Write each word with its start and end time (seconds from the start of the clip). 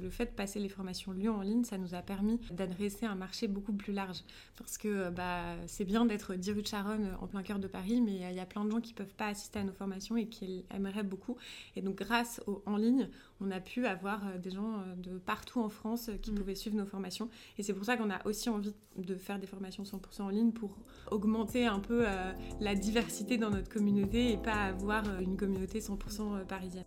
Le 0.00 0.10
fait 0.10 0.26
de 0.26 0.30
passer 0.30 0.60
les 0.60 0.68
formations 0.68 1.12
Lyon 1.12 1.36
en 1.36 1.42
ligne, 1.42 1.64
ça 1.64 1.78
nous 1.78 1.94
a 1.94 2.02
permis 2.02 2.38
d'adresser 2.50 3.06
un 3.06 3.14
marché 3.14 3.48
beaucoup 3.48 3.72
plus 3.72 3.92
large. 3.92 4.18
Parce 4.56 4.78
que 4.78 5.10
bah, 5.10 5.56
c'est 5.66 5.84
bien 5.84 6.06
d'être 6.06 6.34
10 6.34 6.52
rue 6.52 6.62
de 6.62 6.66
Charonne 6.66 7.16
en 7.20 7.26
plein 7.26 7.42
cœur 7.42 7.58
de 7.58 7.66
Paris, 7.66 8.00
mais 8.00 8.16
il 8.30 8.36
y 8.36 8.40
a 8.40 8.46
plein 8.46 8.64
de 8.64 8.70
gens 8.70 8.80
qui 8.80 8.92
ne 8.92 8.98
peuvent 8.98 9.14
pas 9.14 9.28
assister 9.28 9.58
à 9.58 9.64
nos 9.64 9.72
formations 9.72 10.16
et 10.16 10.28
qui 10.28 10.64
aimeraient 10.74 11.02
beaucoup. 11.02 11.36
Et 11.76 11.82
donc 11.82 11.96
grâce 11.96 12.40
au 12.46 12.62
en 12.66 12.76
ligne, 12.76 13.08
on 13.40 13.50
a 13.50 13.60
pu 13.60 13.86
avoir 13.86 14.26
euh, 14.26 14.38
des 14.38 14.50
gens 14.50 14.80
euh, 14.80 14.94
de 14.96 15.18
partout 15.18 15.60
en 15.60 15.68
France 15.68 16.10
qui 16.22 16.32
mm. 16.32 16.34
pouvaient 16.34 16.54
suivre 16.54 16.76
nos 16.76 16.86
formations. 16.86 17.28
Et 17.56 17.62
c'est 17.62 17.72
pour 17.72 17.84
ça 17.84 17.96
qu'on 17.96 18.10
a 18.10 18.24
aussi 18.26 18.48
envie 18.48 18.74
de 18.96 19.14
faire 19.16 19.38
des 19.38 19.46
formations 19.46 19.84
100% 19.84 20.22
en 20.22 20.28
ligne 20.28 20.52
pour 20.52 20.76
augmenter 21.10 21.66
un 21.66 21.80
peu 21.80 22.04
euh, 22.06 22.32
la 22.60 22.74
diversité 22.74 23.38
dans 23.38 23.50
notre 23.50 23.68
communauté 23.68 24.32
et 24.32 24.36
pas 24.36 24.64
avoir 24.64 25.04
une 25.20 25.36
communauté 25.36 25.80
100% 25.80 26.44
parisienne. 26.46 26.84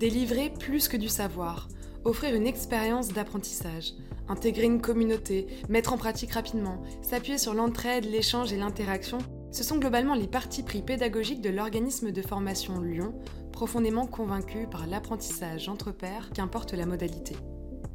Délivrer 0.00 0.48
plus 0.48 0.88
que 0.88 0.96
du 0.96 1.08
savoir, 1.08 1.68
offrir 2.04 2.34
une 2.34 2.46
expérience 2.46 3.08
d'apprentissage, 3.08 3.92
intégrer 4.30 4.64
une 4.64 4.80
communauté, 4.80 5.46
mettre 5.68 5.92
en 5.92 5.98
pratique 5.98 6.32
rapidement, 6.32 6.82
s'appuyer 7.02 7.36
sur 7.36 7.52
l'entraide, 7.52 8.06
l'échange 8.06 8.50
et 8.50 8.56
l'interaction, 8.56 9.18
ce 9.52 9.62
sont 9.62 9.76
globalement 9.76 10.14
les 10.14 10.26
partis 10.26 10.62
pris 10.62 10.80
pédagogiques 10.80 11.42
de 11.42 11.50
l'organisme 11.50 12.12
de 12.12 12.22
formation 12.22 12.80
Lyon, 12.80 13.12
profondément 13.52 14.06
convaincu 14.06 14.66
par 14.70 14.86
l'apprentissage 14.86 15.68
entre 15.68 15.92
pairs, 15.92 16.30
qu'importe 16.32 16.72
la 16.72 16.86
modalité. 16.86 17.36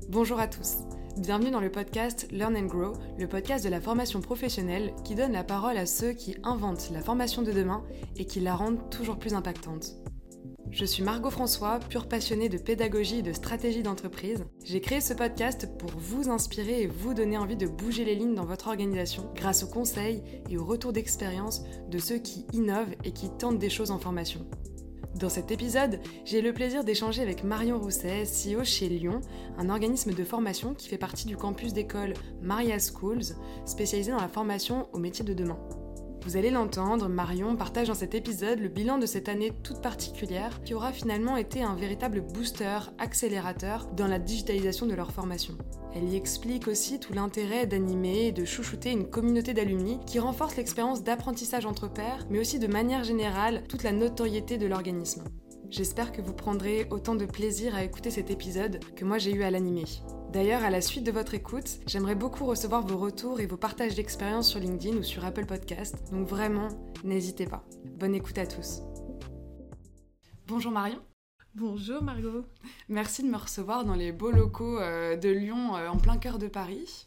Bonjour 0.08 0.40
à 0.40 0.48
tous, 0.48 0.76
bienvenue 1.18 1.50
dans 1.50 1.60
le 1.60 1.72
podcast 1.72 2.28
Learn 2.30 2.56
and 2.56 2.68
Grow, 2.68 2.94
le 3.18 3.28
podcast 3.28 3.66
de 3.66 3.72
la 3.72 3.82
formation 3.82 4.22
professionnelle 4.22 4.94
qui 5.04 5.16
donne 5.16 5.32
la 5.32 5.44
parole 5.44 5.78
à 5.78 5.88
ceux 5.88 6.14
qui 6.14 6.38
inventent 6.44 6.92
la 6.92 7.02
formation 7.02 7.42
de 7.42 7.52
demain 7.52 7.84
et 8.16 8.26
qui 8.26 8.42
la 8.42 8.54
rendent 8.54 8.92
toujours 8.92 9.18
plus 9.18 9.34
impactante. 9.34 9.96
Je 10.76 10.84
suis 10.84 11.04
Margot 11.04 11.30
François, 11.30 11.80
pure 11.80 12.06
passionnée 12.06 12.50
de 12.50 12.58
pédagogie 12.58 13.20
et 13.20 13.22
de 13.22 13.32
stratégie 13.32 13.82
d'entreprise. 13.82 14.44
J'ai 14.66 14.82
créé 14.82 15.00
ce 15.00 15.14
podcast 15.14 15.70
pour 15.80 15.90
vous 15.92 16.30
inspirer 16.30 16.82
et 16.82 16.88
vous 16.88 17.14
donner 17.14 17.38
envie 17.38 17.56
de 17.56 17.66
bouger 17.66 18.04
les 18.04 18.14
lignes 18.14 18.36
dans 18.36 18.44
votre 18.44 18.68
organisation 18.68 19.32
grâce 19.36 19.64
aux 19.64 19.70
conseils 19.70 20.22
et 20.50 20.58
aux 20.58 20.66
retours 20.66 20.92
d'expérience 20.92 21.64
de 21.90 21.98
ceux 21.98 22.18
qui 22.18 22.46
innovent 22.52 22.94
et 23.06 23.14
qui 23.14 23.30
tentent 23.30 23.58
des 23.58 23.70
choses 23.70 23.90
en 23.90 24.00
formation. 24.00 24.46
Dans 25.18 25.30
cet 25.30 25.50
épisode, 25.50 26.02
j'ai 26.26 26.42
le 26.42 26.52
plaisir 26.52 26.84
d'échanger 26.84 27.22
avec 27.22 27.46
Marion 27.46 27.80
Rousset, 27.80 28.26
CEO 28.26 28.66
chez 28.66 28.90
Lyon, 28.90 29.22
un 29.58 29.70
organisme 29.70 30.12
de 30.12 30.24
formation 30.26 30.74
qui 30.74 30.90
fait 30.90 30.98
partie 30.98 31.26
du 31.26 31.38
campus 31.38 31.72
d'école 31.72 32.16
Maria 32.42 32.80
Schools, 32.80 33.38
spécialisé 33.66 34.12
dans 34.12 34.20
la 34.20 34.28
formation 34.28 34.90
aux 34.92 35.00
métiers 35.00 35.24
de 35.24 35.34
demain. 35.34 35.58
Vous 36.26 36.38
allez 36.38 36.50
l'entendre, 36.50 37.08
Marion 37.08 37.56
partage 37.56 37.90
dans 37.90 37.94
cet 37.94 38.16
épisode 38.16 38.60
le 38.60 38.68
bilan 38.68 38.98
de 38.98 39.06
cette 39.06 39.30
année 39.30 39.54
toute 39.62 39.80
particulière 39.80 40.64
qui 40.64 40.74
aura 40.74 40.92
finalement 40.92 41.38
été 41.38 41.62
un 41.62 41.76
véritable 41.76 42.22
booster, 42.22 42.80
accélérateur 42.98 43.86
dans 43.96 44.08
la 44.08 44.18
digitalisation 44.18 44.88
de 44.88 44.96
leur 44.96 45.12
formation. 45.12 45.56
Elle 45.94 46.10
y 46.10 46.16
explique 46.16 46.68
aussi 46.68 47.00
tout 47.00 47.14
l'intérêt 47.14 47.68
d'animer 47.68 48.26
et 48.26 48.32
de 48.32 48.44
chouchouter 48.44 48.92
une 48.92 49.08
communauté 49.08 49.54
d'alumni 49.54 50.00
qui 50.08 50.18
renforce 50.18 50.58
l'expérience 50.58 51.04
d'apprentissage 51.04 51.68
entre 51.68 51.88
pairs, 51.88 52.26
mais 52.32 52.40
aussi 52.40 52.58
de 52.58 52.66
manière 52.66 53.04
générale 53.04 53.62
toute 53.70 53.84
la 53.84 53.92
notoriété 53.92 54.58
de 54.58 54.66
l'organisme. 54.66 55.26
J'espère 55.72 56.12
que 56.12 56.22
vous 56.22 56.34
prendrez 56.34 56.88
autant 56.92 57.16
de 57.16 57.26
plaisir 57.26 57.76
à 57.76 57.84
écouter 57.84 58.12
cet 58.12 58.30
épisode 58.30 58.80
que 58.96 59.04
moi 59.04 59.18
j'ai 59.18 59.34
eu 59.34 59.44
à 59.44 59.52
l'animer. 59.52 59.86
D'ailleurs, 60.32 60.64
à 60.64 60.70
la 60.70 60.82
suite 60.82 61.04
de 61.04 61.12
votre 61.12 61.34
écoute, 61.34 61.80
j'aimerais 61.88 62.16
beaucoup 62.16 62.46
recevoir 62.46 62.86
vos 62.86 62.98
retours 62.98 63.40
et 63.40 63.46
vos 63.46 63.58
partages 63.58 63.96
d'expériences 63.96 64.50
sur 64.50 64.60
LinkedIn 64.60 64.98
ou 64.98 65.04
sur 65.04 65.26
Apple 65.26 65.46
Podcast, 65.46 65.98
donc 66.12 66.28
vraiment, 66.28 66.68
n'hésitez 67.04 67.46
pas. 67.46 67.66
Bonne 67.98 68.16
écoute 68.16 68.38
à 68.38 68.46
tous. 68.46 68.82
Bonjour 70.48 70.72
Marion. 70.72 71.00
Bonjour 71.56 72.04
Margot. 72.04 72.46
Merci 72.90 73.24
de 73.24 73.30
me 73.30 73.38
recevoir 73.38 73.86
dans 73.86 73.96
les 73.96 74.12
beaux 74.12 74.32
locaux 74.32 74.80
euh, 74.80 75.16
de 75.16 75.30
Lyon, 75.30 75.76
euh, 75.76 75.88
en 75.88 75.98
plein 75.98 76.18
cœur 76.18 76.38
de 76.38 76.48
Paris. 76.48 77.06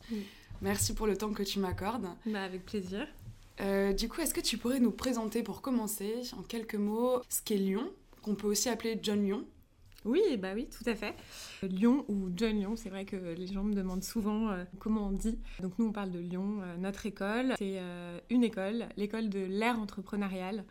Merci 0.62 0.94
pour 0.94 1.06
le 1.06 1.16
temps 1.16 1.32
que 1.32 1.42
tu 1.42 1.58
m'accordes. 1.58 2.08
Bah, 2.26 2.42
avec 2.42 2.64
plaisir. 2.64 3.06
Euh, 3.60 3.92
du 3.92 4.08
coup, 4.08 4.20
est-ce 4.20 4.34
que 4.34 4.40
tu 4.40 4.56
pourrais 4.56 4.80
nous 4.80 4.90
présenter 4.90 5.42
pour 5.42 5.60
commencer, 5.60 6.22
en 6.38 6.42
quelques 6.42 6.76
mots, 6.76 7.20
ce 7.28 7.42
qu'est 7.42 7.56
Lyon, 7.56 7.90
qu'on 8.22 8.34
peut 8.34 8.46
aussi 8.46 8.68
appeler 8.68 8.98
John 9.02 9.22
Lyon 9.22 9.46
oui, 10.04 10.22
bah 10.38 10.52
oui, 10.54 10.68
tout 10.70 10.88
à 10.88 10.94
fait. 10.94 11.14
Lyon 11.62 12.04
ou 12.08 12.30
John 12.36 12.56
Lyon, 12.56 12.76
c'est 12.76 12.88
vrai 12.88 13.04
que 13.04 13.16
les 13.16 13.46
gens 13.46 13.64
me 13.64 13.74
demandent 13.74 14.04
souvent 14.04 14.48
euh, 14.48 14.64
comment 14.78 15.08
on 15.08 15.12
dit. 15.12 15.38
Donc 15.60 15.78
nous, 15.78 15.86
on 15.86 15.92
parle 15.92 16.10
de 16.10 16.20
Lyon. 16.20 16.60
Euh, 16.62 16.76
notre 16.76 17.04
école, 17.06 17.54
c'est 17.58 17.78
euh, 17.78 18.18
une 18.30 18.44
école, 18.44 18.86
l'école 18.96 19.28
de 19.28 19.40
l'ère 19.40 19.78
entrepreneuriale. 19.78 20.64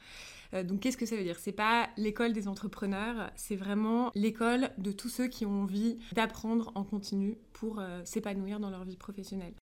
donc 0.63 0.79
qu'est-ce 0.79 0.97
que 0.97 1.05
ça 1.05 1.17
veut 1.17 1.23
dire? 1.23 1.39
C'est 1.39 1.51
pas 1.51 1.89
l'école 1.97 2.31
des 2.31 2.47
entrepreneurs, 2.47 3.29
c'est 3.35 3.57
vraiment 3.57 4.11
l'école 4.15 4.69
de 4.77 4.93
tous 4.93 5.09
ceux 5.09 5.27
qui 5.27 5.45
ont 5.45 5.63
envie 5.63 5.97
d'apprendre 6.13 6.71
en 6.75 6.83
continu 6.83 7.37
pour 7.51 7.81
s'épanouir 8.05 8.59
dans 8.59 8.69
leur 8.69 8.85
vie 8.85 8.95
professionnelle. 8.95 9.53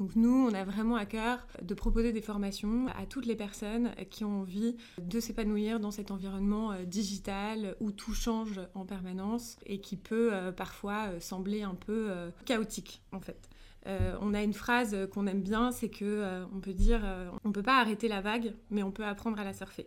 Donc 0.00 0.16
nous, 0.16 0.48
on 0.48 0.54
a 0.54 0.64
vraiment 0.64 0.96
à 0.96 1.04
cœur 1.04 1.46
de 1.60 1.74
proposer 1.74 2.10
des 2.12 2.22
formations 2.22 2.86
à 2.98 3.04
toutes 3.04 3.26
les 3.26 3.36
personnes 3.36 3.90
qui 4.08 4.24
ont 4.24 4.40
envie 4.40 4.74
de 4.98 5.20
s'épanouir 5.20 5.78
dans 5.78 5.90
cet 5.90 6.10
environnement 6.10 6.72
euh, 6.72 6.84
digital 6.84 7.76
où 7.80 7.92
tout 7.92 8.14
change 8.14 8.62
en 8.74 8.86
permanence 8.86 9.58
et 9.66 9.82
qui 9.82 9.98
peut 9.98 10.30
euh, 10.32 10.52
parfois 10.52 11.08
euh, 11.10 11.20
sembler 11.20 11.62
un 11.62 11.74
peu 11.74 12.08
chaotique 12.46 13.02
en 13.12 13.20
fait. 13.20 13.50
on 13.86 14.32
a 14.32 14.42
une 14.42 14.54
phrase 14.54 14.96
qu'on 15.12 15.26
aime 15.26 15.42
bien, 15.42 15.70
c'est 15.70 15.90
que 15.90 16.44
on 16.54 16.60
peut 16.60 16.72
dire 16.72 17.02
on 17.44 17.52
peut 17.52 17.62
pas 17.62 17.78
arrêter 17.78 18.08
la 18.08 18.22
vague, 18.22 18.54
mais 18.70 18.82
on 18.82 18.90
peut 18.90 19.04
apprendre 19.04 19.38
à 19.38 19.44
la 19.44 19.52
surfer. 19.52 19.86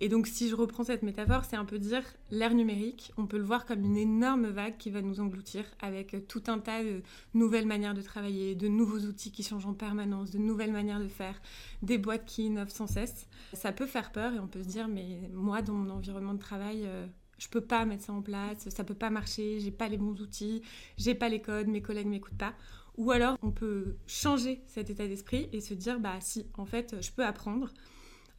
Et 0.00 0.08
donc, 0.08 0.28
si 0.28 0.48
je 0.48 0.54
reprends 0.54 0.84
cette 0.84 1.02
métaphore, 1.02 1.44
c'est 1.44 1.56
un 1.56 1.64
peu 1.64 1.78
dire 1.78 2.02
l'ère 2.30 2.54
numérique, 2.54 3.12
on 3.16 3.26
peut 3.26 3.36
le 3.36 3.42
voir 3.42 3.66
comme 3.66 3.84
une 3.84 3.96
énorme 3.96 4.46
vague 4.46 4.76
qui 4.76 4.90
va 4.90 5.02
nous 5.02 5.18
engloutir 5.18 5.64
avec 5.80 6.28
tout 6.28 6.42
un 6.46 6.60
tas 6.60 6.84
de 6.84 7.02
nouvelles 7.34 7.66
manières 7.66 7.94
de 7.94 8.02
travailler, 8.02 8.54
de 8.54 8.68
nouveaux 8.68 9.00
outils 9.00 9.32
qui 9.32 9.42
changent 9.42 9.66
en 9.66 9.74
permanence, 9.74 10.30
de 10.30 10.38
nouvelles 10.38 10.72
manières 10.72 11.00
de 11.00 11.08
faire, 11.08 11.40
des 11.82 11.98
boîtes 11.98 12.26
qui 12.26 12.46
innovent 12.46 12.70
sans 12.70 12.86
cesse. 12.86 13.26
Ça 13.54 13.72
peut 13.72 13.86
faire 13.86 14.12
peur 14.12 14.32
et 14.34 14.38
on 14.38 14.46
peut 14.46 14.62
se 14.62 14.68
dire, 14.68 14.86
mais 14.86 15.28
moi, 15.34 15.62
dans 15.62 15.74
mon 15.74 15.90
environnement 15.90 16.34
de 16.34 16.38
travail, 16.38 16.84
euh, 16.86 17.04
je 17.38 17.48
peux 17.48 17.60
pas 17.60 17.84
mettre 17.84 18.04
ça 18.04 18.12
en 18.12 18.22
place, 18.22 18.68
ça 18.68 18.84
peut 18.84 18.94
pas 18.94 19.10
marcher, 19.10 19.58
j'ai 19.58 19.72
pas 19.72 19.88
les 19.88 19.98
bons 19.98 20.20
outils, 20.20 20.62
j'ai 20.96 21.16
pas 21.16 21.28
les 21.28 21.42
codes, 21.42 21.66
mes 21.66 21.82
collègues 21.82 22.06
m'écoutent 22.06 22.38
pas. 22.38 22.54
Ou 22.98 23.10
alors, 23.10 23.36
on 23.42 23.50
peut 23.50 23.96
changer 24.06 24.62
cet 24.66 24.90
état 24.90 25.08
d'esprit 25.08 25.48
et 25.52 25.60
se 25.60 25.74
dire, 25.74 25.98
bah 25.98 26.18
si, 26.20 26.46
en 26.56 26.66
fait, 26.66 26.96
je 27.00 27.10
peux 27.10 27.24
apprendre 27.24 27.72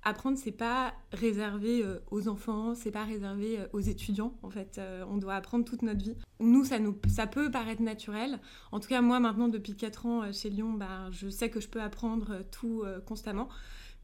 apprendre, 0.04 0.38
c'est 0.38 0.52
pas 0.52 0.94
réservé 1.12 1.84
euh, 1.84 2.00
aux 2.12 2.28
enfants, 2.28 2.76
c'est 2.76 2.92
pas 2.92 3.04
réservé 3.04 3.60
euh, 3.60 3.68
aux 3.74 3.80
étudiants. 3.80 4.34
En 4.44 4.50
fait, 4.50 4.78
euh, 4.78 5.04
on 5.10 5.18
doit 5.18 5.36
apprendre 5.36 5.66
toute 5.66 5.82
notre 5.82 6.04
vie. 6.04 6.16
Nous, 6.40 6.66
ça, 6.66 6.80
nous, 6.80 6.98
ça 7.08 7.28
peut 7.28 7.52
paraître 7.52 7.82
naturel. 7.82 8.40
En 8.72 8.80
tout 8.80 8.88
cas, 8.88 9.02
moi, 9.02 9.20
maintenant, 9.20 9.50
depuis 9.50 9.76
4 9.76 10.06
ans 10.06 10.32
chez 10.32 10.50
Lyon, 10.50 10.74
bah, 10.74 11.10
je 11.12 11.30
sais 11.30 11.50
que 11.50 11.60
je 11.60 11.68
peux 11.68 11.82
apprendre 11.82 12.44
tout 12.52 12.84
constamment. 13.06 13.50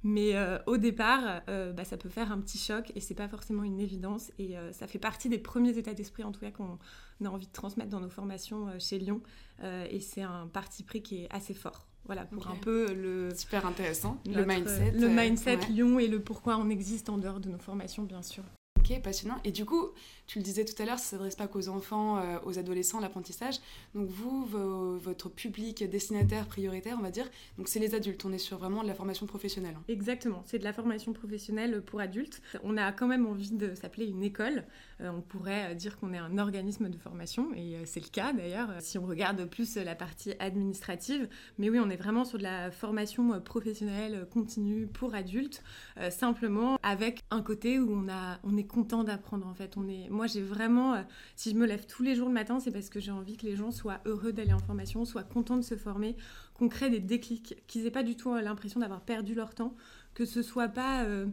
Mais 0.03 0.35
au 0.67 0.77
départ, 0.77 1.41
bah, 1.47 1.83
ça 1.83 1.97
peut 1.97 2.09
faire 2.09 2.31
un 2.31 2.39
petit 2.39 2.57
choc 2.59 2.91
et 2.93 2.99
c'est 2.99 3.15
pas 3.15 3.27
forcément 3.27 3.63
une 3.63 3.79
évidence. 3.79 4.31
Et 4.37 4.55
ça 4.71 4.85
fait 4.85 4.99
partie 4.99 5.29
des 5.29 5.39
premiers 5.39 5.77
états 5.77 5.93
d'esprit, 5.93 6.23
en 6.23 6.31
tout 6.31 6.41
cas, 6.41 6.51
qu'on 6.51 6.77
a 7.23 7.29
envie 7.29 7.47
de 7.47 7.51
transmettre 7.51 7.89
dans 7.89 8.01
nos 8.01 8.09
formations 8.09 8.67
chez 8.77 8.99
Lyon. 8.99 9.21
et 9.63 9.99
c'est 10.01 10.21
un 10.21 10.47
parti 10.47 10.83
pris 10.83 11.01
qui 11.01 11.23
est 11.23 11.33
assez 11.33 11.53
fort. 11.53 11.87
Voilà, 12.05 12.25
pour 12.25 12.47
un 12.47 12.55
peu 12.55 12.93
le... 12.93 13.33
Super 13.35 13.65
intéressant, 13.65 14.17
le 14.25 14.45
mindset. 14.45 14.91
Le 14.91 15.07
mindset 15.07 15.59
Lyon 15.69 15.99
et 15.99 16.07
le 16.07 16.19
pourquoi 16.19 16.57
on 16.57 16.69
existe 16.69 17.09
en 17.09 17.17
dehors 17.17 17.39
de 17.39 17.49
nos 17.49 17.57
formations, 17.57 18.03
bien 18.03 18.21
sûr. 18.21 18.43
Passionnant. 18.85 19.37
Et 19.43 19.51
du 19.51 19.65
coup, 19.65 19.89
tu 20.27 20.39
le 20.39 20.43
disais 20.43 20.63
tout 20.63 20.79
à 20.81 20.85
l'heure, 20.85 20.99
ça 20.99 21.15
ne 21.15 21.19
s'adresse 21.19 21.35
pas 21.35 21.47
qu'aux 21.47 21.69
enfants, 21.69 22.17
euh, 22.17 22.37
aux 22.45 22.59
adolescents, 22.59 22.99
l'apprentissage. 22.99 23.55
Donc 23.93 24.09
vous, 24.09 24.45
votre 24.45 25.29
public 25.29 25.83
destinataire 25.89 26.45
prioritaire, 26.45 26.95
on 26.99 27.03
va 27.03 27.11
dire, 27.11 27.29
donc 27.57 27.67
c'est 27.67 27.79
les 27.79 27.95
adultes. 27.95 28.23
On 28.25 28.31
est 28.31 28.37
sur 28.37 28.57
vraiment 28.57 28.83
de 28.83 28.87
la 28.87 28.93
formation 28.93 29.25
professionnelle. 29.25 29.75
Hein. 29.77 29.83
Exactement, 29.87 30.43
c'est 30.45 30.59
de 30.59 30.63
la 30.63 30.73
formation 30.73 31.13
professionnelle 31.13 31.81
pour 31.81 31.99
adultes. 31.99 32.41
On 32.63 32.77
a 32.77 32.91
quand 32.91 33.07
même 33.07 33.25
envie 33.25 33.51
de 33.51 33.73
s'appeler 33.75 34.05
une 34.05 34.23
école. 34.23 34.65
Euh, 35.01 35.09
on 35.09 35.21
pourrait 35.21 35.75
dire 35.75 35.99
qu'on 35.99 36.13
est 36.13 36.17
un 36.17 36.37
organisme 36.37 36.89
de 36.89 36.97
formation, 36.97 37.51
et 37.55 37.75
euh, 37.75 37.83
c'est 37.85 37.99
le 37.99 38.09
cas 38.09 38.33
d'ailleurs, 38.33 38.69
si 38.79 38.97
on 38.97 39.05
regarde 39.05 39.45
plus 39.45 39.75
la 39.77 39.95
partie 39.95 40.33
administrative. 40.39 41.27
Mais 41.57 41.69
oui, 41.69 41.79
on 41.79 41.89
est 41.89 41.97
vraiment 41.97 42.23
sur 42.23 42.37
de 42.37 42.43
la 42.43 42.71
formation 42.71 43.39
professionnelle 43.41 44.27
continue 44.31 44.87
pour 44.87 45.15
adultes, 45.15 45.63
simplement 46.09 46.77
avec 46.83 47.23
un 47.31 47.41
côté 47.41 47.79
où 47.79 47.91
on, 47.91 48.09
a, 48.09 48.39
on 48.43 48.57
est 48.57 48.63
content 48.75 49.05
d'apprendre 49.05 49.47
en 49.47 49.53
fait. 49.53 49.77
On 49.77 49.87
est, 49.87 50.09
moi 50.09 50.27
j'ai 50.27 50.41
vraiment, 50.41 50.95
euh, 50.95 51.01
si 51.37 51.51
je 51.51 51.55
me 51.55 51.65
lève 51.65 51.85
tous 51.85 52.03
les 52.03 52.13
jours 52.13 52.27
le 52.27 52.33
matin, 52.33 52.59
c'est 52.59 52.71
parce 52.71 52.89
que 52.89 52.99
j'ai 52.99 53.11
envie 53.11 53.37
que 53.37 53.45
les 53.45 53.55
gens 53.55 53.71
soient 53.71 54.01
heureux 54.05 54.33
d'aller 54.33 54.51
en 54.51 54.59
formation, 54.59 55.05
soient 55.05 55.23
contents 55.23 55.55
de 55.55 55.61
se 55.61 55.77
former, 55.77 56.17
qu'on 56.53 56.67
crée 56.67 56.89
des 56.89 56.99
déclics, 56.99 57.63
qu'ils 57.67 57.85
aient 57.85 57.91
pas 57.91 58.03
du 58.03 58.17
tout 58.17 58.33
euh, 58.33 58.41
l'impression 58.41 58.81
d'avoir 58.81 58.99
perdu 58.99 59.33
leur 59.33 59.55
temps, 59.55 59.75
que 60.13 60.25
ce 60.25 60.41
soit 60.41 60.67
pas 60.67 61.03
euh, 61.05 61.25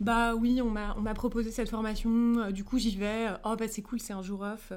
bah 0.00 0.34
oui 0.34 0.60
on 0.62 0.70
m'a 0.70 1.14
proposé 1.14 1.52
cette 1.52 1.68
formation, 1.68 2.50
du 2.50 2.64
coup 2.64 2.78
j'y 2.78 2.96
vais, 2.96 3.28
oh 3.44 3.54
bah 3.56 3.68
c'est 3.68 3.82
cool 3.82 4.00
c'est 4.00 4.12
un 4.12 4.22
jour 4.22 4.40
off 4.42 4.72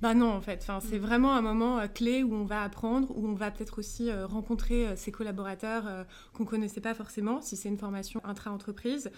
bah 0.00 0.12
non, 0.12 0.32
en 0.32 0.40
fait. 0.40 0.60
Enfin, 0.62 0.80
c'est 0.80 0.98
mm. 0.98 1.02
vraiment 1.02 1.34
un 1.34 1.42
moment 1.42 1.78
euh, 1.78 1.86
clé 1.86 2.22
où 2.22 2.34
on 2.34 2.44
va 2.44 2.62
apprendre, 2.62 3.16
où 3.16 3.26
on 3.26 3.34
va 3.34 3.50
peut-être 3.50 3.78
aussi 3.78 4.10
euh, 4.10 4.26
rencontrer 4.26 4.88
euh, 4.88 4.96
ses 4.96 5.12
collaborateurs 5.12 6.04
qu'on 6.32 6.44
connaissait 6.44 6.80
pas 6.80 6.94
forcément. 6.94 7.40
Si 7.40 7.56
c'est 7.56 7.68
une 7.68 7.78
formation 7.78 8.20
intra-entreprise, 8.24 9.10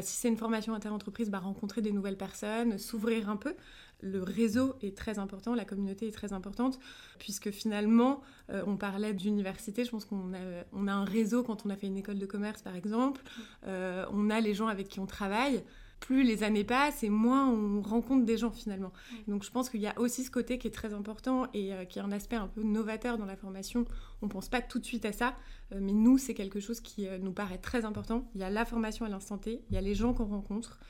si 0.00 0.16
c'est 0.16 0.28
une 0.28 0.36
formation 0.36 0.74
inter-entreprise, 0.74 1.30
bah, 1.30 1.38
rencontrer 1.38 1.82
des 1.82 1.92
nouvelles 1.92 2.16
personnes, 2.16 2.78
s'ouvrir 2.78 3.28
un 3.28 3.36
peu. 3.36 3.54
Le 4.02 4.22
réseau 4.22 4.74
est 4.80 4.96
très 4.96 5.18
important, 5.18 5.54
la 5.54 5.64
communauté 5.64 6.08
est 6.08 6.12
très 6.12 6.32
importante, 6.32 6.78
puisque 7.18 7.50
finalement, 7.50 8.22
on 8.48 8.76
parlait 8.76 9.12
d'université. 9.12 9.84
Je 9.84 9.90
pense 9.90 10.04
qu'on 10.04 10.32
a, 10.32 10.64
on 10.72 10.86
a 10.86 10.92
un 10.92 11.04
réseau 11.04 11.42
quand 11.42 11.66
on 11.66 11.70
a 11.70 11.76
fait 11.76 11.86
une 11.86 11.98
école 11.98 12.18
de 12.18 12.26
commerce, 12.26 12.62
par 12.62 12.76
exemple. 12.76 13.22
Mm. 13.66 13.70
on 14.12 14.30
a 14.30 14.40
les 14.40 14.54
gens 14.54 14.68
avec 14.68 14.88
qui 14.88 15.00
on 15.00 15.06
travaille 15.06 15.62
plus 16.00 16.22
les 16.24 16.42
années 16.42 16.64
passent 16.64 17.04
et 17.04 17.10
moins 17.10 17.48
on 17.48 17.82
rencontre 17.82 18.24
des 18.24 18.36
gens 18.36 18.50
finalement. 18.50 18.92
Donc 19.28 19.44
je 19.44 19.50
pense 19.50 19.70
qu'il 19.70 19.80
y 19.80 19.86
a 19.86 19.98
aussi 19.98 20.24
ce 20.24 20.30
côté 20.30 20.58
qui 20.58 20.66
est 20.66 20.72
très 20.72 20.92
important 20.92 21.46
et 21.54 21.72
euh, 21.72 21.84
qui 21.84 21.98
est 21.98 22.02
un 22.02 22.10
aspect 22.10 22.36
un 22.36 22.48
peu 22.48 22.62
novateur 22.62 23.18
dans 23.18 23.26
la 23.26 23.36
formation. 23.36 23.84
On 24.22 24.26
ne 24.26 24.30
pense 24.30 24.48
pas 24.48 24.60
tout 24.62 24.78
de 24.78 24.84
suite 24.84 25.04
à 25.04 25.12
ça, 25.12 25.36
euh, 25.72 25.78
mais 25.80 25.92
nous 25.92 26.18
c'est 26.18 26.34
quelque 26.34 26.58
chose 26.58 26.80
qui 26.80 27.06
euh, 27.06 27.18
nous 27.18 27.32
paraît 27.32 27.58
très 27.58 27.84
important. 27.84 28.28
Il 28.34 28.40
y 28.40 28.44
a 28.44 28.50
la 28.50 28.64
formation 28.64 29.04
à 29.04 29.08
l'instant 29.08 29.38
T, 29.38 29.62
il 29.68 29.74
y 29.74 29.78
a 29.78 29.82
les 29.82 29.94
gens 29.94 30.14
qu'on 30.14 30.26
rencontre 30.26 30.80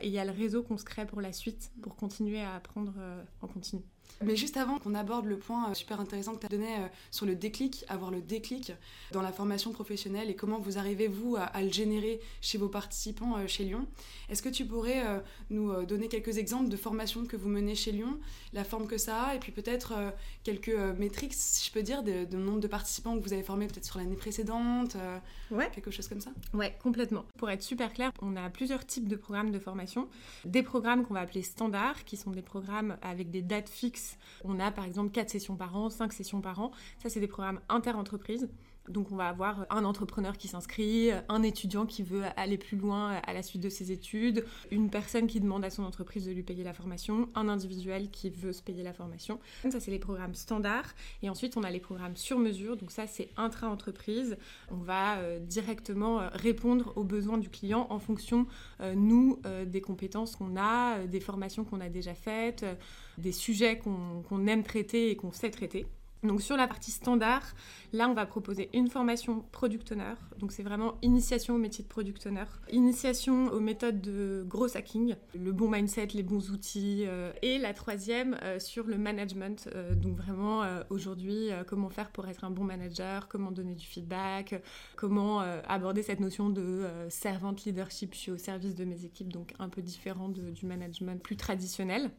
et 0.00 0.08
il 0.08 0.12
y 0.12 0.18
a 0.18 0.24
le 0.24 0.32
réseau 0.32 0.64
qu'on 0.64 0.78
se 0.78 0.84
crée 0.84 1.06
pour 1.06 1.20
la 1.20 1.32
suite, 1.32 1.70
pour 1.80 1.94
continuer 1.94 2.40
à 2.40 2.54
apprendre 2.54 2.94
en 3.40 3.46
continu. 3.46 3.82
Mais 4.24 4.34
juste 4.34 4.56
avant 4.56 4.78
qu'on 4.78 4.94
aborde 4.94 5.26
le 5.26 5.36
point 5.36 5.70
euh, 5.70 5.74
super 5.74 6.00
intéressant 6.00 6.34
que 6.34 6.40
tu 6.40 6.46
as 6.46 6.48
donné 6.48 6.76
euh, 6.76 6.88
sur 7.10 7.26
le 7.26 7.34
déclic, 7.34 7.84
avoir 7.88 8.10
le 8.10 8.22
déclic 8.22 8.72
dans 9.12 9.20
la 9.20 9.30
formation 9.30 9.72
professionnelle 9.72 10.30
et 10.30 10.34
comment 10.34 10.58
vous 10.58 10.78
arrivez, 10.78 11.06
vous, 11.06 11.36
à, 11.36 11.62
le 11.62 11.70
générer 11.70 12.20
chez 12.40 12.56
vos 12.56 12.68
participants 12.68 13.36
euh, 13.36 13.46
chez 13.46 13.64
Lyon, 13.64 13.86
est-ce 14.30 14.42
que 14.42 14.48
tu 14.48 14.64
pourrais 14.64 15.02
nous 15.50 15.84
donner 15.84 16.08
quelques 16.08 16.38
exemples 16.38 16.68
de 16.68 16.76
formations 16.76 17.24
que 17.26 17.36
vous 17.36 17.48
menez 17.48 17.74
chez 17.74 17.92
Lyon, 17.92 18.18
la 18.52 18.64
forme 18.64 18.86
que 18.86 18.98
ça 18.98 19.22
a, 19.22 19.34
et 19.34 19.38
puis 19.38 19.52
peut-être 19.52 19.92
quelques 20.42 20.76
métriques, 20.98 21.34
si 21.34 21.68
je 21.68 21.72
peux 21.72 21.82
dire, 21.82 22.02
de, 22.02 22.36
nombre 22.36 22.60
de 22.60 22.66
participants 22.66 23.16
que 23.16 23.22
vous 23.22 23.32
avez 23.32 23.42
formés 23.42 23.66
peut-être 23.68 23.84
sur 23.84 23.98
l'année 23.98 24.16
précédente, 24.16 24.96
ouais. 25.50 25.70
quelque 25.72 25.90
chose 25.90 26.08
comme 26.08 26.20
ça? 26.20 26.30
Ouais, 26.54 26.76
complètement. 26.82 27.24
Pour 27.38 27.50
être 27.50 27.62
super 27.62 27.92
clair, 27.92 28.10
on 28.20 28.36
a 28.36 28.50
plusieurs 28.50 28.84
types 28.84 29.06
de 29.06 29.16
programmes 29.16 29.52
de 29.52 29.58
formation. 29.58 30.08
Des 30.44 30.62
programmes 30.62 31.04
qu'on 31.04 31.14
va 31.14 31.20
appeler 31.20 31.42
standards, 31.42 32.04
qui 32.04 32.16
sont 32.16 32.32
des 32.32 32.42
programmes 32.42 32.96
avec 33.02 33.30
des 33.30 33.42
dates 33.42 33.68
fixes 33.68 33.95
on 34.44 34.60
a 34.60 34.70
par 34.70 34.84
exemple 34.84 35.10
4 35.10 35.30
sessions 35.30 35.56
par 35.56 35.76
an, 35.76 35.90
5 35.90 36.12
sessions 36.12 36.40
par 36.40 36.60
an. 36.60 36.70
Ça, 37.02 37.08
c'est 37.08 37.20
des 37.20 37.28
programmes 37.28 37.60
inter-entreprises. 37.68 38.48
Donc 38.88 39.10
on 39.10 39.16
va 39.16 39.28
avoir 39.28 39.66
un 39.70 39.84
entrepreneur 39.84 40.36
qui 40.36 40.48
s'inscrit, 40.48 41.10
un 41.28 41.42
étudiant 41.42 41.86
qui 41.86 42.02
veut 42.02 42.22
aller 42.36 42.58
plus 42.58 42.76
loin 42.76 43.20
à 43.26 43.32
la 43.32 43.42
suite 43.42 43.62
de 43.62 43.68
ses 43.68 43.92
études, 43.92 44.44
une 44.70 44.90
personne 44.90 45.26
qui 45.26 45.40
demande 45.40 45.64
à 45.64 45.70
son 45.70 45.84
entreprise 45.84 46.26
de 46.26 46.32
lui 46.32 46.42
payer 46.42 46.64
la 46.64 46.72
formation, 46.72 47.28
un 47.34 47.48
individuel 47.48 48.10
qui 48.10 48.30
veut 48.30 48.52
se 48.52 48.62
payer 48.62 48.82
la 48.82 48.92
formation. 48.92 49.40
Ça 49.70 49.80
c'est 49.80 49.90
les 49.90 49.98
programmes 49.98 50.34
standards 50.34 50.94
et 51.22 51.30
ensuite 51.30 51.56
on 51.56 51.62
a 51.62 51.70
les 51.70 51.80
programmes 51.80 52.16
sur 52.16 52.38
mesure. 52.38 52.76
Donc 52.76 52.90
ça 52.90 53.06
c'est 53.06 53.30
intra-entreprise. 53.36 54.36
On 54.70 54.76
va 54.76 55.16
euh, 55.18 55.38
directement 55.40 56.20
euh, 56.20 56.28
répondre 56.32 56.92
aux 56.96 57.04
besoins 57.04 57.38
du 57.38 57.48
client 57.48 57.86
en 57.90 57.98
fonction 57.98 58.46
euh, 58.80 58.94
nous 58.94 59.40
des 59.66 59.80
compétences 59.80 60.36
qu'on 60.36 60.56
a, 60.56 61.06
des 61.06 61.20
formations 61.20 61.64
qu'on 61.64 61.80
a 61.80 61.88
déjà 61.88 62.14
faites, 62.14 62.64
des 63.18 63.32
sujets 63.32 63.78
qu'on 63.78 64.46
aime 64.46 64.62
traiter 64.62 65.10
et 65.10 65.16
qu'on 65.16 65.32
sait 65.32 65.50
traiter. 65.50 65.86
Donc 66.26 66.42
sur 66.42 66.56
la 66.56 66.66
partie 66.66 66.90
standard, 66.90 67.42
là 67.92 68.08
on 68.08 68.14
va 68.14 68.26
proposer 68.26 68.68
une 68.74 68.88
formation 68.88 69.44
product 69.52 69.92
owner. 69.92 70.14
Donc 70.38 70.52
c'est 70.52 70.62
vraiment 70.62 70.96
initiation 71.02 71.54
au 71.54 71.58
métier 71.58 71.84
de 71.84 71.88
product 71.88 72.26
owner, 72.26 72.44
initiation 72.70 73.48
aux 73.48 73.60
méthodes 73.60 74.00
de 74.00 74.44
gros 74.46 74.76
hacking, 74.76 75.14
le 75.34 75.52
bon 75.52 75.70
mindset, 75.70 76.08
les 76.14 76.22
bons 76.22 76.50
outils. 76.50 77.04
Euh, 77.06 77.32
et 77.42 77.58
la 77.58 77.74
troisième 77.74 78.36
euh, 78.42 78.58
sur 78.58 78.86
le 78.86 78.98
management. 78.98 79.68
Euh, 79.74 79.94
donc 79.94 80.16
vraiment 80.16 80.62
aujourd'hui 80.90 81.50
comment 81.66 81.90
faire 81.90 82.10
pour 82.10 82.26
être 82.28 82.44
un 82.44 82.50
bon 82.50 82.64
manager, 82.64 83.28
comment 83.28 83.50
donner 83.50 83.74
du 83.74 83.86
feedback, 83.86 84.62
comment 84.96 85.40
aborder 85.40 86.02
cette 86.02 86.20
notion 86.20 86.50
de 86.50 86.84
servante 87.08 87.64
leadership. 87.64 88.14
Je 88.14 88.18
suis 88.18 88.30
au 88.30 88.38
service 88.38 88.74
de 88.74 88.84
mes 88.84 89.04
équipes, 89.04 89.32
donc 89.32 89.54
un 89.58 89.68
peu 89.68 89.82
différent 89.82 90.28
du 90.28 90.66
management 90.66 91.22
plus 91.22 91.36
traditionnel. 91.36 92.10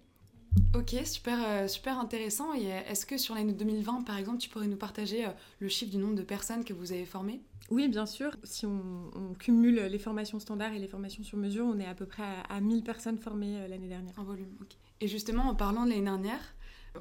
Ok, 0.78 0.96
super, 1.06 1.40
euh, 1.44 1.68
super 1.68 2.00
intéressant. 2.00 2.54
Et 2.54 2.72
euh, 2.72 2.80
est-ce 2.88 3.06
que 3.06 3.18
sur 3.18 3.36
l'année 3.36 3.54
2020, 3.54 4.04
par 4.04 4.18
exemple, 4.18 4.38
tu 4.38 4.50
pourrais 4.50 4.68
nous 4.68 4.78
partager 4.78 5.26
euh, 5.26 5.30
le 5.60 5.70
chiffre 5.70 5.92
du 5.92 5.98
nombre 5.98 6.16
de 6.16 6.24
personnes 6.24 6.64
que 6.64 6.74
vous 6.74 6.92
avez 6.92 7.06
formées? 7.06 7.42
Oui, 7.72 7.88
bien 7.88 8.06
sûr. 8.06 8.36
Si 8.44 8.66
on, 8.66 9.34
cumule 9.40 9.76
les 9.76 10.00
formations 10.00 10.40
standards 10.40 10.74
et 10.74 10.80
les 10.80 10.88
formations 10.88 11.24
sur 11.24 11.38
mesure, 11.38 11.66
on 11.66 11.80
est 11.80 11.86
à 11.86 11.94
peu 11.94 12.06
près 12.06 12.24
à, 12.48 12.62
1000 12.62 12.84
personnes 12.84 13.18
formées 13.18 13.68
l'année 13.68 13.88
dernière. 13.88 14.14
En 14.18 14.24
volume, 14.24 14.56
ok. 14.62 14.70
Et 15.02 15.08
justement, 15.08 15.44
en 15.44 15.56
parlant 15.56 15.84
de 15.86 15.90
l'année 15.90 16.04
dernière, 16.04 16.56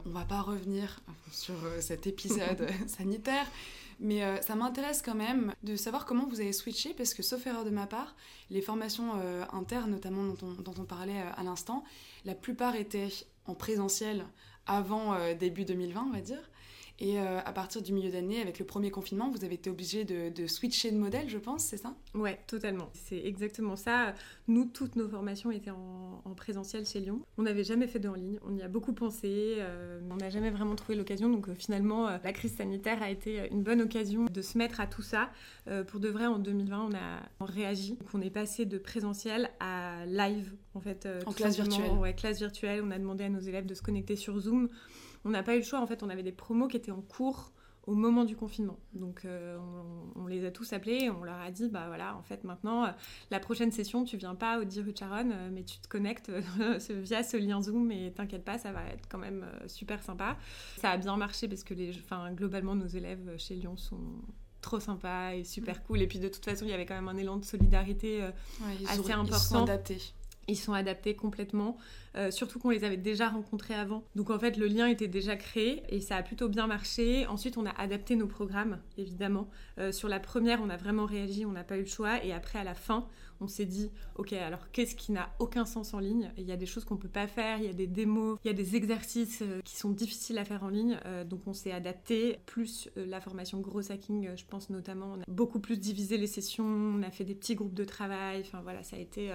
on 0.05 0.11
va 0.11 0.25
pas 0.25 0.41
revenir 0.41 1.01
sur 1.31 1.55
cet 1.81 2.07
épisode 2.07 2.67
sanitaire, 2.89 3.47
mais 4.01 4.43
ça 4.43 4.57
m'intéresse 4.57 5.03
quand 5.03 5.15
même 5.15 5.55
de 5.63 5.77
savoir 5.77 6.05
comment 6.05 6.27
vous 6.27 6.41
avez 6.41 6.53
switché, 6.53 6.95
parce 6.95 7.15
que 7.15 7.23
sauf 7.23 7.47
erreur 7.47 7.65
de 7.65 7.71
ma 7.71 7.87
part, 7.87 8.17
les 8.51 8.61
formations 8.61 9.13
internes, 9.53 9.93
notamment 9.93 10.25
dont 10.25 10.37
on, 10.43 10.63
dont 10.63 10.75
on 10.79 10.85
parlait 10.85 11.23
à 11.37 11.43
l'instant, 11.45 11.85
la 12.25 12.35
plupart 12.35 12.75
étaient 12.75 13.09
en 13.47 13.55
présentiel 13.55 14.25
avant 14.67 15.15
euh, 15.15 15.35
début 15.35 15.65
2020, 15.65 16.07
on 16.09 16.13
va 16.13 16.21
dire. 16.21 16.51
Et 16.99 17.19
euh, 17.19 17.41
à 17.45 17.53
partir 17.53 17.83
du 17.83 17.93
milieu 17.93 18.11
d'année, 18.11 18.41
avec 18.41 18.59
le 18.59 18.65
premier 18.65 18.91
confinement, 18.91 19.31
vous 19.31 19.45
avez 19.45 19.55
été 19.55 19.69
obligé 19.69 20.05
de, 20.05 20.47
switcher 20.47 20.91
de 20.91 20.97
modèle, 20.97 21.29
je 21.29 21.39
pense, 21.39 21.65
c'est 21.65 21.77
ça? 21.77 21.95
Ouais, 22.15 22.41
totalement. 22.47 22.89
C'est 22.95 23.23
exactement 23.25 23.77
ça. 23.77 24.15
Nous, 24.49 24.65
toutes 24.65 24.97
nos 24.97 25.09
formations 25.09 25.51
étaient 25.51 25.71
en, 25.71 26.23
présentiel 26.37 26.85
chez 26.87 27.01
Lyon. 27.01 27.23
On 27.39 27.43
n'avait 27.43 27.65
jamais 27.65 27.87
fait 27.87 27.99
de 27.99 28.09
en 28.09 28.15
ligne. 28.15 28.39
On 28.47 28.55
y 28.55 28.63
a 28.63 28.69
beaucoup 28.69 28.93
pensé. 28.93 29.57
Euh, 29.59 30.01
on 30.11 30.17
n'a 30.17 30.29
jamais 30.29 30.51
vraiment 30.51 30.75
trouvé 30.75 30.95
l'occasion. 30.97 31.31
Donc 31.31 31.53
finalement, 31.55 32.09
la 32.23 32.33
crise 32.33 32.55
sanitaire 32.57 33.03
a 33.03 33.11
été 33.11 33.49
une 33.51 33.63
bonne 33.63 33.81
occasion 33.81 34.27
de 34.27 34.43
se 34.43 34.59
mettre 34.59 34.81
à 34.81 34.87
tout 34.87 35.03
ça. 35.03 35.31
pour 35.89 35.99
de 35.99 36.09
vrai, 36.09 36.27
en 36.27 36.39
2020, 36.39 36.91
on 36.91 36.95
a 36.95 37.45
réagi. 37.47 37.95
Donc 37.95 38.09
on 38.13 38.21
est 38.21 38.31
passé 38.31 38.67
de 38.67 38.77
présentiel 38.77 39.51
à 39.61 40.05
live 40.07 40.53
en 40.75 40.81
fait. 40.81 41.09
en 41.25 41.33
classe 41.33 41.57
virtuelle. 41.57 41.93
Ouais, 41.93 42.15
classe 42.15 42.39
virtuelle. 42.39 42.83
On 42.85 42.91
a 42.91 42.99
demandé 42.99 43.25
à 43.25 43.31
nos 43.31 43.41
élèves 43.41 43.67
de 43.67 43.75
se 43.75 43.83
connecter 43.83 44.15
sur 44.15 44.39
Zoom. 44.39 44.69
On 45.26 45.31
n'a 45.31 45.43
pas 45.43 45.56
eu 45.56 45.58
le 45.58 45.64
choix. 45.64 45.81
En 45.81 45.87
fait, 45.88 46.05
on 46.05 46.08
avait 46.08 46.23
des 46.23 46.32
promos 46.32 46.69
qui 46.69 46.76
étaient 46.76 46.93
en 46.93 47.02
cours 47.02 47.50
au 47.87 47.94
moment 47.94 48.25
du 48.25 48.37
confinement. 48.37 48.78
Donc 48.94 49.25
euh, 49.25 49.58
on, 50.17 50.26
les 50.26 50.44
a 50.44 50.50
tous 50.50 50.73
appelés, 50.73 51.08
on 51.11 51.23
leur 51.23 51.38
a 51.40 51.50
dit 51.50 51.69
bah 51.69 51.84
voilà 51.87 52.17
en 52.17 52.23
fait 52.23 52.43
maintenant 52.43 52.84
euh, 52.84 52.90
la 53.31 53.38
prochaine 53.38 53.70
session 53.70 54.05
tu 54.05 54.17
viens 54.17 54.34
pas 54.34 54.58
au 54.58 54.64
10 54.64 54.81
rue 54.81 54.93
de 54.93 54.99
Charonne 54.99 55.31
euh, 55.32 55.50
mais 55.52 55.62
tu 55.62 55.78
te 55.78 55.87
connectes 55.87 56.31
via 56.90 57.23
ce 57.23 57.37
lien 57.37 57.62
Zoom 57.62 57.93
et 57.93 58.12
t'inquiète 58.12 58.44
pas 58.44 58.58
ça 58.58 58.73
va 58.73 58.84
être 58.87 59.08
quand 59.08 59.19
même 59.19 59.46
super 59.69 60.02
sympa. 60.02 60.37
Ça 60.78 60.90
a 60.90 60.96
bien 60.96 61.17
marché 61.17 61.46
parce 61.46 61.62
que 61.62 61.75
les 61.75 61.90
enfin 61.90 62.32
globalement 62.32 62.75
nos 62.75 62.88
élèves 62.88 63.37
chez 63.38 63.55
Lyon 63.55 63.76
sont 63.76 64.00
trop 64.62 64.81
sympas 64.81 65.34
et 65.34 65.44
super 65.44 65.84
cool 65.84 66.02
et 66.02 66.08
puis 66.08 66.19
de 66.19 66.28
toute 66.28 66.44
façon 66.44 66.64
il 66.64 66.70
y 66.73 66.75
avait 66.75 66.87
quand 66.87 66.96
même 66.96 67.08
un 67.08 67.17
élan 67.17 67.37
de 67.37 67.44
solidarité 67.44 68.23
assez 68.88 69.12
important. 69.12 69.64
Ils 69.90 70.12
ils 70.49 70.56
sont 70.56 70.73
adaptés 70.73 71.14
complètement, 71.14 71.76
euh, 72.17 72.31
surtout 72.31 72.59
qu'on 72.59 72.71
les 72.71 72.85
avait 72.85 72.97
déjà 72.97 73.29
rencontrés 73.29 73.75
avant. 73.75 74.02
Donc 74.14 74.31
en 74.31 74.38
fait, 74.38 74.57
le 74.57 74.67
lien 74.67 74.87
était 74.87 75.09
déjà 75.09 75.37
créé 75.37 75.83
et 75.88 76.00
ça 76.00 76.17
a 76.17 76.23
plutôt 76.23 76.49
bien 76.49 76.67
marché. 76.67 77.26
Ensuite, 77.26 77.59
on 77.59 77.67
a 77.67 77.71
adapté 77.71 78.17
nos 78.17 78.26
programmes, 78.26 78.79
évidemment. 78.97 79.49
Euh, 79.79 79.93
sur 79.93 80.09
la 80.09 80.19
première, 80.19 80.61
on 80.62 80.71
a 80.71 80.76
vraiment 80.76 81.05
réagi, 81.05 81.45
on 81.45 81.52
n'a 81.52 81.64
pas 81.64 81.76
eu 81.76 81.83
le 81.83 81.87
choix. 81.87 82.25
Et 82.25 82.33
après, 82.33 82.59
à 82.59 82.64
la 82.64 82.75
fin, 82.75 83.07
on 83.40 83.49
s'est 83.49 83.67
dit, 83.67 83.90
ok, 84.14 84.33
alors 84.33 84.71
qu'est-ce 84.71 84.97
qui 84.97 85.12
n'a 85.12 85.29
aucun 85.40 85.67
sens 85.67 85.93
en 85.93 85.99
ligne? 85.99 86.33
Il 86.38 86.45
y 86.45 86.52
a 86.52 86.57
des 86.57 86.64
choses 86.64 86.87
qu'on 86.87 86.97
peut 86.97 87.09
pas 87.09 87.26
faire, 87.26 87.59
il 87.59 87.64
y 87.64 87.69
a 87.69 87.75
des 87.75 87.87
démos, 87.87 88.38
il 88.45 88.49
y 88.49 88.50
a 88.50 88.55
des 88.55 88.76
exercices 88.76 89.43
euh, 89.43 89.61
qui 89.62 89.76
sont 89.76 89.90
difficiles 89.90 90.38
à 90.38 90.45
faire 90.47 90.64
en 90.64 90.69
ligne. 90.69 90.99
donc 91.29 91.40
on 91.47 91.52
s'est 91.52 91.73
adapté. 91.73 92.38
Plus 92.47 92.88
la 92.97 93.21
formation 93.21 93.61
gros 93.61 93.93
hacking, 93.93 94.31
je 94.37 94.45
pense 94.47 94.71
notamment, 94.71 95.12
on 95.19 95.21
a 95.21 95.25
beaucoup 95.29 95.61
plus 95.61 95.79
divisé 95.79 96.17
les 96.17 96.26
sessions, 96.26 96.64
on 96.64 97.02
a 97.02 97.11
fait 97.11 97.25
des 97.25 97.35
petits 97.35 97.55
groupes 97.55 97.75
de 97.75 97.85
travail. 97.85 98.40
Enfin 98.40 98.61
voilà, 98.62 98.83
ça 98.83 98.97
a 98.97 98.99
été 98.99 99.33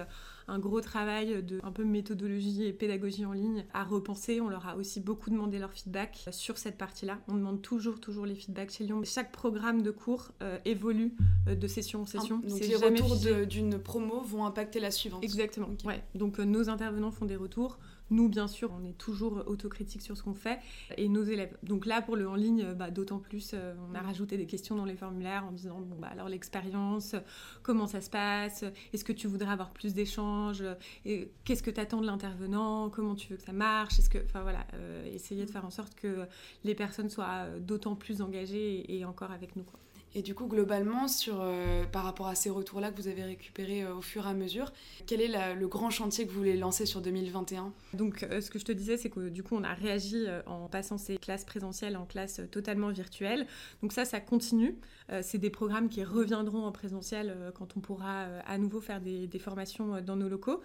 un 0.48 0.58
gros 0.58 0.80
travail 0.80 1.42
de 1.42 1.60
un 1.62 1.70
peu 1.70 1.84
méthodologie 1.84 2.71
pédagogie 2.72 3.24
en 3.24 3.32
ligne 3.32 3.64
à 3.72 3.84
repenser. 3.84 4.40
On 4.40 4.48
leur 4.48 4.66
a 4.66 4.76
aussi 4.76 5.00
beaucoup 5.00 5.30
demandé 5.30 5.58
leur 5.58 5.72
feedback 5.72 6.28
sur 6.30 6.58
cette 6.58 6.78
partie-là. 6.78 7.18
On 7.28 7.34
demande 7.34 7.62
toujours, 7.62 8.00
toujours 8.00 8.26
les 8.26 8.34
feedbacks 8.34 8.70
chez 8.70 8.84
Lyon. 8.84 9.02
Chaque 9.04 9.32
programme 9.32 9.82
de 9.82 9.90
cours 9.90 10.32
euh, 10.42 10.58
évolue 10.64 11.14
euh, 11.48 11.54
de 11.54 11.66
session 11.66 12.02
en 12.02 12.06
session. 12.06 12.38
donc 12.38 12.60
les 12.60 12.76
retours 12.76 13.16
d'une 13.46 13.78
promo 13.78 14.20
vont 14.20 14.44
impacter 14.44 14.80
la 14.80 14.90
suivante. 14.90 15.22
Exactement. 15.24 15.68
Ouais. 15.84 16.02
Donc 16.14 16.38
euh, 16.38 16.44
nos 16.44 16.68
intervenants 16.68 17.10
font 17.10 17.26
des 17.26 17.36
retours. 17.36 17.78
Nous, 18.12 18.28
bien 18.28 18.46
sûr, 18.46 18.70
on 18.78 18.84
est 18.84 18.96
toujours 18.98 19.42
autocritique 19.46 20.02
sur 20.02 20.18
ce 20.18 20.22
qu'on 20.22 20.34
fait 20.34 20.58
et 20.98 21.08
nos 21.08 21.24
élèves. 21.24 21.56
Donc 21.62 21.86
là, 21.86 22.02
pour 22.02 22.14
le 22.14 22.28
en 22.28 22.34
ligne, 22.34 22.74
bah, 22.74 22.90
d'autant 22.90 23.18
plus, 23.18 23.52
euh, 23.54 23.74
on 23.90 23.94
a 23.94 24.00
rajouté 24.00 24.36
des 24.36 24.44
questions 24.44 24.76
dans 24.76 24.84
les 24.84 24.96
formulaires 24.96 25.46
en 25.46 25.52
disant 25.52 25.80
bon, 25.80 25.96
bah, 25.98 26.08
alors 26.12 26.28
l'expérience, 26.28 27.16
comment 27.62 27.86
ça 27.86 28.02
se 28.02 28.10
passe, 28.10 28.64
est-ce 28.92 29.02
que 29.02 29.14
tu 29.14 29.28
voudrais 29.28 29.50
avoir 29.50 29.70
plus 29.70 29.94
d'échanges, 29.94 30.62
qu'est-ce 31.04 31.62
que 31.62 31.70
tu 31.70 31.80
attends 31.80 32.02
de 32.02 32.06
l'intervenant, 32.06 32.90
comment 32.90 33.14
tu 33.14 33.28
veux 33.28 33.38
que 33.38 33.44
ça 33.44 33.52
marche, 33.52 33.98
est-ce 33.98 34.10
que, 34.10 34.18
enfin 34.26 34.42
voilà, 34.42 34.66
euh, 34.74 35.06
essayer 35.06 35.46
de 35.46 35.50
faire 35.50 35.64
en 35.64 35.70
sorte 35.70 35.94
que 35.94 36.26
les 36.64 36.74
personnes 36.74 37.08
soient 37.08 37.46
d'autant 37.60 37.96
plus 37.96 38.20
engagées 38.20 38.94
et, 38.94 39.06
encore 39.06 39.30
avec 39.30 39.56
nous. 39.56 39.64
Quoi. 39.64 39.80
Et 40.14 40.20
du 40.20 40.34
coup, 40.34 40.46
globalement, 40.46 41.06
euh, 41.28 41.84
par 41.86 42.04
rapport 42.04 42.28
à 42.28 42.34
ces 42.34 42.50
retours-là 42.50 42.90
que 42.90 42.96
vous 42.96 43.08
avez 43.08 43.22
récupérés 43.22 43.82
euh, 43.82 43.94
au 43.94 44.02
fur 44.02 44.26
et 44.26 44.28
à 44.28 44.34
mesure, 44.34 44.72
quel 45.06 45.22
est 45.22 45.54
le 45.54 45.68
grand 45.68 45.88
chantier 45.88 46.26
que 46.26 46.30
vous 46.30 46.38
voulez 46.38 46.56
lancer 46.56 46.84
sur 46.84 47.00
2021 47.00 47.72
Donc, 47.94 48.22
euh, 48.22 48.42
ce 48.42 48.50
que 48.50 48.58
je 48.58 48.64
te 48.64 48.72
disais, 48.72 48.98
c'est 48.98 49.08
que 49.08 49.30
du 49.30 49.42
coup, 49.42 49.56
on 49.56 49.64
a 49.64 49.72
réagi 49.72 50.26
en 50.46 50.68
passant 50.68 50.98
ces 50.98 51.16
classes 51.16 51.44
présentielles 51.44 51.96
en 51.96 52.04
classes 52.04 52.40
totalement 52.50 52.90
virtuelles. 52.90 53.46
Donc 53.80 53.92
ça, 53.92 54.04
ça 54.04 54.20
continue. 54.20 54.76
c'est 55.22 55.38
des 55.38 55.50
programmes 55.50 55.88
qui 55.88 56.04
reviendront 56.04 56.64
en 56.64 56.72
présentiel 56.72 57.34
quand 57.54 57.76
on 57.76 57.80
pourra 57.80 58.24
à 58.46 58.58
nouveau 58.58 58.80
faire 58.80 59.00
des, 59.00 59.28
formations 59.38 60.00
dans 60.00 60.16
nos 60.16 60.28
locaux. 60.28 60.60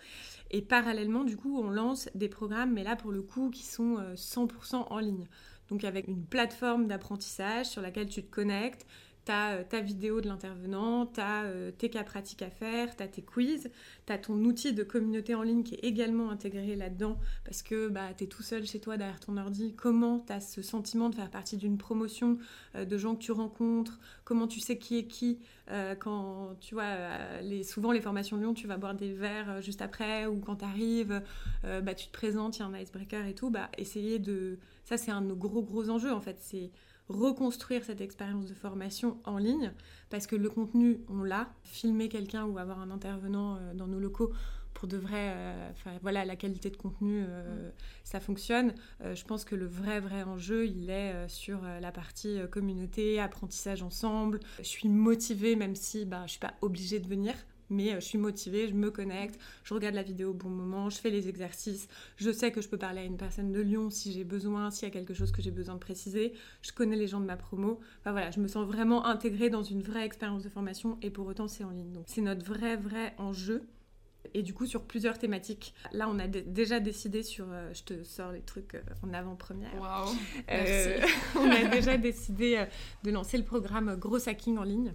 Et 0.51 0.61
parallèlement, 0.61 1.23
du 1.23 1.37
coup, 1.37 1.59
on 1.59 1.69
lance 1.69 2.09
des 2.15 2.29
programmes, 2.29 2.73
mais 2.73 2.83
là, 2.83 2.95
pour 2.95 3.11
le 3.11 3.21
coup, 3.21 3.49
qui 3.49 3.63
sont 3.63 3.97
100% 4.15 4.87
en 4.89 4.99
ligne. 4.99 5.27
Donc 5.69 5.83
avec 5.83 6.07
une 6.07 6.23
plateforme 6.23 6.87
d'apprentissage 6.87 7.67
sur 7.67 7.81
laquelle 7.81 8.07
tu 8.07 8.23
te 8.23 8.31
connectes, 8.33 8.85
tu 9.27 9.33
euh, 9.33 9.63
ta 9.67 9.81
vidéo 9.81 10.21
de 10.21 10.27
l'intervenant, 10.27 11.05
tu 11.05 11.19
as 11.19 11.43
euh, 11.43 11.71
tes 11.71 11.89
cas 11.89 12.03
pratiques 12.03 12.41
à 12.41 12.49
faire, 12.49 12.95
tu 12.95 13.07
tes 13.09 13.21
quiz, 13.21 13.69
tu 14.05 14.21
ton 14.21 14.35
outil 14.45 14.71
de 14.73 14.83
communauté 14.83 15.35
en 15.35 15.41
ligne 15.41 15.63
qui 15.63 15.75
est 15.75 15.83
également 15.83 16.29
intégré 16.29 16.75
là-dedans 16.77 17.17
parce 17.43 17.61
que 17.61 17.89
bah, 17.89 18.13
tu 18.17 18.23
es 18.23 18.27
tout 18.27 18.41
seul 18.41 18.65
chez 18.65 18.79
toi 18.79 18.95
derrière 18.95 19.19
ton 19.19 19.35
ordi. 19.35 19.73
Comment 19.75 20.23
tu 20.25 20.31
as 20.31 20.39
ce 20.39 20.61
sentiment 20.61 21.09
de 21.09 21.15
faire 21.15 21.29
partie 21.29 21.57
d'une 21.57 21.77
promotion 21.77 22.37
euh, 22.75 22.85
de 22.85 22.97
gens 22.97 23.15
que 23.15 23.21
tu 23.21 23.33
rencontres? 23.33 23.99
Comment 24.23 24.47
tu 24.47 24.61
sais 24.61 24.77
qui 24.77 24.97
est 24.97 25.07
qui 25.07 25.39
Quand 25.99 26.55
tu 26.61 26.75
vois, 26.75 26.95
souvent 27.63 27.91
les 27.91 28.01
formations 28.01 28.37
Lyon, 28.37 28.53
tu 28.53 28.67
vas 28.67 28.77
boire 28.77 28.95
des 28.95 29.13
verres 29.13 29.61
juste 29.61 29.81
après 29.81 30.25
ou 30.25 30.39
quand 30.39 30.57
tu 30.57 30.65
arrives, 30.65 31.21
bah, 31.63 31.93
tu 31.93 32.07
te 32.07 32.11
présentes, 32.11 32.57
il 32.57 32.59
y 32.59 32.63
a 32.63 32.67
un 32.67 32.77
icebreaker 32.77 33.25
et 33.25 33.33
tout. 33.33 33.49
Bah, 33.49 33.69
essayer 33.77 34.19
de. 34.19 34.57
Ça, 34.83 34.97
c'est 34.97 35.11
un 35.11 35.21
gros, 35.21 35.63
gros 35.63 35.89
enjeux 35.89 36.11
en 36.11 36.21
fait. 36.21 36.37
C'est 36.39 36.71
reconstruire 37.09 37.83
cette 37.83 38.01
expérience 38.01 38.45
de 38.45 38.53
formation 38.53 39.17
en 39.25 39.37
ligne, 39.37 39.71
parce 40.09 40.27
que 40.27 40.35
le 40.35 40.49
contenu, 40.49 40.99
on 41.09 41.23
l'a. 41.23 41.49
Filmer 41.63 42.09
quelqu'un 42.09 42.45
ou 42.45 42.57
avoir 42.57 42.79
un 42.79 42.91
intervenant 42.91 43.55
euh, 43.55 43.73
dans 43.73 43.87
nos 43.87 43.99
locaux 43.99 44.31
pour 44.73 44.87
de 44.87 44.97
vrai, 44.97 45.33
euh, 45.35 45.71
voilà, 46.03 46.23
la 46.23 46.35
qualité 46.35 46.69
de 46.69 46.77
contenu, 46.77 47.23
euh, 47.27 47.71
ça 48.03 48.19
fonctionne. 48.19 48.75
je 49.01 49.23
pense 49.23 49.43
que 49.43 49.55
le 49.55 49.65
vrai, 49.65 49.99
vrai 49.99 50.21
enjeu, 50.21 50.67
il 50.67 50.91
est 50.91 51.27
sur 51.27 51.63
la 51.63 51.91
partie 51.91 52.37
communauté, 52.51 53.19
apprentissage 53.19 53.81
ensemble. 53.81 54.39
Je 54.59 54.63
suis 54.65 54.87
motivée, 54.87 55.55
même 55.55 55.75
si 55.75 56.05
bah, 56.05 56.19
je 56.19 56.23
ne 56.23 56.27
suis 56.27 56.39
pas 56.39 56.53
obligée 56.61 56.99
de 56.99 57.07
venir 57.07 57.33
mais 57.69 57.93
euh, 57.93 57.99
je 57.99 58.05
suis 58.05 58.17
motivée, 58.17 58.67
je 58.67 58.73
me 58.73 58.91
connecte, 58.91 59.39
je 59.63 59.73
regarde 59.73 59.95
la 59.95 60.03
vidéo 60.03 60.31
au 60.31 60.33
bon 60.33 60.49
moment, 60.49 60.89
je 60.89 60.97
fais 60.97 61.09
les 61.09 61.29
exercices, 61.29 61.87
je 62.17 62.31
sais 62.31 62.51
que 62.51 62.61
je 62.61 62.69
peux 62.69 62.77
parler 62.77 63.01
à 63.01 63.05
une 63.05 63.17
personne 63.17 63.51
de 63.51 63.61
Lyon 63.61 63.89
si 63.89 64.11
j'ai 64.11 64.23
besoin, 64.23 64.71
s'il 64.71 64.87
y 64.87 64.91
a 64.91 64.93
quelque 64.93 65.13
chose 65.13 65.31
que 65.31 65.41
j'ai 65.41 65.51
besoin 65.51 65.75
de 65.75 65.79
préciser, 65.79 66.33
je 66.61 66.71
connais 66.71 66.95
les 66.95 67.07
gens 67.07 67.19
de 67.19 67.25
ma 67.25 67.37
promo, 67.37 67.79
enfin 67.99 68.11
voilà, 68.11 68.31
je 68.31 68.39
me 68.39 68.47
sens 68.47 68.65
vraiment 68.65 69.05
intégrée 69.05 69.49
dans 69.49 69.63
une 69.63 69.81
vraie 69.81 70.05
expérience 70.05 70.43
de 70.43 70.49
formation 70.49 70.97
et 71.01 71.09
pour 71.09 71.27
autant 71.27 71.47
c'est 71.47 71.63
en 71.63 71.71
ligne. 71.71 71.91
Donc 71.93 72.05
c'est 72.07 72.21
notre 72.21 72.45
vrai 72.45 72.75
vrai 72.75 73.13
enjeu 73.17 73.63
et 74.33 74.43
du 74.43 74.53
coup 74.53 74.65
sur 74.65 74.83
plusieurs 74.83 75.17
thématiques. 75.17 75.73
Là, 75.91 76.07
on 76.09 76.19
a 76.19 76.27
déjà 76.27 76.79
décidé 76.79 77.23
sur, 77.23 77.45
euh, 77.49 77.73
je 77.73 77.83
te 77.83 78.03
sors 78.03 78.31
les 78.31 78.41
trucs 78.41 78.75
euh, 78.75 78.81
en 79.03 79.13
avant-première. 79.13 79.73
Waouh. 79.79 80.09
on 81.35 81.49
a 81.49 81.63
déjà 81.65 81.97
décidé 81.97 82.65
de 83.03 83.11
lancer 83.11 83.37
le 83.37 83.43
programme 83.43 83.95
Gros 83.95 84.27
Hacking 84.27 84.57
en 84.57 84.63
ligne. 84.63 84.93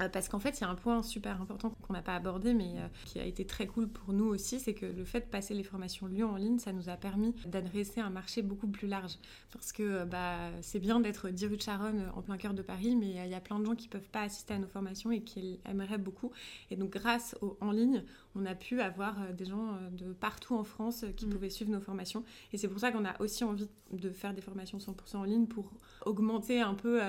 Euh, 0.00 0.08
parce 0.08 0.28
qu'en 0.28 0.38
fait, 0.38 0.58
il 0.58 0.62
y 0.62 0.64
a 0.64 0.68
un 0.68 0.74
point 0.74 1.02
super 1.02 1.40
important 1.40 1.70
qu'on 1.70 1.92
n'a 1.92 2.02
pas 2.02 2.14
abordé, 2.14 2.54
mais 2.54 2.74
euh, 2.76 2.88
qui 3.04 3.18
a 3.18 3.24
été 3.24 3.46
très 3.46 3.66
cool 3.66 3.88
pour 3.88 4.12
nous 4.12 4.26
aussi, 4.26 4.60
c'est 4.60 4.74
que 4.74 4.86
le 4.86 5.04
fait 5.04 5.20
de 5.20 5.26
passer 5.26 5.54
les 5.54 5.62
formations 5.62 6.06
Lyon 6.06 6.30
en 6.30 6.36
ligne, 6.36 6.58
ça 6.58 6.72
nous 6.72 6.88
a 6.88 6.96
permis 6.96 7.34
d'adresser 7.46 8.00
un 8.00 8.10
marché 8.10 8.42
beaucoup 8.42 8.68
plus 8.68 8.88
large. 8.88 9.16
Parce 9.52 9.72
que 9.72 9.82
euh, 9.82 10.04
bah, 10.04 10.50
c'est 10.60 10.80
bien 10.80 11.00
d'être 11.00 11.30
10 11.30 11.46
rue 11.46 11.58
Charonne 11.60 12.10
en 12.14 12.22
plein 12.22 12.36
cœur 12.36 12.54
de 12.54 12.62
Paris, 12.62 12.96
mais 12.96 13.10
il 13.10 13.30
y 13.30 13.34
a 13.34 13.40
plein 13.40 13.58
de 13.58 13.64
gens 13.64 13.74
qui 13.74 13.86
ne 13.86 13.92
peuvent 13.92 14.10
pas 14.10 14.22
assister 14.22 14.54
à 14.54 14.58
nos 14.58 14.68
formations 14.68 15.10
et 15.10 15.22
qui 15.22 15.60
aimeraient 15.64 15.98
beaucoup. 15.98 16.30
Et 16.70 16.76
donc, 16.76 16.90
grâce 16.90 17.36
au 17.40 17.56
en 17.60 17.70
ligne, 17.70 18.04
on 18.36 18.46
a 18.46 18.54
pu 18.54 18.80
avoir 18.80 19.20
euh, 19.20 19.32
des 19.32 19.46
gens 19.46 19.74
euh, 19.74 19.90
de 19.90 20.12
partout 20.12 20.54
en 20.54 20.64
France 20.64 21.04
euh, 21.04 21.12
qui 21.16 21.26
mm. 21.26 21.30
pouvaient 21.30 21.50
suivre 21.50 21.70
nos 21.70 21.80
formations. 21.80 22.24
Et 22.52 22.58
c'est 22.58 22.68
pour 22.68 22.80
ça 22.80 22.92
qu'on 22.92 23.04
a 23.04 23.20
aussi 23.20 23.44
envie 23.44 23.68
de 23.92 24.10
faire 24.10 24.34
des 24.34 24.40
formations 24.40 24.78
100% 24.78 25.16
en 25.16 25.24
ligne 25.24 25.46
pour 25.46 25.70
augmenter 26.04 26.60
un 26.60 26.74
peu 26.74 27.00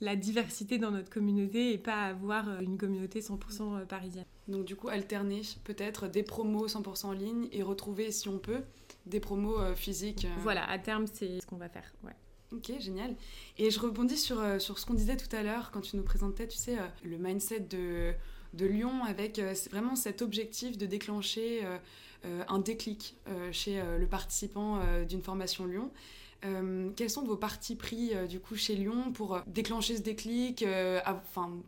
la 0.00 0.16
diversité 0.16 0.78
dans 0.78 0.90
notre 0.90 1.10
communauté 1.10 1.72
et 1.72 1.78
pas 1.78 2.04
avoir 2.04 2.60
une 2.60 2.76
communauté 2.76 3.20
100% 3.20 3.86
parisienne. 3.86 4.26
Donc 4.48 4.64
du 4.64 4.76
coup, 4.76 4.88
alterner 4.88 5.42
peut-être 5.64 6.08
des 6.08 6.22
promos 6.22 6.66
100% 6.66 7.06
en 7.06 7.12
ligne 7.12 7.48
et 7.52 7.62
retrouver, 7.62 8.10
si 8.12 8.28
on 8.28 8.38
peut, 8.38 8.62
des 9.06 9.20
promos 9.20 9.58
physiques. 9.74 10.26
Voilà, 10.40 10.68
à 10.68 10.78
terme, 10.78 11.06
c'est 11.06 11.40
ce 11.40 11.46
qu'on 11.46 11.56
va 11.56 11.68
faire. 11.68 11.92
Ouais. 12.04 12.16
Ok, 12.54 12.72
génial. 12.78 13.14
Et 13.58 13.70
je 13.70 13.80
rebondis 13.80 14.18
sur, 14.18 14.42
sur 14.60 14.78
ce 14.78 14.84
qu'on 14.84 14.94
disait 14.94 15.16
tout 15.16 15.34
à 15.34 15.42
l'heure 15.42 15.70
quand 15.70 15.80
tu 15.80 15.96
nous 15.96 16.04
présentais, 16.04 16.46
tu 16.46 16.58
sais, 16.58 16.76
le 17.04 17.16
mindset 17.16 17.60
de 17.60 18.14
de 18.54 18.66
Lyon 18.66 19.04
avec 19.04 19.38
euh, 19.38 19.54
vraiment 19.70 19.96
cet 19.96 20.22
objectif 20.22 20.78
de 20.78 20.86
déclencher 20.86 21.60
euh, 21.64 21.78
euh, 22.24 22.44
un 22.48 22.58
déclic 22.58 23.16
chez 23.50 23.82
le 23.98 24.06
participant 24.06 24.78
d'une 25.08 25.22
formation 25.22 25.66
Lyon. 25.66 25.90
quels 26.94 27.10
sont 27.10 27.24
vos 27.24 27.36
partis 27.36 27.74
pris 27.74 28.12
du 28.28 28.38
coup 28.38 28.54
chez 28.54 28.76
Lyon 28.76 29.10
pour 29.12 29.40
déclencher 29.48 29.96
ce 29.96 30.02
déclic, 30.02 30.64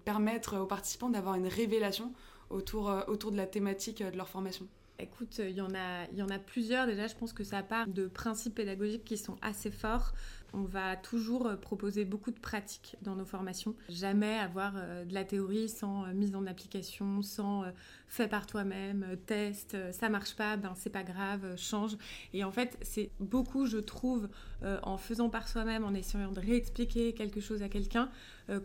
permettre 0.05 0.59
aux 0.59 0.67
participants 0.67 1.09
d'avoir 1.09 1.35
une 1.35 1.49
révélation 1.49 2.13
autour, 2.51 2.95
autour 3.09 3.33
de 3.33 3.37
la 3.37 3.47
thématique 3.47 4.01
de 4.01 4.17
leur 4.17 4.29
formation? 4.29 4.69
Écoute, 5.01 5.41
il 5.41 5.57
y, 5.57 5.61
en 5.61 5.75
a, 5.75 6.05
il 6.13 6.19
y 6.19 6.23
en 6.23 6.29
a 6.29 6.39
plusieurs. 6.39 6.87
Déjà, 6.87 7.09
je 7.09 7.17
pense 7.17 7.33
que 7.33 7.43
ça 7.43 7.65
part 7.65 7.89
de 7.89 8.07
principes 8.07 8.55
pédagogiques 8.55 9.05
qui 9.05 9.19
sont 9.19 9.37
assez 9.43 9.73
forts. 9.73 10.13
On 10.57 10.63
va 10.63 10.97
toujours 10.97 11.47
euh, 11.47 11.57
proposer 11.57 12.05
beaucoup 12.05 12.31
de 12.31 12.39
pratiques 12.39 12.97
dans 13.03 13.17
nos 13.17 13.25
formations. 13.25 13.75
Jamais 13.89 14.39
avoir 14.39 14.75
euh, 14.77 15.05
de 15.05 15.13
la 15.13 15.25
théorie 15.25 15.69
sans 15.69 16.05
euh, 16.05 16.13
mise 16.13 16.37
en 16.37 16.47
application, 16.47 17.23
sans 17.23 17.65
fait 18.07 18.29
par 18.29 18.47
toi-même, 18.47 19.17
test, 19.27 19.77
ça 19.93 20.09
marche 20.09 20.37
pas, 20.37 20.57
ben 20.57 20.75
c'est 20.77 20.91
pas 20.91 21.03
grave, 21.03 21.57
change. 21.57 21.97
Et 22.33 22.45
en 22.45 22.53
fait, 22.53 22.79
c'est 22.83 23.11
beaucoup, 23.19 23.67
je 23.67 23.79
trouve, 23.79 24.29
en 24.83 24.99
faisant 24.99 25.29
par 25.31 25.49
soi-même, 25.49 25.83
en 25.83 25.93
essayant 25.95 26.31
de 26.31 26.39
réexpliquer 26.39 27.13
quelque 27.13 27.41
chose 27.41 27.63
à 27.63 27.69
quelqu'un, 27.69 28.09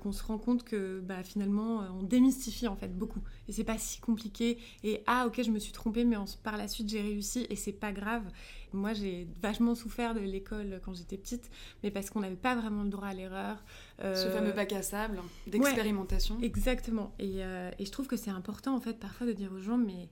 qu'on 0.02 0.12
se 0.12 0.24
rend 0.24 0.38
compte 0.38 0.64
que 0.64 1.00
bah, 1.00 1.24
finalement, 1.24 1.84
on 2.00 2.04
démystifie 2.04 2.68
en 2.68 2.76
fait 2.76 2.96
beaucoup. 2.96 3.22
Et 3.48 3.52
c'est 3.52 3.64
pas 3.64 3.80
si 3.80 4.00
compliqué. 4.00 4.60
Et 4.84 5.02
ah, 5.08 5.26
ok, 5.26 5.42
je 5.44 5.50
me 5.50 5.58
suis 5.58 5.74
trompée, 5.74 6.04
mais 6.06 6.18
par 6.44 6.58
la 6.58 6.68
suite, 6.68 6.90
j'ai 6.90 7.02
réussi 7.02 7.48
et 7.50 7.56
c'est 7.56 7.72
pas 7.72 7.92
grave. 7.92 8.24
Moi, 8.74 8.94
j'ai 8.94 9.28
vachement 9.42 9.76
souffert 9.76 10.14
de 10.14 10.20
l'école 10.20 10.80
quand 10.84 10.94
j'étais 10.94 11.18
petite, 11.18 11.50
mais 11.84 11.92
parce 11.92 12.10
qu'on 12.10 12.20
n'avait 12.20 12.36
pas 12.36 12.56
vraiment 12.56 12.84
le 12.84 12.90
droit 12.90 13.08
à 13.08 13.14
l'erreur. 13.14 13.64
Euh, 14.04 14.16
Ce 14.16 14.30
fameux 14.30 14.52
bac 14.52 14.74
à 14.74 14.82
sable 14.82 15.20
d'expérimentation. 15.48 16.38
exactement. 16.42 17.14
Et, 17.20 17.44
euh, 17.44 17.72
et, 17.80 17.86
je 17.86 17.92
trouve 17.92 18.08
que 18.08 18.18
c'est 18.18 18.32
important, 18.32 18.76
en 18.76 18.80
fait, 18.80 19.00
parfois 19.00 19.28
de 19.28 19.34
dire 19.34 19.52
aux 19.52 19.60
gens, 19.60 19.78
mais 19.78 20.10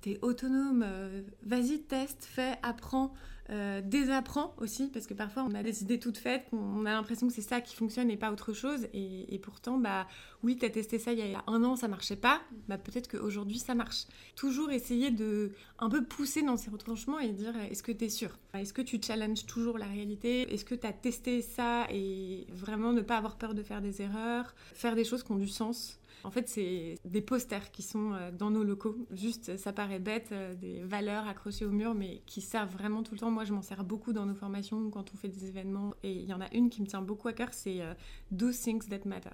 t'es 0.00 0.18
autonome, 0.22 0.84
euh, 0.86 1.22
vas-y, 1.44 1.80
teste, 1.80 2.24
fais, 2.24 2.54
apprends. 2.62 3.12
Euh, 3.50 3.80
désapprend 3.80 4.54
aussi, 4.58 4.88
parce 4.88 5.06
que 5.06 5.14
parfois 5.14 5.46
on 5.48 5.54
a 5.54 5.62
des 5.62 5.82
idées 5.82 6.00
toutes 6.00 6.18
faites, 6.18 6.44
on 6.50 6.84
a 6.84 6.90
l'impression 6.90 7.28
que 7.28 7.32
c'est 7.32 7.42
ça 7.42 7.60
qui 7.60 7.76
fonctionne 7.76 8.10
et 8.10 8.16
pas 8.16 8.32
autre 8.32 8.52
chose. 8.52 8.88
Et, 8.92 9.38
pourtant, 9.40 9.78
bah 9.78 10.08
oui, 10.42 10.56
tu 10.56 10.66
as 10.66 10.70
testé 10.70 10.98
ça 10.98 11.12
il 11.12 11.20
y 11.20 11.34
a 11.34 11.44
un 11.46 11.62
an, 11.62 11.76
ça 11.76 11.86
marchait 11.86 12.16
pas, 12.16 12.40
bah 12.66 12.76
peut-être 12.76 13.08
qu'aujourd'hui 13.08 13.60
ça 13.60 13.76
marche. 13.76 14.06
Toujours 14.34 14.72
essayer 14.72 15.12
de 15.12 15.52
un 15.78 15.88
peu 15.88 16.02
pousser 16.02 16.42
dans 16.42 16.56
ces 16.56 16.70
retranchements 16.70 17.20
et 17.20 17.28
dire 17.28 17.54
est-ce 17.70 17.84
que 17.84 17.92
tu 17.92 18.06
es 18.06 18.08
sûr? 18.08 18.36
Est-ce 18.54 18.72
que 18.72 18.82
tu 18.82 19.00
challenges 19.00 19.46
toujours 19.46 19.78
la 19.78 19.86
réalité? 19.86 20.52
Est-ce 20.52 20.64
que 20.64 20.74
tu 20.74 20.86
as 20.86 20.92
testé 20.92 21.40
ça 21.40 21.86
et 21.90 22.48
vraiment 22.52 22.92
ne 22.92 23.02
pas 23.02 23.16
avoir 23.16 23.36
peur 23.36 23.54
de 23.54 23.62
faire 23.62 23.80
des 23.80 24.02
erreurs, 24.02 24.56
faire 24.74 24.96
des 24.96 25.04
choses 25.04 25.22
qui 25.22 25.30
ont 25.30 25.38
du 25.38 25.48
sens 25.48 26.00
en 26.26 26.30
fait, 26.32 26.48
c'est 26.48 26.98
des 27.04 27.20
posters 27.20 27.70
qui 27.70 27.82
sont 27.82 28.12
euh, 28.12 28.32
dans 28.32 28.50
nos 28.50 28.64
locaux. 28.64 28.96
Juste, 29.12 29.56
ça 29.56 29.72
paraît 29.72 30.00
bête, 30.00 30.30
euh, 30.32 30.54
des 30.56 30.82
valeurs 30.82 31.24
accrochées 31.28 31.64
au 31.64 31.70
mur, 31.70 31.94
mais 31.94 32.20
qui 32.26 32.40
servent 32.40 32.72
vraiment 32.72 33.04
tout 33.04 33.14
le 33.14 33.20
temps. 33.20 33.30
Moi, 33.30 33.44
je 33.44 33.52
m'en 33.52 33.62
sers 33.62 33.84
beaucoup 33.84 34.12
dans 34.12 34.26
nos 34.26 34.34
formations 34.34 34.90
quand 34.90 35.14
on 35.14 35.16
fait 35.16 35.28
des 35.28 35.46
événements. 35.46 35.94
Et 36.02 36.12
il 36.12 36.24
y 36.24 36.34
en 36.34 36.40
a 36.40 36.52
une 36.52 36.68
qui 36.68 36.82
me 36.82 36.86
tient 36.88 37.00
beaucoup 37.00 37.28
à 37.28 37.32
cœur, 37.32 37.50
c'est 37.52 37.80
euh, 37.80 37.94
Do 38.32 38.50
Things 38.50 38.88
That 38.88 39.08
Matter. 39.08 39.30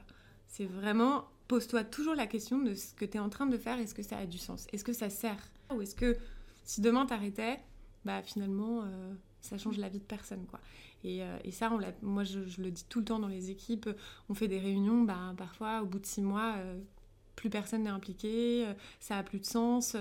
C'est 0.48 0.66
vraiment, 0.66 1.24
pose-toi 1.48 1.82
toujours 1.82 2.14
la 2.14 2.26
question 2.26 2.58
de 2.58 2.74
ce 2.74 2.94
que 2.94 3.06
tu 3.06 3.16
es 3.16 3.20
en 3.20 3.30
train 3.30 3.46
de 3.46 3.56
faire, 3.56 3.78
est-ce 3.78 3.94
que 3.94 4.02
ça 4.02 4.18
a 4.18 4.26
du 4.26 4.36
sens? 4.36 4.66
Est-ce 4.70 4.84
que 4.84 4.92
ça 4.92 5.08
sert? 5.08 5.50
Ou 5.74 5.80
est-ce 5.80 5.94
que 5.94 6.18
si 6.64 6.82
demain 6.82 7.06
t'arrêtais, 7.06 7.58
bah 8.04 8.20
finalement, 8.22 8.84
ça 9.40 9.56
change 9.56 9.78
la 9.78 9.88
vie 9.88 9.98
de 9.98 10.04
personne, 10.04 10.44
quoi. 10.44 10.60
Euh, 11.04 11.38
et, 11.44 11.50
ça, 11.50 11.70
on 11.72 11.80
moi, 12.06 12.24
je, 12.24 12.38
le 12.60 12.70
dis 12.70 12.84
tout 12.88 13.00
le 13.00 13.04
temps 13.04 13.18
dans 13.18 13.28
les 13.28 13.50
équipes. 13.50 13.88
On 14.28 14.34
fait 14.34 14.48
des 14.48 14.58
réunions, 14.58 15.02
bah, 15.02 15.34
parfois, 15.36 15.82
au 15.82 15.86
bout 15.86 15.98
de 15.98 16.06
six 16.06 16.22
mois, 16.22 16.54
euh, 16.58 16.78
plus 17.36 17.50
personne 17.50 17.84
n'est 17.84 17.90
impliqué, 17.90 18.66
euh, 18.66 18.74
ça 19.00 19.18
a 19.18 19.22
plus 19.22 19.38
de 19.38 19.46
sens. 19.46 19.96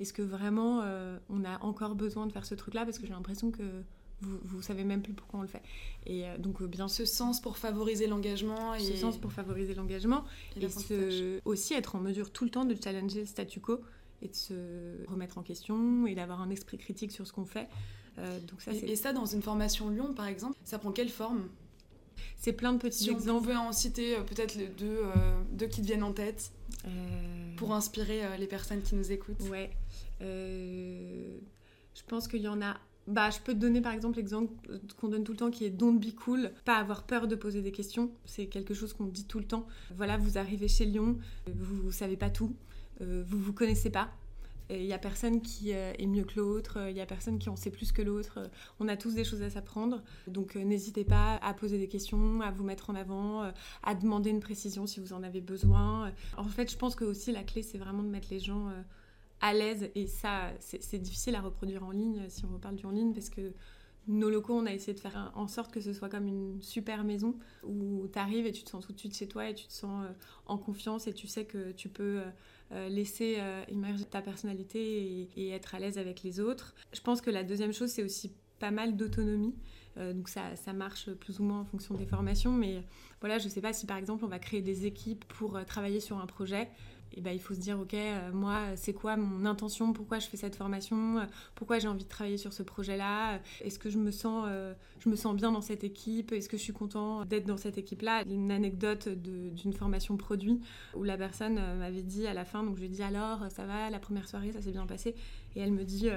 Est-ce 0.00 0.12
que 0.12 0.22
vraiment 0.22 0.82
on 1.28 1.44
a 1.44 1.62
encore 1.62 1.94
besoin 1.94 2.26
de 2.26 2.32
faire 2.32 2.44
ce 2.44 2.56
truc-là? 2.56 2.84
Parce 2.84 2.98
que 2.98 3.06
j'ai 3.06 3.12
l'impression 3.12 3.52
que 3.52 3.62
vous, 4.20 4.38
vous 4.42 4.62
savez 4.62 4.82
même 4.82 5.00
plus 5.00 5.12
pourquoi 5.12 5.38
on 5.38 5.42
le 5.42 5.48
fait. 5.48 5.62
Et 6.06 6.24
donc 6.38 6.60
bien 6.64 6.88
ce 6.88 7.04
sens 7.04 7.40
pour 7.40 7.56
favoriser 7.56 8.08
l'engagement 8.08 8.74
et 8.74 8.80
ce 8.80 8.96
sens 8.96 9.16
pour 9.16 9.32
favoriser 9.32 9.74
l'engagement 9.74 10.24
et, 10.56 10.66
aussi 11.44 11.74
être 11.74 11.94
en 11.94 12.00
mesure 12.00 12.32
tout 12.32 12.42
le 12.44 12.50
temps 12.50 12.64
de 12.64 12.74
challenger 12.82 13.20
le 13.20 13.26
statu 13.26 13.60
quo 13.60 13.80
et 14.22 14.28
de 14.28 14.34
se 14.34 15.06
remettre 15.06 15.38
en 15.38 15.42
question 15.42 16.06
et 16.08 16.16
d'avoir 16.16 16.40
un 16.40 16.50
esprit 16.50 16.78
critique 16.78 17.12
sur 17.12 17.24
ce 17.24 17.32
qu'on 17.32 17.44
fait. 17.44 17.68
Euh, 18.18 18.38
donc 18.40 18.60
ça, 18.60 18.72
et, 18.72 18.96
ça, 18.96 19.12
dans 19.12 19.26
une 19.26 19.42
formation 19.42 19.88
Lyon, 19.88 20.12
par 20.14 20.26
exemple, 20.26 20.56
ça 20.64 20.78
prend 20.78 20.92
quelle 20.92 21.08
forme? 21.08 21.48
C'est 22.36 22.52
plein 22.52 22.72
de 22.72 22.78
petits 22.78 23.04
si 23.04 23.10
exemples. 23.10 23.30
on 23.30 23.40
pouvait 23.40 23.56
en 23.56 23.72
citer 23.72 24.16
peut-être 24.26 24.54
les 24.56 24.66
deux, 24.66 25.00
deux 25.52 25.66
qui 25.66 25.80
te 25.80 25.86
viennent 25.86 26.02
en 26.02 26.12
tête 26.12 26.52
pour 27.56 27.72
inspirer 27.72 28.36
les 28.38 28.46
personnes 28.46 28.82
qui 28.82 28.96
nous 28.96 29.12
écoutent. 29.12 29.40
Ouais. 29.48 29.70
je 30.20 32.02
pense 32.06 32.28
qu'il 32.28 32.42
y 32.42 32.48
en 32.48 32.60
a 32.60 32.76
bah, 33.06 33.30
je 33.30 33.40
peux 33.40 33.52
te 33.52 33.58
donner 33.58 33.80
par 33.80 33.92
exemple 33.92 34.16
l'exemple 34.16 34.52
qu'on 35.00 35.08
donne 35.08 35.24
tout 35.24 35.32
le 35.32 35.38
temps 35.38 35.50
qui 35.50 35.64
est 35.64 35.70
don't 35.70 35.98
be 35.98 36.14
cool, 36.14 36.52
pas 36.64 36.76
avoir 36.76 37.02
peur 37.02 37.26
de 37.26 37.34
poser 37.34 37.60
des 37.60 37.72
questions. 37.72 38.10
C'est 38.24 38.46
quelque 38.46 38.74
chose 38.74 38.92
qu'on 38.92 39.06
dit 39.06 39.24
tout 39.24 39.38
le 39.38 39.44
temps. 39.44 39.66
Voilà, 39.96 40.16
vous 40.16 40.38
arrivez 40.38 40.68
chez 40.68 40.84
Lyon, 40.84 41.18
vous, 41.52 41.86
ne 41.86 41.90
savez 41.90 42.16
pas 42.16 42.30
tout, 42.30 42.54
euh, 43.00 43.24
vous 43.26 43.38
vous 43.38 43.52
connaissez 43.52 43.90
pas. 43.90 44.10
Il 44.78 44.86
n'y 44.86 44.92
a 44.92 44.98
personne 44.98 45.40
qui 45.40 45.72
euh, 45.72 45.92
est 45.98 46.06
mieux 46.06 46.24
que 46.24 46.38
l'autre, 46.38 46.78
il 46.88 46.94
n'y 46.94 47.00
a 47.00 47.06
personne 47.06 47.38
qui 47.38 47.48
en 47.48 47.56
sait 47.56 47.70
plus 47.70 47.92
que 47.92 48.02
l'autre. 48.02 48.50
On 48.80 48.88
a 48.88 48.96
tous 48.96 49.14
des 49.14 49.24
choses 49.24 49.42
à 49.42 49.50
s'apprendre. 49.50 50.02
Donc 50.26 50.56
euh, 50.56 50.64
n'hésitez 50.64 51.04
pas 51.04 51.36
à 51.36 51.54
poser 51.54 51.78
des 51.78 51.88
questions, 51.88 52.40
à 52.40 52.50
vous 52.50 52.64
mettre 52.64 52.90
en 52.90 52.94
avant, 52.94 53.52
à 53.82 53.94
demander 53.94 54.30
une 54.30 54.40
précision 54.40 54.86
si 54.86 55.00
vous 55.00 55.12
en 55.12 55.22
avez 55.22 55.40
besoin. 55.40 56.12
En 56.36 56.44
fait, 56.44 56.70
je 56.70 56.76
pense 56.76 56.94
que 56.94 57.04
aussi 57.04 57.32
la 57.32 57.42
clé, 57.42 57.62
c'est 57.62 57.78
vraiment 57.78 58.02
de 58.02 58.08
mettre 58.08 58.28
les 58.30 58.40
gens 58.40 58.70
à 59.40 59.52
l'aise. 59.52 59.90
Et 59.94 60.06
ça, 60.06 60.50
c'est 60.60 60.98
difficile 60.98 61.34
à 61.34 61.40
reproduire 61.40 61.84
en 61.84 61.90
ligne 61.90 62.22
si 62.28 62.44
on 62.44 62.52
reparle 62.52 62.76
du 62.76 62.86
en 62.86 62.90
ligne 62.90 63.12
parce 63.12 63.28
que 63.28 63.52
nos 64.08 64.30
locaux, 64.30 64.54
on 64.54 64.66
a 64.66 64.72
essayé 64.72 64.94
de 64.94 65.00
faire 65.00 65.32
en 65.34 65.46
sorte 65.46 65.72
que 65.72 65.80
ce 65.80 65.92
soit 65.92 66.08
comme 66.08 66.26
une 66.26 66.60
super 66.60 67.04
maison 67.04 67.36
où 67.64 68.08
tu 68.12 68.18
arrives 68.18 68.46
et 68.46 68.52
tu 68.52 68.64
te 68.64 68.70
sens 68.70 68.84
tout 68.84 68.92
de 68.92 68.98
suite 68.98 69.16
chez 69.16 69.28
toi 69.28 69.48
et 69.48 69.54
tu 69.54 69.66
te 69.66 69.72
sens 69.72 70.04
euh, 70.04 70.12
en 70.46 70.58
confiance 70.58 71.06
et 71.06 71.12
tu 71.12 71.28
sais 71.28 71.44
que 71.44 71.72
tu 71.72 71.88
peux 71.88 72.20
euh, 72.20 72.30
euh, 72.72 72.88
laisser 72.88 73.38
émerger 73.68 74.04
ta 74.04 74.22
personnalité 74.22 75.28
et, 75.36 75.50
être 75.50 75.74
à 75.74 75.78
l'aise 75.78 75.98
avec 75.98 76.22
les 76.22 76.40
autres. 76.40 76.74
Je 76.92 77.00
pense 77.00 77.20
que 77.20 77.30
la 77.30 77.44
deuxième 77.44 77.72
chose, 77.72 77.90
c'est 77.90 78.02
aussi 78.02 78.32
pas 78.58 78.70
mal 78.70 78.96
d'autonomie. 78.96 79.54
donc 79.96 80.28
ça, 80.28 80.56
ça, 80.56 80.72
marche 80.72 81.10
plus 81.12 81.40
ou 81.40 81.44
moins 81.44 81.60
en 81.60 81.64
fonction 81.64 81.94
des 81.94 82.06
formations, 82.06 82.52
mais 82.52 82.82
voilà, 83.20 83.38
je 83.38 83.48
sais 83.48 83.60
pas 83.60 83.72
si 83.72 83.86
par 83.86 83.96
exemple 83.96 84.24
on 84.24 84.28
va 84.28 84.38
créer 84.38 84.62
des 84.62 84.86
équipes 84.86 85.24
pour 85.26 85.62
travailler 85.66 86.00
sur 86.00 86.18
un 86.18 86.26
projet 86.26 86.70
et 87.14 87.20
ben, 87.20 87.32
il 87.32 87.40
faut 87.40 87.54
se 87.54 87.60
dire, 87.60 87.78
ok, 87.78 87.94
euh, 87.94 88.32
moi, 88.32 88.60
c'est 88.76 88.92
quoi 88.92 89.16
mon 89.16 89.44
intention? 89.44 89.92
Pourquoi 89.92 90.18
je 90.18 90.28
fais 90.28 90.36
cette 90.36 90.56
formation? 90.56 91.26
Pourquoi 91.54 91.78
j'ai 91.78 91.88
envie 91.88 92.04
de 92.04 92.08
travailler 92.08 92.38
sur 92.38 92.52
ce 92.52 92.62
projet-là? 92.62 93.40
Est-ce 93.62 93.78
que 93.78 93.90
je 93.90 93.98
me, 93.98 94.10
sens, 94.10 94.46
euh, 94.48 94.72
je 94.98 95.08
me 95.08 95.16
sens 95.16 95.36
bien 95.36 95.52
dans 95.52 95.60
cette 95.60 95.84
équipe? 95.84 96.32
Est-ce 96.32 96.48
que 96.48 96.56
je 96.56 96.62
suis 96.62 96.72
content 96.72 97.24
d'être 97.24 97.46
dans 97.46 97.56
cette 97.56 97.78
équipe-là? 97.78 98.24
Une 98.28 98.50
anecdote 98.50 99.08
d'une 99.08 99.72
formation 99.72 100.16
produit 100.16 100.60
où 100.94 101.04
la 101.04 101.16
personne 101.16 101.58
euh, 101.58 101.76
m'avait 101.76 102.02
dit 102.02 102.26
à 102.26 102.34
la 102.34 102.44
fin, 102.44 102.62
donc 102.62 102.76
je 102.76 102.80
lui 102.80 102.86
ai 102.86 102.90
dit 102.90 103.02
alors, 103.02 103.50
ça 103.50 103.66
va, 103.66 103.90
la 103.90 103.98
première 103.98 104.28
soirée, 104.28 104.52
ça 104.52 104.62
s'est 104.62 104.72
bien 104.72 104.86
passé 104.86 105.14
Et 105.54 105.60
elle 105.60 105.72
me 105.72 105.84
dit 105.84 106.08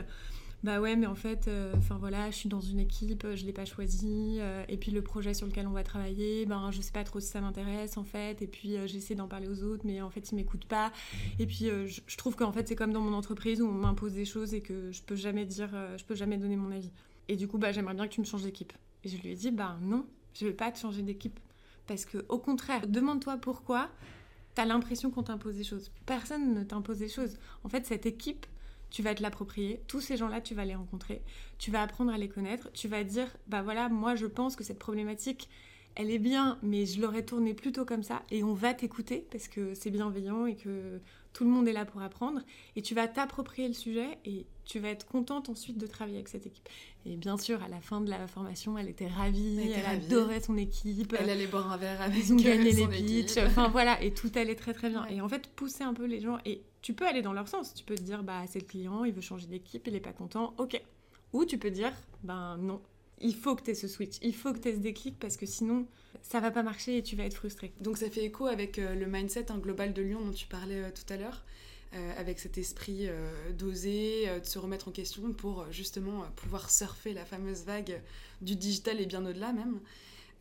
bah 0.63 0.79
ouais, 0.79 0.95
mais 0.95 1.05
en 1.05 1.15
fait, 1.15 1.47
euh, 1.47 1.73
enfin 1.77 1.97
voilà, 1.99 2.31
je 2.31 2.35
suis 2.35 2.49
dans 2.49 2.59
une 2.59 2.79
équipe, 2.79 3.27
je 3.35 3.45
l'ai 3.45 3.53
pas 3.53 3.65
choisi, 3.65 4.37
euh, 4.39 4.63
et 4.67 4.77
puis 4.77 4.91
le 4.91 5.03
projet 5.03 5.35
sur 5.35 5.45
lequel 5.45 5.67
on 5.67 5.71
va 5.71 5.83
travailler, 5.83 6.45
ben 6.47 6.71
je 6.71 6.81
sais 6.81 6.91
pas 6.91 7.03
trop 7.03 7.19
si 7.19 7.27
ça 7.27 7.39
m'intéresse 7.39 7.97
en 7.97 8.03
fait, 8.03 8.41
et 8.41 8.47
puis 8.47 8.75
euh, 8.75 8.87
j'essaie 8.87 9.13
d'en 9.13 9.27
parler 9.27 9.47
aux 9.47 9.63
autres, 9.63 9.83
mais 9.85 10.01
en 10.01 10.09
fait 10.09 10.31
ils 10.31 10.35
m'écoutent 10.35 10.65
pas, 10.65 10.91
et 11.37 11.45
puis 11.45 11.65
je, 11.67 12.01
je, 12.07 12.17
trouve 12.17 12.35
qu'en 12.35 12.51
fait 12.51 12.67
c'est 12.67 12.75
comme 12.75 12.93
dans 12.93 13.01
mon 13.01 13.13
entreprise 13.13 13.61
où 13.61 13.67
on 13.67 13.73
m'impose 13.73 14.13
des 14.13 14.25
choses 14.25 14.55
et 14.55 14.61
que 14.61 14.91
je 14.91 15.03
peux 15.03 15.15
jamais 15.15 15.45
dire, 15.45 15.69
je 15.97 16.03
peux 16.03 16.15
jamais 16.15 16.37
donner 16.37 16.55
mon 16.55 16.71
avis. 16.71 16.91
Et 17.27 17.35
du 17.35 17.47
coup, 17.47 17.59
bah 17.59 17.71
j'aimerais 17.71 17.93
bien 17.93 18.07
que 18.07 18.13
tu 18.13 18.21
me 18.21 18.25
changes 18.25 18.43
d'équipe. 18.43 18.73
Et 19.03 19.09
je 19.09 19.17
lui 19.21 19.29
ai 19.29 19.35
dit, 19.35 19.51
bah 19.51 19.77
non, 19.81 20.05
je 20.33 20.45
vais 20.47 20.53
pas 20.53 20.71
te 20.71 20.79
changer 20.79 21.03
d'équipe, 21.03 21.39
parce 21.85 22.05
que 22.05 22.25
au 22.29 22.39
contraire, 22.39 22.87
demande-toi 22.87 23.37
pourquoi. 23.37 23.89
T'as 24.55 24.65
l'impression 24.65 25.11
qu'on 25.11 25.23
t'impose 25.23 25.57
des 25.57 25.65
choses. 25.65 25.91
Personne 26.05 26.53
ne 26.53 26.63
t'impose 26.63 26.99
des 26.99 27.09
choses. 27.09 27.37
En 27.65 27.69
fait, 27.69 27.85
cette 27.85 28.05
équipe, 28.05 28.45
tu 28.89 29.01
vas 29.01 29.15
te 29.15 29.21
l'approprier. 29.21 29.81
Tous 29.87 30.01
ces 30.01 30.17
gens-là, 30.17 30.41
tu 30.41 30.55
vas 30.55 30.65
les 30.65 30.75
rencontrer. 30.75 31.21
Tu 31.57 31.71
vas 31.71 31.81
apprendre 31.81 32.13
à 32.13 32.17
les 32.17 32.29
connaître. 32.29 32.71
Tu 32.73 32.87
vas 32.87 33.03
dire, 33.03 33.27
bah 33.47 33.61
voilà, 33.61 33.89
moi 33.89 34.15
je 34.15 34.25
pense 34.25 34.55
que 34.55 34.63
cette 34.63 34.79
problématique, 34.79 35.49
elle 35.95 36.11
est 36.11 36.19
bien, 36.19 36.57
mais 36.61 36.85
je 36.85 37.01
l'aurais 37.01 37.23
tournée 37.23 37.53
plutôt 37.53 37.85
comme 37.85 38.03
ça. 38.03 38.23
Et 38.29 38.43
on 38.43 38.53
va 38.53 38.73
t'écouter 38.73 39.25
parce 39.31 39.47
que 39.47 39.73
c'est 39.73 39.91
bienveillant 39.91 40.45
et 40.45 40.55
que 40.55 40.99
tout 41.35 41.43
le 41.43 41.49
monde 41.49 41.67
est 41.67 41.73
là 41.73 41.85
pour 41.85 42.01
apprendre. 42.01 42.41
Et 42.75 42.81
tu 42.81 42.95
vas 42.95 43.07
t'approprier 43.07 43.67
le 43.67 43.73
sujet 43.73 44.17
et 44.25 44.45
tu 44.63 44.79
vas 44.79 44.89
être 44.89 45.05
contente 45.05 45.49
ensuite 45.49 45.77
de 45.77 45.87
travailler 45.87 46.17
avec 46.17 46.29
cette 46.29 46.45
équipe. 46.45 46.67
Et 47.05 47.17
bien 47.17 47.37
sûr, 47.37 47.61
à 47.61 47.67
la 47.67 47.81
fin 47.81 48.01
de 48.01 48.09
la 48.09 48.25
formation, 48.27 48.77
elle 48.77 48.89
était 48.89 49.07
ravie, 49.07 49.59
elle, 49.59 49.85
adorait 49.85 50.41
son 50.41 50.57
équipe. 50.57 51.15
Elle 51.19 51.29
allait 51.29 51.47
boire 51.47 51.71
un 51.71 51.77
verre 51.77 52.01
avec 52.01 52.17
Ils 52.17 52.33
ont 52.33 52.37
gagné 52.37 52.71
les 52.71 52.87
pitchs. 52.87 53.37
Enfin 53.37 53.67
voilà, 53.67 54.01
et 54.01 54.13
tout 54.13 54.31
allait 54.35 54.55
très 54.55 54.73
très 54.73 54.89
bien. 54.89 55.05
Et 55.07 55.21
en 55.21 55.29
fait, 55.29 55.47
pousser 55.47 55.83
un 55.83 55.93
peu 55.93 56.05
les 56.05 56.19
gens. 56.19 56.39
Et 56.45 56.61
tu 56.85 56.93
peux 56.93 57.07
aller 57.07 57.23
dans 57.23 57.33
leur 57.33 57.47
sens. 57.47 57.73
Tu 57.73 57.83
peux 57.83 57.95
te 57.95 58.03
dire, 58.03 58.21
bah, 58.21 58.43
c'est 58.47 58.59
le 58.59 58.65
client, 58.65 59.05
il 59.05 59.11
veut 59.11 59.19
changer 59.19 59.47
d'équipe, 59.47 59.87
il 59.87 59.93
n'est 59.93 59.99
pas 59.99 60.13
content, 60.13 60.53
ok. 60.59 60.79
Ou 61.33 61.43
tu 61.43 61.57
peux 61.57 61.71
dire, 61.71 61.91
ben 62.23 62.57
non, 62.57 62.79
il 63.19 63.33
faut 63.33 63.55
que 63.55 63.63
tu 63.63 63.71
aies 63.71 63.75
ce 63.75 63.87
switch, 63.87 64.17
il 64.21 64.35
faut 64.35 64.53
que 64.53 64.59
tu 64.59 64.69
aies 64.69 64.75
ce 64.75 64.79
déclic 64.79 65.17
parce 65.17 65.35
que 65.35 65.47
sinon, 65.47 65.87
ça 66.21 66.39
va 66.39 66.51
pas 66.51 66.61
marcher 66.61 66.99
et 66.99 67.01
tu 67.01 67.15
vas 67.15 67.23
être 67.23 67.33
frustré. 67.33 67.73
Donc 67.81 67.97
ça 67.97 68.07
fait 68.11 68.23
écho 68.23 68.45
avec 68.45 68.77
euh, 68.77 68.93
le 68.93 69.07
mindset 69.07 69.51
hein, 69.51 69.57
global 69.57 69.93
de 69.93 70.03
Lyon 70.03 70.23
dont 70.23 70.31
tu 70.31 70.45
parlais 70.45 70.83
euh, 70.83 70.91
tout 70.91 71.11
à 71.11 71.17
l'heure. 71.17 71.43
Euh, 71.95 72.13
avec 72.19 72.39
cet 72.39 72.57
esprit 72.57 73.07
d'oser, 73.57 74.27
de 74.39 74.45
se 74.45 74.59
remettre 74.59 74.89
en 74.89 74.91
question 74.91 75.31
pour 75.31 75.65
justement 75.71 76.25
pouvoir 76.35 76.69
surfer 76.69 77.13
la 77.13 77.23
fameuse 77.23 77.63
vague 77.63 78.01
du 78.41 78.55
digital 78.55 78.99
et 78.99 79.05
bien 79.05 79.25
au-delà 79.25 79.53
même. 79.53 79.79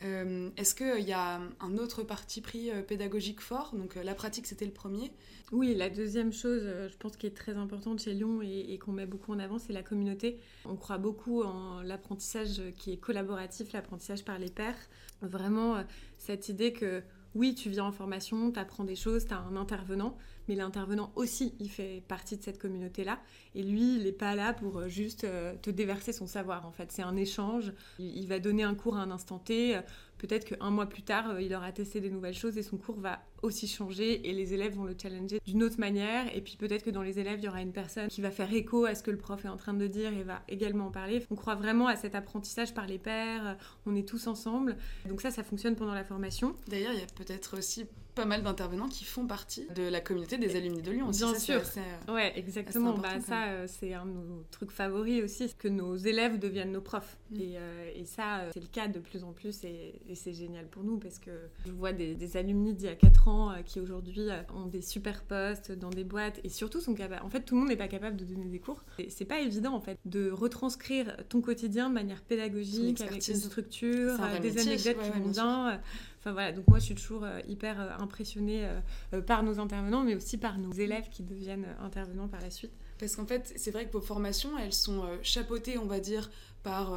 Euh, 0.05 0.51
est-ce 0.57 0.75
qu'il 0.75 1.09
y 1.09 1.13
a 1.13 1.41
un 1.61 1.79
autre 1.79 2.03
parti 2.03 2.41
pris 2.41 2.71
euh, 2.71 2.83
pédagogique 2.83 3.41
fort? 3.41 3.75
Donc 3.75 3.97
euh, 3.97 4.03
la 4.03 4.15
pratique, 4.15 4.47
c'était 4.47 4.67
le 4.67 4.73
premier. 4.73 5.11
Oui, 5.53 5.75
la 5.75 5.89
deuxième 5.89 6.33
chose, 6.33 6.63
je 6.63 6.97
pense, 6.97 7.17
qui 7.17 7.27
est 7.27 7.37
très 7.37 7.57
importante 7.57 8.01
chez 8.01 8.13
Lyon 8.13 8.41
et, 8.43 8.79
qu'on 8.79 8.93
met 8.93 9.07
beaucoup 9.07 9.33
en 9.33 9.39
avant, 9.39 9.59
c'est 9.59 9.73
la 9.73 9.83
communauté. 9.83 10.41
On 10.65 10.75
croit 10.75 10.99
beaucoup 10.99 11.43
en 11.43 11.81
l'apprentissage 11.83 12.61
qui 12.77 12.93
est 12.93 12.97
collaboratif, 12.97 13.73
l'apprentissage 13.73 14.25
par 14.25 14.39
les 14.39 14.51
pairs. 14.51 14.79
Vraiment, 15.23 15.85
cette 16.19 16.49
idée 16.49 16.73
que 16.73 17.03
oui, 17.35 17.55
tu 17.55 17.69
viens 17.69 17.85
en 17.85 17.93
formation, 17.93 18.51
tu 18.51 18.59
apprends 18.59 18.85
des 18.85 18.97
choses, 18.97 19.27
tu 19.27 19.35
as 19.35 19.39
un 19.39 19.57
intervenant, 19.57 20.17
mais 20.49 20.55
l'intervenant 20.55 21.13
aussi, 21.17 21.55
il 21.61 21.71
fait 21.71 22.03
partie 22.09 22.37
de 22.37 22.43
cette 22.43 22.59
communauté-là. 22.59 23.21
Et 23.55 23.63
lui, 23.63 23.97
il 23.97 24.05
n'est 24.05 24.13
pas 24.13 24.35
là 24.35 24.53
pour 24.53 24.79
euh, 24.79 24.89
juste 24.89 25.25
euh, 25.25 25.55
te 25.61 25.71
déverser 25.71 26.13
son 26.13 26.27
savoir, 26.27 26.67
en 26.67 26.73
fait. 26.73 26.93
C'est 26.93 27.03
un 27.03 27.17
échange. 27.17 27.73
Il 27.99 28.27
va 28.27 28.39
donner 28.39 28.63
un 28.63 28.75
cours 28.75 28.97
à 28.97 29.01
un 29.01 29.11
instant 29.11 29.39
T. 29.39 29.79
Peut-être 30.19 30.45
qu'un 30.45 30.71
mois 30.71 30.87
plus 30.87 31.03
tard, 31.03 31.31
euh, 31.31 31.43
il 31.43 31.55
aura 31.55 31.73
testé 31.73 32.01
des 32.01 32.09
nouvelles 32.09 32.35
choses 32.35 32.57
et 32.57 32.63
son 32.63 32.77
cours 32.77 32.99
va 32.99 33.21
aussi 33.43 33.69
changer 33.69 34.27
et 34.29 34.33
les 34.33 34.55
élèves 34.55 34.75
vont 34.75 34.85
le 34.85 34.95
challenger 35.01 35.41
d'une 35.47 35.63
autre 35.63 35.79
manière. 35.79 36.35
Et 36.35 36.41
puis 36.41 36.57
peut-être 36.57 36.85
que 36.85 36.91
dans 36.91 37.03
les 37.03 37.19
élèves, 37.19 37.41
il 37.41 37.45
y 37.45 37.49
aura 37.49 37.61
une 37.61 37.73
personne 37.73 38.09
qui 38.09 38.23
va 38.23 38.31
faire 38.31 38.53
écho 38.53 38.85
à 38.85 38.95
ce 38.95 39.03
que 39.03 39.11
le 39.11 39.19
prof 39.19 39.45
est 39.45 39.49
en 39.49 39.57
train 39.57 39.75
de 39.75 39.87
dire 39.87 40.13
et 40.13 40.23
va 40.23 40.43
également 40.49 40.87
en 40.87 40.91
parler. 40.91 41.27
On 41.31 41.35
croit 41.35 41.57
vraiment 41.57 41.89
à 41.89 41.97
cet 41.97 42.15
apprentissage 42.15 42.73
par 42.73 42.87
les 42.87 42.99
pairs. 42.99 43.59
On 43.87 43.95
est 43.95 44.09
tous 44.09 44.27
ensemble. 44.27 44.77
Donc 45.07 45.21
ça, 45.21 45.31
ça 45.31 45.43
fonctionne 45.43 45.77
pendant 45.77 45.95
la 45.95 46.05
formation. 46.05 46.55
D'ailleurs, 46.69 46.93
il 46.93 47.01
y 47.01 47.03
a 47.03 47.07
peut-être 47.07 47.59
aussi 47.59 47.85
pas 48.15 48.25
mal 48.25 48.43
d'intervenants 48.43 48.89
qui 48.89 49.05
font 49.05 49.27
partie 49.27 49.67
de 49.75 49.83
la 49.83 50.01
communauté 50.01 50.39
des 50.39 50.57
alumni 50.57 50.83
de 50.83 50.91
Lyon. 50.93 51.11
Bien 51.11 51.35
sûr. 51.35 51.61
Euh, 51.77 52.15
ouais, 52.15 52.33
exactement. 52.37 52.95
Bah, 52.95 53.21
ça, 53.21 53.47
euh, 53.49 53.67
c'est 53.69 53.93
un 53.93 54.07
de 54.07 54.13
nos 54.13 54.45
trucs 54.51 54.71
favoris 54.71 55.23
aussi, 55.23 55.53
que 55.59 55.69
nos 55.69 55.97
élèves 55.97 56.39
deviennent 56.39 56.73
nos 56.73 56.81
profs. 56.81 57.19
Mm. 57.31 57.41
Et, 57.41 57.55
euh, 57.57 57.91
et, 57.97 58.05
ça, 58.05 58.43
c'est 58.53 58.61
le 58.61 58.69
cas 58.69 58.89
de 58.89 59.01
plus 59.01 59.25
en 59.25 59.33
plus 59.33 59.65
et, 59.65 60.01
c'est 60.15 60.33
génial 60.33 60.67
pour 60.67 60.85
nous 60.85 60.99
parce 60.99 61.19
que 61.19 61.31
je 61.67 61.73
vois 61.73 61.93
des, 61.93 62.15
des 62.15 62.37
alumni 62.37 62.73
d'il 62.73 62.87
y 62.87 62.89
a 62.89 62.95
4 62.95 63.29
ans 63.29 63.53
qui 63.67 63.81
aujourd'hui 63.81 64.29
ont 64.55 64.67
des 64.67 64.81
super 64.81 65.25
postes 65.25 65.73
dans 65.73 65.91
des 65.91 66.05
boîtes 66.05 66.41
et 66.45 66.49
surtout 66.49 66.81
sont 66.81 66.95
capables. 66.95 67.25
En 67.25 67.29
fait, 67.29 67.41
tout 67.41 67.55
le 67.55 67.61
monde 67.61 67.69
n'est 67.69 67.77
pas 67.77 67.89
capable 67.89 68.17
de 68.17 68.25
donner 68.25 68.45
des 68.45 68.61
cours. 68.61 68.85
C'est 69.09 69.25
pas 69.25 69.41
évident 69.41 69.75
en 69.75 69.81
fait 69.81 69.99
de 70.05 70.31
retranscrire 70.31 71.17
ton 71.29 71.41
quotidien 71.41 71.89
de 71.89 71.95
manière 71.95 72.23
pédagogique 72.23 73.01
avec 73.01 73.27
une 73.27 73.35
structure, 73.35 74.17
des 74.41 74.59
anecdotes 74.59 75.03
qui 75.03 75.11
vont 75.11 75.29
bien. 75.31 75.81
Enfin 76.25 76.33
voilà, 76.33 76.53
donc 76.53 76.67
moi 76.69 76.79
je 76.79 76.87
suis 76.87 76.95
toujours 76.95 77.25
euh, 77.25 77.41
hyper 77.49 77.79
euh, 77.79 77.91
impressionnée 77.99 78.67
euh, 79.13 79.21
par 79.21 79.43
nos 79.43 79.61
intervenants, 79.61 80.05
mais 80.05 80.15
aussi 80.15 80.39
par 80.39 80.57
nos 80.57 80.73
élèves 80.73 81.11
qui 81.11 81.23
deviennent 81.23 81.67
intervenants 81.83 82.29
par 82.29 82.41
la 82.41 82.49
suite. 82.49 82.73
Parce 82.99 83.15
qu'en 83.15 83.27
fait, 83.27 83.53
c'est 83.57 83.71
vrai 83.71 83.87
que 83.87 83.93
vos 83.93 84.01
formations, 84.01 84.57
elles 84.57 84.73
sont 84.73 85.03
chapeautées, 85.23 85.77
on 85.77 85.85
va 85.85 86.01
dire, 86.01 86.31
par 86.63 86.95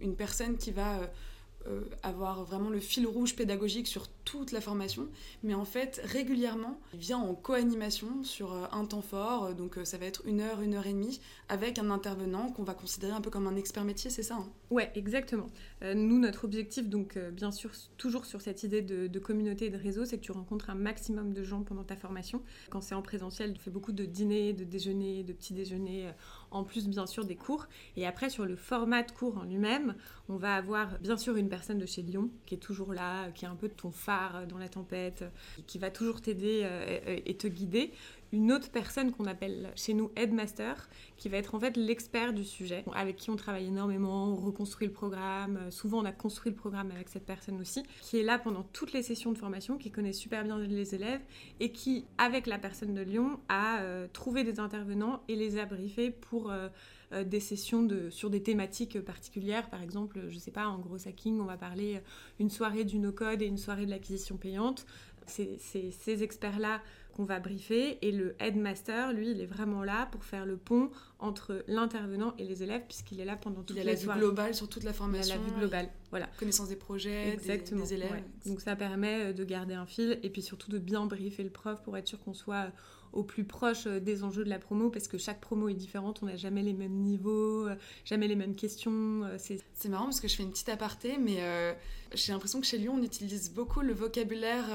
une 0.00 0.14
personne 0.14 0.56
qui 0.56 0.70
va 0.70 1.00
avoir 2.02 2.44
vraiment 2.44 2.70
le 2.70 2.78
fil 2.78 3.06
rouge 3.06 3.34
pédagogique 3.34 3.88
sur 3.88 4.08
toute 4.24 4.52
la 4.52 4.60
formation, 4.60 5.08
mais 5.42 5.54
en 5.54 5.64
fait 5.64 6.00
régulièrement 6.04 6.80
il 6.94 7.00
vient 7.00 7.18
en 7.18 7.34
co-animation 7.34 8.24
sur 8.24 8.52
euh, 8.52 8.66
un 8.72 8.84
temps 8.84 9.02
fort, 9.02 9.44
euh, 9.44 9.52
donc 9.52 9.78
ça 9.84 9.98
va 9.98 10.06
être 10.06 10.22
une 10.26 10.40
heure, 10.40 10.60
une 10.60 10.74
heure 10.74 10.86
et 10.86 10.92
demie, 10.92 11.20
avec 11.48 11.78
un 11.78 11.90
intervenant 11.90 12.48
qu'on 12.50 12.62
va 12.62 12.74
considérer 12.74 13.12
un 13.12 13.20
peu 13.20 13.30
comme 13.30 13.46
un 13.46 13.56
expert 13.56 13.84
métier, 13.84 14.10
c'est 14.10 14.22
ça 14.22 14.36
hein? 14.36 14.48
Ouais, 14.70 14.90
exactement. 14.94 15.48
nous, 15.94 16.18
notre 16.18 16.44
objectif, 16.46 16.88
donc 16.88 17.18
bien 17.18 17.50
sûr, 17.50 17.72
toujours 17.98 18.24
sur 18.24 18.40
cette 18.40 18.62
idée 18.62 18.80
de, 18.80 19.18
communauté 19.18 19.66
et 19.66 19.70
de 19.70 19.76
réseau, 19.76 20.06
c'est 20.06 20.16
que 20.16 20.22
tu 20.22 20.32
rencontres 20.32 20.70
un 20.70 20.74
maximum 20.74 21.34
de 21.34 21.42
gens 21.42 21.62
pendant 21.62 21.84
ta 21.84 21.94
formation. 21.94 22.40
Quand 22.70 22.80
c'est 22.80 22.94
en 22.94 23.02
présentiel, 23.02 23.52
tu 23.52 23.60
fais 23.60 23.70
beaucoup 23.70 23.92
de 23.92 24.06
dîners, 24.06 24.54
de 24.54 24.64
déjeuners, 24.64 25.24
de 25.24 25.34
petits 25.34 25.52
déjeuners, 25.52 26.10
en 26.50 26.64
plus 26.64 26.88
bien 26.88 27.06
sûr 27.06 27.26
des 27.26 27.36
cours. 27.36 27.66
Et 27.96 28.06
après, 28.06 28.30
sur 28.30 28.46
le 28.46 28.56
format 28.56 29.02
de 29.02 29.10
cours 29.12 29.36
en 29.36 29.44
lui-même, 29.44 29.94
on 30.28 30.36
va 30.36 30.54
avoir 30.54 30.98
bien 31.00 31.16
sûr 31.16 31.36
une 31.36 31.48
personne 31.48 31.78
de 31.78 31.86
chez 31.86 32.02
Lyon 32.02 32.30
qui 32.46 32.54
est 32.54 32.58
toujours 32.58 32.92
là, 32.92 33.30
qui 33.32 33.44
est 33.44 33.48
un 33.48 33.56
peu 33.56 33.68
ton 33.68 33.90
phare 34.12 34.46
dans 34.46 34.58
la 34.58 34.68
tempête, 34.68 35.24
qui 35.66 35.78
va 35.78 35.90
toujours 35.90 36.20
t'aider 36.20 36.60
euh, 36.64 37.20
et 37.24 37.36
te 37.36 37.46
guider 37.46 37.92
une 38.32 38.50
autre 38.50 38.70
personne 38.70 39.12
qu'on 39.12 39.26
appelle 39.26 39.70
chez 39.76 39.92
nous 39.92 40.10
headmaster, 40.16 40.88
qui 41.18 41.28
va 41.28 41.36
être 41.36 41.54
en 41.54 41.60
fait 41.60 41.76
l'expert 41.76 42.32
du 42.32 42.44
sujet, 42.44 42.82
avec 42.94 43.16
qui 43.16 43.30
on 43.30 43.36
travaille 43.36 43.66
énormément, 43.66 44.32
on 44.32 44.36
reconstruit 44.36 44.86
le 44.86 44.92
programme. 44.92 45.58
Euh, 45.58 45.70
souvent, 45.70 46.00
on 46.00 46.04
a 46.04 46.12
construit 46.12 46.50
le 46.50 46.56
programme 46.56 46.90
avec 46.90 47.08
cette 47.10 47.26
personne 47.26 47.60
aussi, 47.60 47.82
qui 48.00 48.18
est 48.18 48.22
là 48.22 48.38
pendant 48.38 48.62
toutes 48.72 48.94
les 48.94 49.02
sessions 49.02 49.32
de 49.32 49.38
formation, 49.38 49.76
qui 49.76 49.90
connaît 49.90 50.14
super 50.14 50.44
bien 50.44 50.58
les 50.58 50.94
élèves 50.94 51.20
et 51.60 51.72
qui, 51.72 52.06
avec 52.16 52.46
la 52.46 52.58
personne 52.58 52.94
de 52.94 53.02
Lyon, 53.02 53.38
a 53.48 53.80
euh, 53.80 54.06
trouvé 54.12 54.44
des 54.44 54.60
intervenants 54.60 55.22
et 55.28 55.36
les 55.36 55.58
a 55.58 55.66
briefés 55.66 56.10
pour 56.10 56.50
euh, 56.50 56.68
des 57.24 57.40
sessions 57.40 57.82
de, 57.82 58.10
sur 58.10 58.30
des 58.30 58.42
thématiques 58.42 59.00
particulières. 59.00 59.68
Par 59.70 59.82
exemple, 59.82 60.20
je 60.28 60.38
sais 60.38 60.50
pas, 60.50 60.66
en 60.66 60.78
gros 60.78 60.96
hacking, 61.06 61.40
on 61.40 61.44
va 61.44 61.56
parler 61.56 62.00
une 62.38 62.50
soirée 62.50 62.84
du 62.84 62.98
no-code 62.98 63.42
et 63.42 63.46
une 63.46 63.58
soirée 63.58 63.86
de 63.86 63.90
l'acquisition 63.90 64.36
payante. 64.36 64.86
C'est 65.26 65.58
ces 65.60 66.22
experts-là 66.22 66.80
qu'on 67.12 67.24
va 67.24 67.38
briefer 67.38 67.98
et 68.02 68.10
le 68.10 68.34
headmaster, 68.40 69.12
lui, 69.12 69.30
il 69.30 69.40
est 69.40 69.46
vraiment 69.46 69.84
là 69.84 70.06
pour 70.10 70.24
faire 70.24 70.46
le 70.46 70.56
pont 70.56 70.90
entre 71.18 71.62
l'intervenant 71.68 72.34
et 72.38 72.44
les 72.44 72.62
élèves 72.62 72.82
puisqu'il 72.88 73.20
est 73.20 73.24
là 73.24 73.36
pendant 73.36 73.62
toute 73.62 73.76
la 73.76 73.82
Il 73.82 73.88
a 73.88 73.92
la 73.92 73.98
vue 73.98 74.18
globale 74.18 74.54
sur 74.54 74.68
toute 74.68 74.84
la 74.84 74.92
formation. 74.92 75.34
Il 75.34 75.38
a 75.38 75.42
la 75.42 75.50
vue 75.50 75.58
globale, 75.58 75.88
voilà. 76.10 76.28
Connaissance 76.38 76.68
des 76.68 76.76
projets, 76.76 77.36
Des, 77.36 77.94
élèves. 77.94 78.22
Donc 78.46 78.60
ça 78.60 78.76
permet 78.76 79.30
euh, 79.30 79.32
de 79.32 79.44
garder 79.44 79.74
un 79.74 79.86
fil 79.86 80.18
et 80.22 80.30
puis 80.30 80.42
surtout 80.42 80.70
de 80.70 80.78
bien 80.78 81.06
briefer 81.06 81.42
le 81.42 81.50
prof 81.50 81.82
pour 81.82 81.96
être 81.96 82.08
sûr 82.08 82.18
qu'on 82.20 82.34
soit 82.34 82.72
au 83.12 83.22
plus 83.22 83.44
proche 83.44 83.86
euh, 83.86 84.00
des 84.00 84.24
enjeux 84.24 84.44
de 84.44 84.50
la 84.50 84.58
promo 84.58 84.90
parce 84.90 85.08
que 85.08 85.18
chaque 85.18 85.40
promo 85.40 85.68
est 85.68 85.74
différente, 85.74 86.20
on 86.22 86.26
n'a 86.26 86.36
jamais 86.36 86.62
les 86.62 86.72
mêmes 86.72 86.92
niveaux, 86.92 87.66
euh, 87.66 87.74
jamais 88.04 88.28
les 88.28 88.36
mêmes 88.36 88.54
questions. 88.54 89.22
C'est 89.38 89.88
marrant 89.88 90.04
parce 90.04 90.20
que 90.20 90.28
je 90.28 90.36
fais 90.36 90.42
une 90.42 90.50
petite 90.50 90.68
aparté, 90.68 91.18
mais 91.18 91.38
j'ai 92.14 92.32
l'impression 92.32 92.60
que 92.60 92.66
chez 92.66 92.78
Lyon, 92.78 92.94
on 92.98 93.02
utilise 93.02 93.50
beaucoup 93.52 93.80
le 93.80 93.92
vocabulaire 93.92 94.66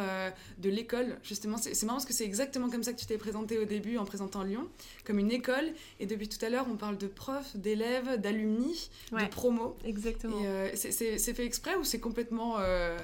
de 0.58 0.70
l'école. 0.70 1.18
Justement, 1.24 1.58
c'est 1.58 1.82
marrant 1.84 1.98
parce 1.98 2.06
que 2.06 2.14
c'est 2.14 2.26
exactement 2.26 2.70
comme 2.70 2.84
ça 2.84 2.94
que 2.94 3.00
tu 3.00 3.06
t'es 3.06 3.18
présenté 3.18 3.58
au 3.58 3.66
début 3.66 3.98
en 3.98 4.06
présentant 4.06 4.44
Lyon, 4.44 4.68
comme 5.06 5.20
une 5.20 5.32
école. 5.32 5.66
Et 6.00 6.06
depuis 6.06 6.28
tout 6.28 6.44
à 6.44 6.50
l'heure, 6.50 6.68
on 6.70 6.76
parle 6.76 6.98
de 6.98 7.08
profs, 7.08 7.56
d'élèves, 7.56 8.20
d'alumni, 8.20 8.90
de 9.12 9.28
promo. 9.28 9.76
Exactement. 9.86 10.38
Euh, 10.44 10.70
c'est 10.76 11.34
fait 11.34 11.46
exprès 11.46 11.76
ou 11.76 11.84
c'est 11.84 12.00
complètement 12.00 12.56
euh, 12.60 12.98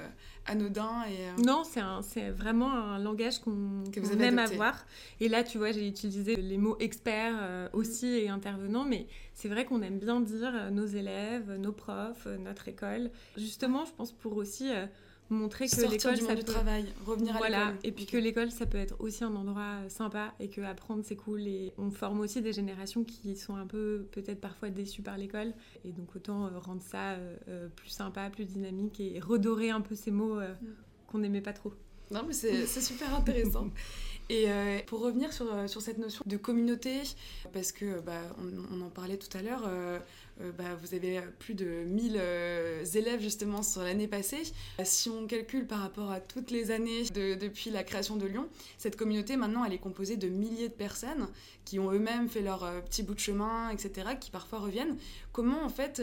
anodin 0.46 1.04
et, 1.08 1.28
euh, 1.28 1.42
Non, 1.44 1.62
c'est 1.64 2.30
vraiment 2.30 2.72
un 2.72 2.98
langage 2.98 3.38
qu'on 3.40 3.84
qu 3.92 4.00
aime 4.20 4.38
avoir. 4.38 4.84
Et 5.20 5.28
là, 5.28 5.44
tu 5.44 5.58
vois, 5.58 5.72
j'ai 5.72 5.86
utilisé 5.86 6.36
les 6.36 6.58
mots 6.58 6.76
experts 6.80 7.70
aussi 7.72 8.06
et 8.06 8.28
intervenants, 8.28 8.84
mais 8.84 9.06
c'est 9.34 9.48
vrai 9.48 9.64
qu'on 9.64 9.82
aime 9.82 9.98
bien 9.98 10.20
dire 10.20 10.70
nos 10.70 10.86
élèves, 10.86 11.56
nos 11.58 11.72
profs, 11.72 12.26
notre 12.26 12.68
école. 12.68 13.10
Justement, 13.36 13.84
je 13.84 13.92
pense 13.92 14.12
pour 14.12 14.36
aussi 14.36 14.70
montrer 15.30 15.68
que 15.68 15.90
l'école 15.90 16.16
ça 16.16 16.34
peut... 16.34 16.42
travail 16.42 16.86
revenir 17.06 17.36
à 17.36 17.48
l'école. 17.48 17.76
et 17.82 17.92
puis 17.92 18.06
que 18.06 18.16
l'école 18.16 18.50
ça 18.50 18.66
peut 18.66 18.78
être 18.78 18.96
aussi 19.00 19.24
un 19.24 19.34
endroit 19.34 19.88
sympa 19.88 20.34
et 20.40 20.48
que 20.48 20.60
apprendre 20.60 21.02
c'est 21.04 21.16
cool. 21.16 21.46
Et 21.46 21.72
on 21.78 21.90
forme 21.90 22.20
aussi 22.20 22.42
des 22.42 22.52
générations 22.52 23.04
qui 23.04 23.36
sont 23.36 23.56
un 23.56 23.66
peu 23.66 24.06
peut-être 24.12 24.40
parfois 24.40 24.70
déçues 24.70 25.02
par 25.02 25.16
l'école. 25.16 25.52
Et 25.84 25.92
donc 25.92 26.14
autant 26.14 26.46
euh, 26.46 26.58
rendre 26.58 26.82
ça 26.82 27.12
euh, 27.12 27.36
euh, 27.48 27.68
plus 27.68 27.90
sympa 27.90 28.30
plus 28.30 28.44
dynamique 28.44 29.00
et 29.00 29.18
redorer 29.20 29.70
un 29.70 29.80
peu 29.80 29.94
ces 29.94 30.10
mots 30.10 30.40
mm. 30.40 30.56
qu'on 31.06 31.18
n'aimait 31.18 31.40
pas 31.40 31.52
trop. 31.52 31.72
Non 32.10 32.22
mais 32.26 32.34
c'est 32.34 32.66
super 32.66 33.14
intéressant. 33.14 33.68
Et 34.30 34.46
pour 34.86 35.00
revenir 35.00 35.34
sur, 35.34 35.46
sur, 35.68 35.82
cette 35.82 35.98
notion 35.98 36.22
de 36.24 36.38
communauté, 36.38 37.02
parce 37.52 37.72
que 37.72 38.00
bah, 38.00 38.22
on, 38.72 38.80
en 38.80 38.88
parlait 38.88 39.18
tout 39.18 39.36
à 39.36 39.42
l'heure, 39.42 39.64
euh, 39.66 39.98
bah, 40.40 40.74
vous 40.82 40.94
avez 40.94 41.20
plus 41.38 41.54
de 41.54 41.64
1000 41.64 42.16
euh, 42.16 42.84
élèves 42.94 43.20
justement 43.20 43.62
sur 43.62 43.82
l'année 43.82 44.08
passée. 44.08 44.42
Si 44.82 45.08
on 45.08 45.26
calcule 45.26 45.64
par 45.66 45.78
rapport 45.78 46.10
à 46.10 46.20
toutes 46.20 46.50
les 46.50 46.72
années 46.72 47.04
depuis 47.14 47.70
la 47.70 47.84
création 47.84 48.16
de 48.16 48.26
Lyon, 48.26 48.48
cette 48.76 48.96
communauté 48.96 49.36
maintenant 49.36 49.64
elle 49.64 49.72
est 49.72 49.78
composée 49.78 50.16
de 50.16 50.28
milliers 50.28 50.68
de 50.68 50.74
personnes 50.74 51.28
qui 51.64 51.78
ont 51.78 51.92
eux-mêmes 51.92 52.28
fait 52.28 52.42
leur 52.42 52.64
euh, 52.64 52.80
petit 52.80 53.02
bout 53.02 53.14
de 53.14 53.20
chemin, 53.20 53.70
etc., 53.70 54.08
qui 54.20 54.30
parfois 54.30 54.58
reviennent. 54.58 54.96
Comment 55.32 55.64
en 55.64 55.68
fait, 55.68 56.02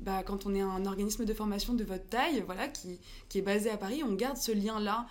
bah, 0.00 0.22
quand 0.24 0.46
on 0.46 0.54
est 0.54 0.60
un 0.60 0.86
organisme 0.86 1.24
de 1.24 1.34
formation 1.34 1.74
de 1.74 1.84
votre 1.84 2.06
taille, 2.06 2.42
voilà, 2.46 2.68
qui, 2.68 2.98
qui 3.28 3.38
est 3.38 3.42
basé 3.42 3.70
à 3.70 3.76
Paris, 3.76 4.02
on 4.04 4.14
garde 4.14 4.36
ce 4.36 4.52
lien-là 4.52 5.06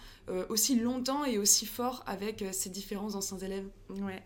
aussi 0.50 0.78
longtemps 0.78 1.24
et 1.24 1.38
aussi 1.38 1.65
fort 1.65 2.04
avec 2.06 2.44
ces 2.52 2.70
différents 2.70 3.15
anciens 3.15 3.38
élèves? 3.38 3.68
Ouais, 3.89 4.24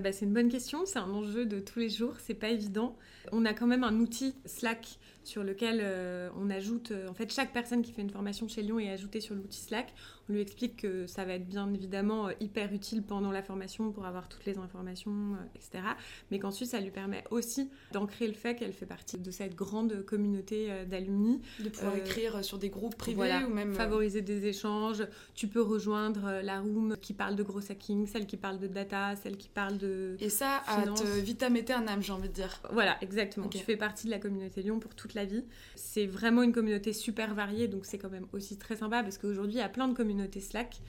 bah, 0.00 0.12
c'est 0.12 0.24
une 0.24 0.32
bonne 0.32 0.48
question, 0.48 0.86
c'est 0.86 0.98
un 0.98 1.10
enjeu 1.10 1.44
de 1.44 1.60
tous 1.60 1.78
les 1.78 1.90
jours, 1.90 2.14
c'est 2.24 2.34
pas 2.34 2.48
évident. 2.48 2.96
On 3.32 3.44
a 3.44 3.54
quand 3.54 3.66
même 3.66 3.84
un 3.84 3.94
outil 4.00 4.34
Slack 4.46 4.98
sur 5.24 5.44
lequel 5.44 5.80
euh, 5.82 6.30
on 6.36 6.50
ajoute, 6.50 6.90
euh, 6.90 7.08
en 7.08 7.14
fait, 7.14 7.32
chaque 7.32 7.52
personne 7.52 7.82
qui 7.82 7.92
fait 7.92 8.02
une 8.02 8.10
formation 8.10 8.48
chez 8.48 8.62
Lyon 8.62 8.78
est 8.78 8.90
ajoutée 8.90 9.20
sur 9.20 9.34
l'outil 9.34 9.60
Slack. 9.60 9.92
On 10.28 10.32
lui 10.32 10.40
explique 10.40 10.76
que 10.76 11.06
ça 11.06 11.24
va 11.24 11.34
être 11.34 11.46
bien 11.46 11.72
évidemment 11.74 12.28
euh, 12.28 12.32
hyper 12.40 12.72
utile 12.72 13.02
pendant 13.02 13.30
la 13.30 13.42
formation 13.42 13.90
pour 13.90 14.06
avoir 14.06 14.28
toutes 14.28 14.44
les 14.46 14.58
informations, 14.58 15.36
etc. 15.54 15.84
Mais 16.30 16.38
qu'ensuite, 16.38 16.70
ça 16.70 16.80
lui 16.80 16.90
permet 16.90 17.24
aussi 17.30 17.70
d'ancrer 17.92 18.28
le 18.28 18.34
fait 18.34 18.54
qu'elle 18.54 18.72
fait 18.72 18.86
partie 18.86 19.18
de 19.18 19.30
cette 19.30 19.54
grande 19.54 20.04
communauté 20.04 20.68
d'alumni. 20.86 21.40
De 21.60 21.68
pouvoir 21.68 21.96
écrire 21.96 22.44
sur 22.44 22.58
des 22.58 22.70
groupes 22.70 22.96
privés 22.96 23.44
ou 23.46 23.52
même... 23.52 23.74
Favoriser 23.74 24.22
des 24.22 24.46
échanges. 24.46 25.06
Tu 25.34 25.48
peux 25.48 25.62
rejoindre 25.62 26.40
la 26.42 26.60
room 26.60 26.96
qui 27.00 27.12
parle 27.12 27.36
de 27.36 27.42
gros 27.42 27.60
hacking, 27.70 28.06
celle 28.06 28.26
qui 28.26 28.36
parle 28.36 28.58
de 28.58 28.66
data, 28.66 29.16
celle 29.16 29.36
qui 29.36 29.48
parle 29.48 29.78
de 29.78 30.16
Et 30.20 30.28
ça, 30.28 30.62
à 30.66 30.84
vitam 31.20 31.56
aeternam, 31.56 32.02
j'ai 32.02 32.12
envie 32.12 32.28
de 32.28 32.34
dire. 32.34 32.60
Voilà, 32.72 32.96
exactement. 33.02 33.48
Tu 33.48 33.58
fais 33.58 33.76
partie 33.76 34.06
de 34.06 34.10
la 34.10 34.18
communauté 34.18 34.62
Lyon 34.62 34.78
pour 34.78 34.94
la 35.14 35.24
vie. 35.24 35.44
C'est 35.74 36.06
vraiment 36.06 36.42
une 36.42 36.52
communauté 36.52 36.92
super 36.92 37.34
variée, 37.34 37.68
donc 37.68 37.86
c'est 37.86 37.98
quand 37.98 38.10
même 38.10 38.26
aussi 38.32 38.58
très 38.58 38.76
sympa 38.76 39.02
parce 39.02 39.18
qu'aujourd'hui, 39.18 39.56
il 39.56 39.60
y 39.60 39.62
a 39.62 39.68
plein 39.68 39.88
de 39.88 39.94
communautés 39.94 40.40
Slack 40.40 40.80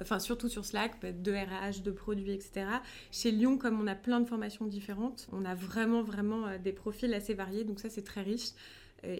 enfin 0.00 0.18
surtout 0.18 0.48
sur 0.48 0.64
Slack, 0.64 0.94
bah, 1.02 1.12
de 1.12 1.32
RH, 1.32 1.82
de 1.82 1.90
produits, 1.90 2.32
etc. 2.32 2.64
Chez 3.10 3.32
Lyon, 3.32 3.58
comme 3.58 3.80
on 3.80 3.86
a 3.86 3.94
plein 3.94 4.20
de 4.20 4.24
formations 4.24 4.64
différentes, 4.64 5.28
on 5.32 5.44
a 5.44 5.54
vraiment, 5.54 6.02
vraiment 6.02 6.46
euh, 6.46 6.58
des 6.58 6.72
profils 6.72 7.12
assez 7.12 7.34
variés, 7.34 7.64
donc 7.64 7.80
ça 7.80 7.90
c'est 7.90 8.04
très 8.04 8.22
riche. 8.22 8.50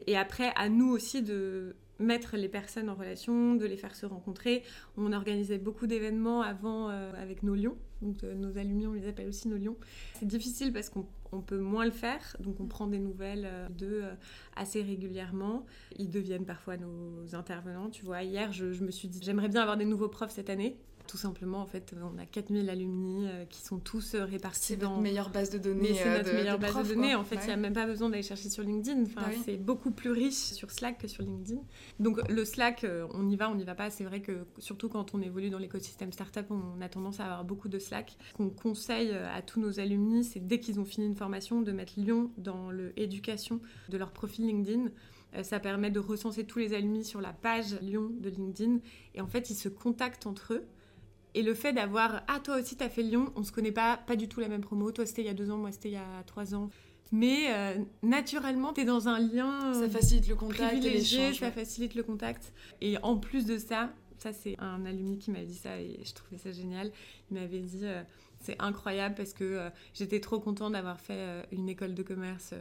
Et 0.07 0.17
après, 0.17 0.53
à 0.57 0.69
nous 0.69 0.91
aussi 0.91 1.23
de 1.23 1.75
mettre 2.01 2.37
les 2.37 2.49
personnes 2.49 2.89
en 2.89 2.95
relation, 2.95 3.55
de 3.55 3.67
les 3.67 3.77
faire 3.77 3.95
se 3.95 4.07
rencontrer. 4.07 4.63
On 4.97 5.13
organisait 5.13 5.59
beaucoup 5.59 5.87
d'événements 5.87 6.43
avant 6.43 6.91
euh, 6.91 7.13
avec 7.17 7.43
nos 7.43 7.55
lions, 7.55 7.77
donc 8.03 8.23
euh, 8.25 8.35
nos 8.35 8.57
alumni, 8.59 8.87
on 8.87 8.93
les 8.93 9.09
appelle 9.09 9.29
aussi 9.29 9.49
nos 9.49 9.57
lions. 9.57 9.77
C'est 10.15 10.27
difficile 10.27 10.73
parce 10.73 10.91
qu'on 10.91 11.41
peut 11.41 11.59
moins 11.59 11.85
le 11.85 11.91
faire, 11.91 12.37
donc 12.41 12.61
on 12.61 12.67
prend 12.67 12.87
des 12.87 12.99
nouvelles 12.99 13.47
euh, 13.47 13.69
d'eux 13.69 14.05
assez 14.57 14.83
régulièrement. 14.83 15.67
Ils 15.97 16.11
deviennent 16.11 16.47
parfois 16.47 16.77
nos 16.77 17.35
intervenants. 17.35 17.91
Tu 17.91 18.05
vois, 18.05 18.23
hier, 18.23 18.53
je, 18.53 18.73
je 18.73 18.85
me 18.85 18.91
suis 18.91 19.09
dit, 19.09 19.21
j'aimerais 19.23 19.49
bien 19.49 19.63
avoir 19.63 19.77
des 19.77 19.85
nouveaux 19.85 20.09
profs 20.09 20.33
cette 20.33 20.51
année 20.51 20.79
tout 21.11 21.17
simplement, 21.17 21.59
en 21.59 21.67
fait, 21.67 21.93
on 22.01 22.19
a 22.19 22.25
4000 22.25 22.71
alumni 22.71 23.27
euh, 23.27 23.45
qui 23.45 23.63
sont 23.63 23.81
tous 23.81 24.15
euh, 24.15 24.25
répartis 24.25 24.77
dans... 24.77 24.91
notre 24.91 25.03
meilleure 25.03 25.31
base 25.31 25.51
de 25.51 25.59
données. 25.59 25.95
C'est 25.95 26.07
euh, 26.07 26.19
notre 26.19 26.33
meilleure 26.33 26.59
base 26.61 26.77
de 26.77 26.95
données. 26.95 27.17
En 27.17 27.25
fait, 27.25 27.35
il 27.43 27.47
n'y 27.47 27.53
a 27.53 27.57
même 27.57 27.73
pas 27.73 27.87
besoin 27.87 28.11
d'aller 28.11 28.23
chercher 28.23 28.49
sur 28.49 28.63
LinkedIn. 28.63 29.03
Enfin, 29.03 29.23
ah 29.27 29.33
C'est 29.45 29.57
beaucoup 29.57 29.91
plus 29.91 30.13
riche 30.13 30.35
sur 30.35 30.71
Slack 30.71 30.99
que 30.99 31.09
sur 31.09 31.25
LinkedIn. 31.25 31.61
Donc, 31.99 32.21
le 32.29 32.45
Slack, 32.45 32.87
on 33.13 33.29
y 33.29 33.35
va, 33.35 33.51
on 33.51 33.57
n'y 33.57 33.65
va 33.65 33.75
pas. 33.75 33.91
C'est 33.91 34.05
vrai 34.05 34.21
que, 34.21 34.47
surtout 34.59 34.89
quand 34.89 35.13
on 35.13 35.21
évolue 35.21 35.51
dans 35.51 35.59
l'écosystème 35.59 36.13
startup, 36.13 36.47
on 36.51 36.81
a 36.81 36.89
tendance 36.89 37.19
à 37.19 37.25
avoir 37.25 37.45
beaucoup 37.45 37.69
de 37.69 37.81
Slack. 37.81 38.17
Ce 38.31 38.37
qu'on 38.37 38.51
conseille 38.51 39.11
à 39.11 39.43
tous 39.43 39.59
nos 39.59 39.81
alumni, 39.81 40.23
c'est 40.23 40.47
dès 40.47 40.61
qu'ils 40.61 40.79
ont 40.79 40.85
fini 40.85 41.07
une 41.07 41.17
formation, 41.17 41.61
de 41.61 41.73
mettre 41.73 41.95
Lyon 41.97 42.31
dans 42.39 42.71
l'éducation 42.71 43.61
de 43.89 43.99
leur 43.99 44.13
profil 44.13 44.47
LinkedIn. 44.47 44.91
Ça 45.43 45.59
permet 45.59 45.91
de 45.91 45.99
recenser 45.99 46.45
tous 46.45 46.61
les 46.61 46.73
alumni 46.73 47.05
sur 47.05 47.21
la 47.21 47.33
page 47.33 47.81
Lyon 47.81 48.13
de 48.21 48.31
LinkedIn. 48.31 48.79
Et 49.17 49.21
en 49.21 49.27
fait, 49.27 49.51
ils 49.51 49.57
se 49.57 49.69
contactent 49.69 50.29
entre 50.29 50.55
eux. 50.55 50.65
Et 51.35 51.43
le 51.43 51.55
fait 51.55 51.73
d'avoir 51.73 52.23
Ah, 52.29 52.41
toi 52.41 52.59
aussi, 52.59 52.77
t'as 52.77 52.89
fait 52.89 53.03
Lyon, 53.03 53.33
on 53.37 53.43
se 53.43 53.53
connaît 53.53 53.73
pas, 53.73 53.97
pas 53.97 54.17
du 54.17 54.29
tout 54.29 54.41
la 54.41 54.49
même 54.49 54.61
promo. 54.61 54.91
Toi, 54.93 55.07
c'était 55.07 55.23
il 55.23 55.27
y 55.27 55.31
a 55.31 55.35
deux 55.35 55.51
ans, 55.51 55.57
moi, 55.57 55.73
c'était 55.73 55.89
il 55.91 55.95
y 55.95 55.97
a 55.97 56.23
trois 56.27 56.55
ans. 56.55 56.71
Mais 57.13 57.53
euh, 57.53 57.79
naturellement, 58.03 58.73
tu 58.73 58.83
es 58.83 58.85
dans 58.85 59.09
un 59.09 59.19
lien. 59.19 59.75
Ça 59.75 59.89
facilite 59.89 60.29
le 60.29 60.37
contact 60.37 60.71
privilégié, 60.71 61.33
ça 61.35 61.51
facilite 61.51 61.95
le 61.95 62.03
contact. 62.03 62.53
Et 62.81 62.99
en 63.03 63.17
plus 63.17 63.47
de 63.47 63.59
ça, 63.59 63.91
ça, 64.19 64.33
c'est 64.33 64.57
un 64.61 64.85
alumni 64.85 65.19
qui 65.19 65.31
m'a 65.31 65.43
dit 65.43 65.55
ça 65.55 65.81
et 65.81 65.99
je 66.05 66.13
trouvais 66.13 66.39
ça 66.39 66.53
génial. 66.53 66.93
Il 67.31 67.39
m'avait 67.39 67.61
dit. 67.61 67.81
Euh, 67.83 68.03
c'est 68.43 68.57
incroyable 68.59 69.17
parce 69.17 69.35
que 69.35 69.45
euh, 69.45 69.71
j'étais 69.93 70.19
trop 70.19 70.41
contente 70.41 70.73
d'avoir 70.73 70.99
fait 70.99 71.45
une 71.53 71.69
école 71.69 71.95
de 71.95 72.03
commerce 72.03 72.55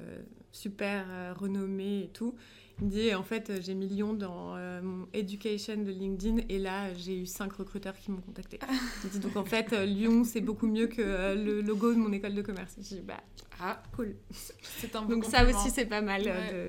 super 0.52 1.06
renommée 1.40 2.04
et 2.04 2.10
tout. 2.10 2.36
Dit, 2.82 3.14
en 3.14 3.24
fait, 3.24 3.52
j'ai 3.62 3.74
mis 3.74 3.88
Lyon 3.88 4.14
dans 4.14 4.56
euh, 4.56 4.82
mon 4.82 5.08
education 5.14 5.78
de 5.78 5.92
LinkedIn 5.92 6.44
et 6.48 6.60
là, 6.60 6.94
j'ai 6.94 7.20
eu 7.20 7.26
cinq 7.26 7.54
recruteurs 7.54 7.98
qui 7.98 8.12
m'ont 8.12 8.22
contacté. 8.22 8.60
Dit, 9.12 9.20
donc 9.20 9.36
en 9.36 9.46
fait, 9.46 9.74
euh, 9.74 9.86
Lyon, 9.86 10.24
c'est 10.24 10.42
beaucoup 10.42 10.68
mieux 10.68 10.88
que 10.88 11.02
euh, 11.02 11.36
le 11.36 11.62
logo 11.62 11.94
de 11.94 12.00
mon 12.00 12.12
école 12.14 12.36
de 12.36 12.42
commerce. 12.42 12.76
J'ai 12.78 12.96
dit, 12.96 13.02
bah, 13.02 13.22
ah, 13.60 13.82
cool. 13.96 14.16
C'est 14.62 14.96
un 14.96 15.04
Donc 15.04 15.26
ça 15.26 15.46
aussi, 15.46 15.70
c'est 15.70 15.86
pas 15.86 16.02
mal. 16.02 16.24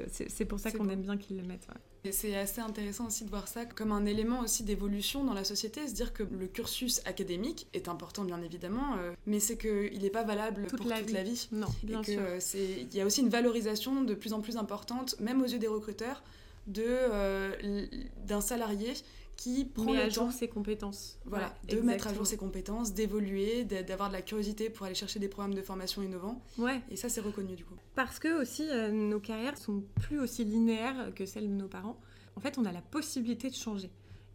C'est 0.08 0.44
pour 0.44 0.58
ça 0.58 0.70
qu'on 0.72 0.88
aime 0.88 1.02
bien 1.02 1.16
qu'ils 1.16 1.36
le 1.36 1.44
mettent. 1.44 1.68
Et 2.04 2.12
c'est 2.12 2.34
assez 2.36 2.60
intéressant 2.60 3.06
aussi 3.06 3.24
de 3.24 3.30
voir 3.30 3.46
ça 3.46 3.66
comme 3.66 3.92
un 3.92 4.06
élément 4.06 4.40
aussi 4.40 4.62
d'évolution 4.62 5.24
dans 5.24 5.34
la 5.34 5.44
société, 5.44 5.86
se 5.86 5.92
dire 5.92 6.12
que 6.12 6.22
le 6.22 6.46
cursus 6.46 7.02
académique 7.04 7.66
est 7.74 7.88
important 7.88 8.24
bien 8.24 8.40
évidemment, 8.42 8.96
mais 9.26 9.38
c'est 9.38 9.58
qu'il 9.58 10.00
n'est 10.00 10.10
pas 10.10 10.24
valable 10.24 10.66
pour 10.66 10.78
toute 10.78 10.88
la 10.88 11.22
vie. 11.22 11.48
Non, 11.52 11.66
bien 11.82 12.00
et 12.02 12.86
Il 12.90 12.94
y 12.94 13.00
a 13.02 13.06
aussi 13.06 13.20
une 13.20 13.28
valorisation 13.28 14.02
de 14.02 14.14
plus 14.14 14.32
en 14.32 14.40
plus 14.40 14.56
importante, 14.56 15.16
même 15.20 15.42
aux 15.42 15.46
yeux 15.46 15.58
des 15.58 15.68
recruteurs, 15.68 16.22
de, 16.66 16.84
euh, 16.86 17.86
d'un 18.26 18.40
salarié 18.40 18.94
qui 19.40 19.64
prend 19.64 19.94
le 19.94 20.00
à 20.00 20.08
jour 20.10 20.30
ses 20.32 20.48
compétences. 20.48 21.18
voilà, 21.24 21.54
Ouais, 21.68 21.74
de 21.76 21.80
mettre 21.80 22.06
à 22.08 22.12
jour 22.14 22.26
ses 22.26 22.36
compétences, 22.36 22.92
d'évoluer, 22.92 23.64
d'a- 23.64 23.82
d'avoir 23.82 24.08
de 24.10 24.12
la 24.14 24.20
curiosité 24.20 24.68
pour 24.68 24.84
aller 24.84 24.94
chercher 24.94 25.18
des 25.18 25.28
programmes 25.28 25.54
de 25.54 25.62
formation 25.62 26.02
innovants. 26.02 26.42
Ouais, 26.58 26.82
Et 26.90 26.96
ça, 26.96 27.08
c'est 27.08 27.22
reconnu 27.22 27.54
du 27.56 27.64
coup. 27.64 27.74
parce 27.94 28.18
que 28.18 28.38
aussi 28.42 28.64
euh, 28.68 28.90
nos 28.90 29.18
carrières 29.18 29.56
sont 29.56 29.82
plus 30.02 30.20
aussi 30.20 30.44
linéaires 30.44 31.12
que 31.14 31.24
celles 31.24 31.48
de 31.48 31.54
nos 31.54 31.68
parents. 31.68 31.98
En 32.36 32.40
fait, 32.40 32.58
on 32.58 32.66
a 32.66 32.72
la 32.72 32.82
possibilité 32.82 33.48
de 33.48 33.54
changer 33.54 33.88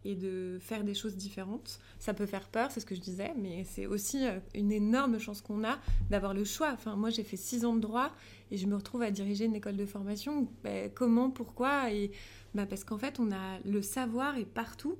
et 0.04 0.14
de 0.16 0.58
faire 0.60 0.82
des 0.84 0.94
choses 0.94 1.16
différentes. 1.16 1.78
Ça 2.00 2.12
peut 2.14 2.26
faire 2.26 2.48
peur, 2.48 2.70
c'est 2.72 2.80
ce 2.80 2.86
que 2.86 2.94
je 2.96 3.00
disais, 3.00 3.32
mais 3.36 3.64
c'est 3.64 3.86
aussi 3.86 4.24
euh, 4.26 4.38
une 4.54 4.70
énorme 4.72 5.18
chance 5.20 5.40
qu'on 5.40 5.62
a 5.64 5.78
d'avoir 6.10 6.34
le 6.34 6.44
choix. 6.44 6.70
Enfin, 6.72 6.96
moi, 6.96 7.10
j'ai 7.10 7.22
fait 7.24 7.36
six 7.36 7.64
ans 7.64 7.74
de 7.74 7.80
droit 7.80 8.10
et 8.50 8.56
je 8.56 8.66
me 8.66 8.74
retrouve 8.76 9.02
à 9.02 9.10
diriger 9.12 9.44
une 9.44 9.54
école 9.56 9.76
de 9.76 9.86
formation. 9.86 10.48
Ben, 10.64 10.90
comment, 10.94 11.30
pourquoi 11.30 11.92
et 11.92 12.10
ben, 12.56 12.66
parce 12.66 12.84
qu'en 12.84 12.98
fait, 12.98 13.20
on 13.20 13.30
a 13.32 13.58
le 13.64 13.82
savoir 13.82 14.36
est 14.38 14.46
partout 14.46 14.96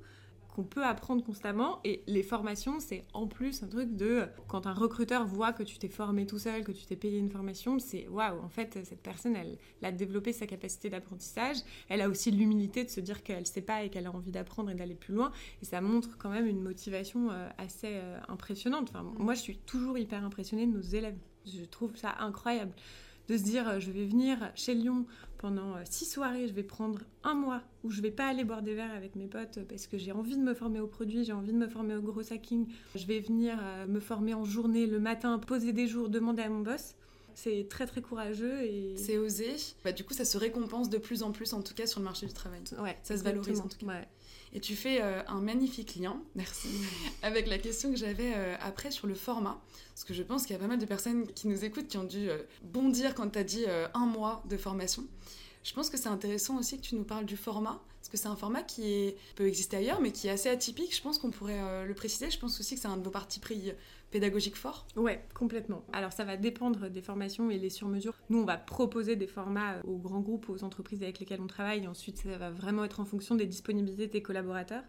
qu'on 0.47 0.63
peut 0.63 0.83
apprendre 0.83 1.23
constamment 1.23 1.79
et 1.83 2.03
les 2.07 2.23
formations 2.23 2.79
c'est 2.79 3.03
en 3.13 3.27
plus 3.27 3.61
un 3.61 3.67
truc 3.67 3.95
de 3.95 4.25
quand 4.47 4.65
un 4.65 4.73
recruteur 4.73 5.27
voit 5.27 5.53
que 5.53 5.61
tu 5.61 5.77
t'es 5.77 5.87
formé 5.87 6.25
tout 6.25 6.39
seul 6.39 6.63
que 6.63 6.71
tu 6.71 6.83
t'es 6.87 6.95
payé 6.95 7.19
une 7.19 7.29
formation 7.29 7.77
c'est 7.77 8.07
waouh 8.07 8.39
en 8.43 8.49
fait 8.49 8.79
cette 8.83 9.03
personne 9.03 9.35
elle, 9.35 9.59
a 9.83 9.91
développé 9.91 10.33
sa 10.33 10.47
capacité 10.47 10.89
d'apprentissage. 10.89 11.57
Elle 11.89 12.01
a 12.01 12.09
aussi 12.09 12.31
l'humilité 12.31 12.83
de 12.83 12.89
se 12.89 12.99
dire 12.99 13.21
qu'elle 13.21 13.45
sait 13.45 13.61
pas 13.61 13.83
et 13.83 13.89
qu'elle 13.89 14.07
a 14.07 14.11
envie 14.11 14.31
d'apprendre 14.31 14.71
et 14.71 14.75
d'aller 14.75 14.95
plus 14.95 15.13
loin. 15.13 15.31
Et 15.61 15.65
ça 15.65 15.79
montre 15.79 16.17
quand 16.17 16.29
même 16.29 16.47
une 16.47 16.61
motivation 16.61 17.29
euh, 17.29 17.47
assez 17.59 17.91
euh, 17.93 18.19
impressionnante. 18.27 18.89
Enfin 18.89 19.03
moi 19.19 19.35
je 19.35 19.41
suis 19.41 19.57
toujours 19.57 19.97
hyper 19.97 20.23
impressionnée 20.23 20.65
de 20.65 20.71
nos 20.71 20.81
élèves. 20.81 21.17
Je 21.45 21.63
trouve 21.65 21.95
ça 21.95 22.15
incroyable 22.19 22.73
de 23.27 23.37
se 23.37 23.43
dire 23.43 23.67
euh, 23.67 23.79
je 23.79 23.91
vais 23.91 24.05
venir 24.05 24.51
chez 24.55 24.73
Lyon 24.73 25.05
pendant 25.37 25.75
euh, 25.75 25.81
six 25.89 26.05
soirées, 26.05 26.47
je 26.47 26.53
vais 26.53 26.63
prendre 26.63 26.99
un 27.23 27.33
mois 27.33 27.61
où 27.83 27.91
je 27.91 28.01
vais 28.01 28.11
pas 28.11 28.27
aller 28.27 28.43
boire 28.43 28.61
des 28.61 28.73
verres 28.73 28.93
avec 28.93 29.15
mes 29.15 29.27
potes 29.27 29.57
euh, 29.57 29.65
parce 29.67 29.87
que 29.87 29.97
j'ai 29.97 30.11
envie 30.11 30.35
de 30.35 30.41
me 30.41 30.53
former 30.53 30.79
au 30.79 30.87
produit, 30.87 31.23
j'ai 31.23 31.33
envie 31.33 31.53
de 31.53 31.57
me 31.57 31.67
former 31.67 31.95
au 31.95 32.01
gros 32.01 32.21
hacking. 32.33 32.67
Je 32.95 33.05
vais 33.05 33.19
venir 33.19 33.57
euh, 33.61 33.87
me 33.87 33.99
former 33.99 34.33
en 34.33 34.45
journée 34.45 34.87
le 34.87 34.99
matin, 34.99 35.39
poser 35.39 35.73
des 35.73 35.87
jours, 35.87 36.09
demander 36.09 36.43
à 36.43 36.49
mon 36.49 36.61
boss. 36.61 36.95
C'est 37.35 37.67
très 37.69 37.85
très 37.85 38.01
courageux 38.01 38.63
et 38.63 38.97
C'est 38.97 39.19
osé. 39.19 39.55
Bah, 39.83 39.91
du 39.91 40.03
coup, 40.03 40.15
ça 40.15 40.25
se 40.25 40.39
récompense 40.39 40.89
de 40.89 40.97
plus 40.97 41.21
en 41.21 41.31
plus, 41.31 41.53
en 41.53 41.61
tout 41.61 41.75
cas 41.75 41.85
sur 41.85 41.99
le 41.99 42.05
marché 42.05 42.25
du 42.25 42.33
travail. 42.33 42.61
ouais, 42.81 42.97
ça 43.03 43.15
se 43.15 43.23
valorise, 43.23 43.59
en 43.59 43.67
tout 43.67 43.77
cas. 43.77 43.85
Ouais. 43.85 44.07
Et 44.53 44.59
tu 44.61 44.75
fais 44.75 45.01
euh, 45.01 45.21
un 45.27 45.39
magnifique 45.41 45.95
lien, 45.95 46.19
merci, 46.35 46.69
avec 47.21 47.47
la 47.47 47.57
question 47.57 47.91
que 47.91 47.97
j'avais 47.97 48.33
euh, 48.35 48.55
après 48.61 48.91
sur 48.91 49.05
le 49.07 49.13
format. 49.15 49.61
Parce 49.93 50.03
que 50.03 50.13
je 50.13 50.23
pense 50.23 50.43
qu'il 50.45 50.53
y 50.53 50.55
a 50.55 50.59
pas 50.59 50.67
mal 50.67 50.79
de 50.79 50.85
personnes 50.85 51.27
qui 51.33 51.47
nous 51.47 51.65
écoutent 51.65 51.87
qui 51.87 51.97
ont 51.97 52.03
dû 52.05 52.29
euh, 52.29 52.37
bondir 52.63 53.13
quand 53.13 53.29
tu 53.29 53.39
as 53.39 53.43
dit 53.43 53.65
un 53.93 54.05
mois 54.05 54.43
de 54.49 54.57
formation. 54.57 55.03
Je 55.63 55.73
pense 55.73 55.89
que 55.89 55.97
c'est 55.97 56.07
intéressant 56.07 56.57
aussi 56.57 56.77
que 56.77 56.81
tu 56.83 56.95
nous 56.95 57.03
parles 57.03 57.25
du 57.25 57.35
format, 57.35 57.81
parce 57.99 58.07
que 58.09 58.15
c'est 58.17 58.27
un 58.29 58.37
format 58.37 58.61
qui 58.63 58.87
est- 58.89 59.17
peut 59.35 59.47
exister 59.47 59.75
ailleurs, 59.77 59.99
mais 59.99 60.11
qui 60.13 60.27
est 60.27 60.31
assez 60.31 60.47
atypique. 60.49 60.95
Je 60.95 61.01
pense 61.01 61.17
qu'on 61.17 61.29
pourrait 61.31 61.85
le 61.85 61.93
préciser. 61.93 62.31
Je 62.31 62.39
pense 62.39 62.57
aussi 62.61 62.75
que 62.75 62.81
c'est 62.81 62.87
un 62.87 62.95
de 62.95 63.03
vos 63.03 63.09
partis 63.09 63.39
pris 63.41 63.73
pédagogiques 64.11 64.55
forts. 64.55 64.87
Ouais, 64.95 65.25
complètement. 65.33 65.83
Alors 65.93 66.13
ça 66.13 66.23
va 66.23 66.37
dépendre 66.37 66.89
des 66.89 67.01
formations 67.01 67.49
et 67.49 67.57
les 67.57 67.69
sur-mesures. 67.69 68.13
Nous, 68.29 68.39
on 68.39 68.45
va 68.45 68.57
proposer 68.57 69.15
des 69.15 69.27
formats 69.27 69.75
euh, 69.75 69.81
aux 69.83 69.97
grands 69.97 70.21
groupes, 70.21 70.49
aux 70.49 70.63
entreprises 70.63 71.03
avec 71.03 71.19
lesquelles 71.19 71.41
on 71.41 71.47
travaille. 71.47 71.83
Et 71.83 71.87
ensuite, 71.87 72.17
ça 72.17 72.37
va 72.37 72.49
vraiment 72.49 72.83
être 72.83 72.99
en 72.99 73.05
fonction 73.05 73.35
des 73.35 73.45
disponibilités 73.45 74.07
des 74.07 74.21
collaborateurs. 74.21 74.83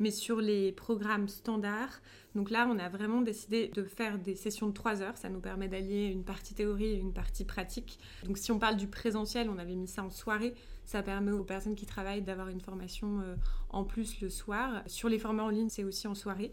Mais 0.00 0.10
sur 0.10 0.40
les 0.40 0.70
programmes 0.70 1.28
standards, 1.28 2.00
donc 2.34 2.50
là, 2.50 2.68
on 2.70 2.78
a 2.78 2.88
vraiment 2.88 3.20
décidé 3.20 3.68
de 3.68 3.82
faire 3.82 4.18
des 4.18 4.36
sessions 4.36 4.68
de 4.68 4.72
3 4.72 5.02
heures. 5.02 5.16
Ça 5.16 5.28
nous 5.28 5.40
permet 5.40 5.66
d'allier 5.66 6.06
une 6.06 6.22
partie 6.22 6.54
théorie 6.54 6.92
et 6.92 6.98
une 6.98 7.12
partie 7.12 7.44
pratique. 7.44 7.98
Donc 8.24 8.38
si 8.38 8.52
on 8.52 8.58
parle 8.58 8.76
du 8.76 8.86
présentiel, 8.86 9.48
on 9.50 9.58
avait 9.58 9.74
mis 9.74 9.88
ça 9.88 10.04
en 10.04 10.10
soirée. 10.10 10.54
Ça 10.84 11.02
permet 11.02 11.32
aux 11.32 11.44
personnes 11.44 11.74
qui 11.74 11.86
travaillent 11.86 12.22
d'avoir 12.22 12.48
une 12.48 12.60
formation 12.60 13.20
euh, 13.20 13.34
en 13.70 13.84
plus 13.84 14.20
le 14.20 14.30
soir. 14.30 14.82
Sur 14.86 15.08
les 15.08 15.18
formats 15.18 15.44
en 15.44 15.50
ligne, 15.50 15.68
c'est 15.68 15.84
aussi 15.84 16.06
en 16.06 16.14
soirée. 16.14 16.52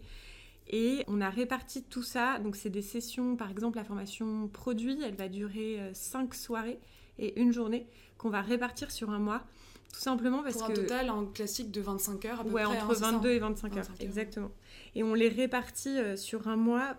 Et 0.68 1.04
on 1.06 1.20
a 1.20 1.30
réparti 1.30 1.82
tout 1.84 2.02
ça. 2.02 2.38
Donc, 2.38 2.56
c'est 2.56 2.70
des 2.70 2.82
sessions, 2.82 3.36
par 3.36 3.50
exemple, 3.50 3.76
la 3.78 3.84
formation 3.84 4.48
produit, 4.48 4.98
elle 5.02 5.14
va 5.14 5.28
durer 5.28 5.80
5 5.92 6.34
soirées 6.34 6.80
et 7.18 7.40
une 7.40 7.52
journée 7.52 7.86
qu'on 8.18 8.30
va 8.30 8.42
répartir 8.42 8.90
sur 8.90 9.10
un 9.10 9.18
mois. 9.18 9.44
Tout 9.92 10.00
simplement 10.00 10.42
parce 10.42 10.56
Pour 10.56 10.64
un 10.64 10.68
que. 10.70 10.80
total 10.80 11.10
en 11.10 11.24
classique 11.26 11.70
de 11.70 11.80
25 11.80 12.24
heures 12.26 12.40
à 12.40 12.44
peu 12.44 12.50
ouais, 12.50 12.64
près. 12.64 12.76
entre 12.76 12.84
hein, 12.84 12.94
c'est 12.94 13.00
ça 13.00 13.12
22 13.12 13.30
et 13.30 13.38
25 13.38 13.68
heures, 13.68 13.84
25 13.84 13.92
heures. 13.92 14.00
exactement. 14.00 14.50
Et 14.94 15.02
on 15.02 15.14
les 15.14 15.28
répartit 15.28 15.96
euh, 15.96 16.16
sur 16.16 16.48
un 16.48 16.56
mois 16.56 16.96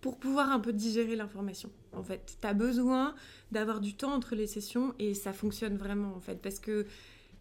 pour 0.00 0.18
pouvoir 0.18 0.50
un 0.50 0.60
peu 0.60 0.72
digérer 0.74 1.16
l'information. 1.16 1.70
En 1.94 2.02
fait, 2.02 2.36
tu 2.38 2.46
as 2.46 2.52
besoin 2.52 3.14
d'avoir 3.52 3.80
du 3.80 3.94
temps 3.94 4.12
entre 4.12 4.34
les 4.34 4.46
sessions 4.46 4.94
et 4.98 5.14
ça 5.14 5.32
fonctionne 5.32 5.78
vraiment 5.78 6.14
en 6.14 6.20
fait 6.20 6.42
parce 6.42 6.58
que 6.58 6.84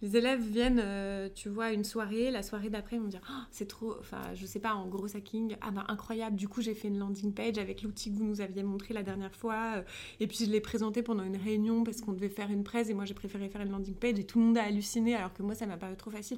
les 0.04 0.18
élèves 0.18 0.42
viennent, 0.42 0.82
euh, 0.84 1.30
tu 1.34 1.48
vois, 1.48 1.72
une 1.72 1.86
soirée, 1.86 2.30
la 2.30 2.44
soirée 2.44 2.70
d'après, 2.70 2.98
ils 2.98 3.02
vont 3.02 3.08
dire 3.08 3.22
Ah, 3.30 3.48
c'est 3.52 3.68
trop, 3.70 3.96
enfin, 4.02 4.22
je 4.36 4.46
sais 4.46 4.60
pas, 4.60 4.74
en 4.74 4.88
gros 4.88 5.16
hacking, 5.16 5.56
ah 5.62 5.72
bah 5.72 5.86
incroyable, 5.88 6.36
du 6.36 6.50
coup 6.50 6.62
j'ai 6.62 6.74
fait 6.74 6.90
une 6.90 7.00
landing 7.00 7.34
page 7.34 7.58
avec 7.58 7.84
l'outil 7.84 8.12
que 8.12 8.18
vous 8.18 8.26
nous 8.26 8.42
aviez 8.42 8.64
montré 8.64 8.94
la 8.94 9.02
dernière 9.02 9.34
fois, 9.34 9.78
euh, 9.78 9.82
et 10.20 10.28
puis 10.28 10.40
je 10.46 10.52
l'ai 10.52 10.60
présenté 10.60 11.04
pendant 11.04 11.24
une 11.24 11.38
réunion 11.38 11.86
parce 11.86 12.02
qu'on 12.02 12.12
devait 12.12 12.28
faire 12.28 12.52
une 12.52 12.66
presse 12.66 12.90
et 12.90 12.94
moi 12.94 13.06
j'ai 13.06 13.14
préféré 13.14 13.48
faire 13.48 13.62
une 13.62 13.72
landing 13.72 13.96
page 13.96 14.20
et 14.20 14.26
tout 14.26 14.40
le 14.40 14.46
monde 14.46 14.58
a 14.58 14.64
halluciné 14.64 15.16
alors 15.16 15.34
que 15.34 15.42
moi 15.42 15.56
ça 15.56 15.66
m'a 15.68 15.78
paru 15.78 15.96
trop 15.96 16.12
facile. 16.12 16.38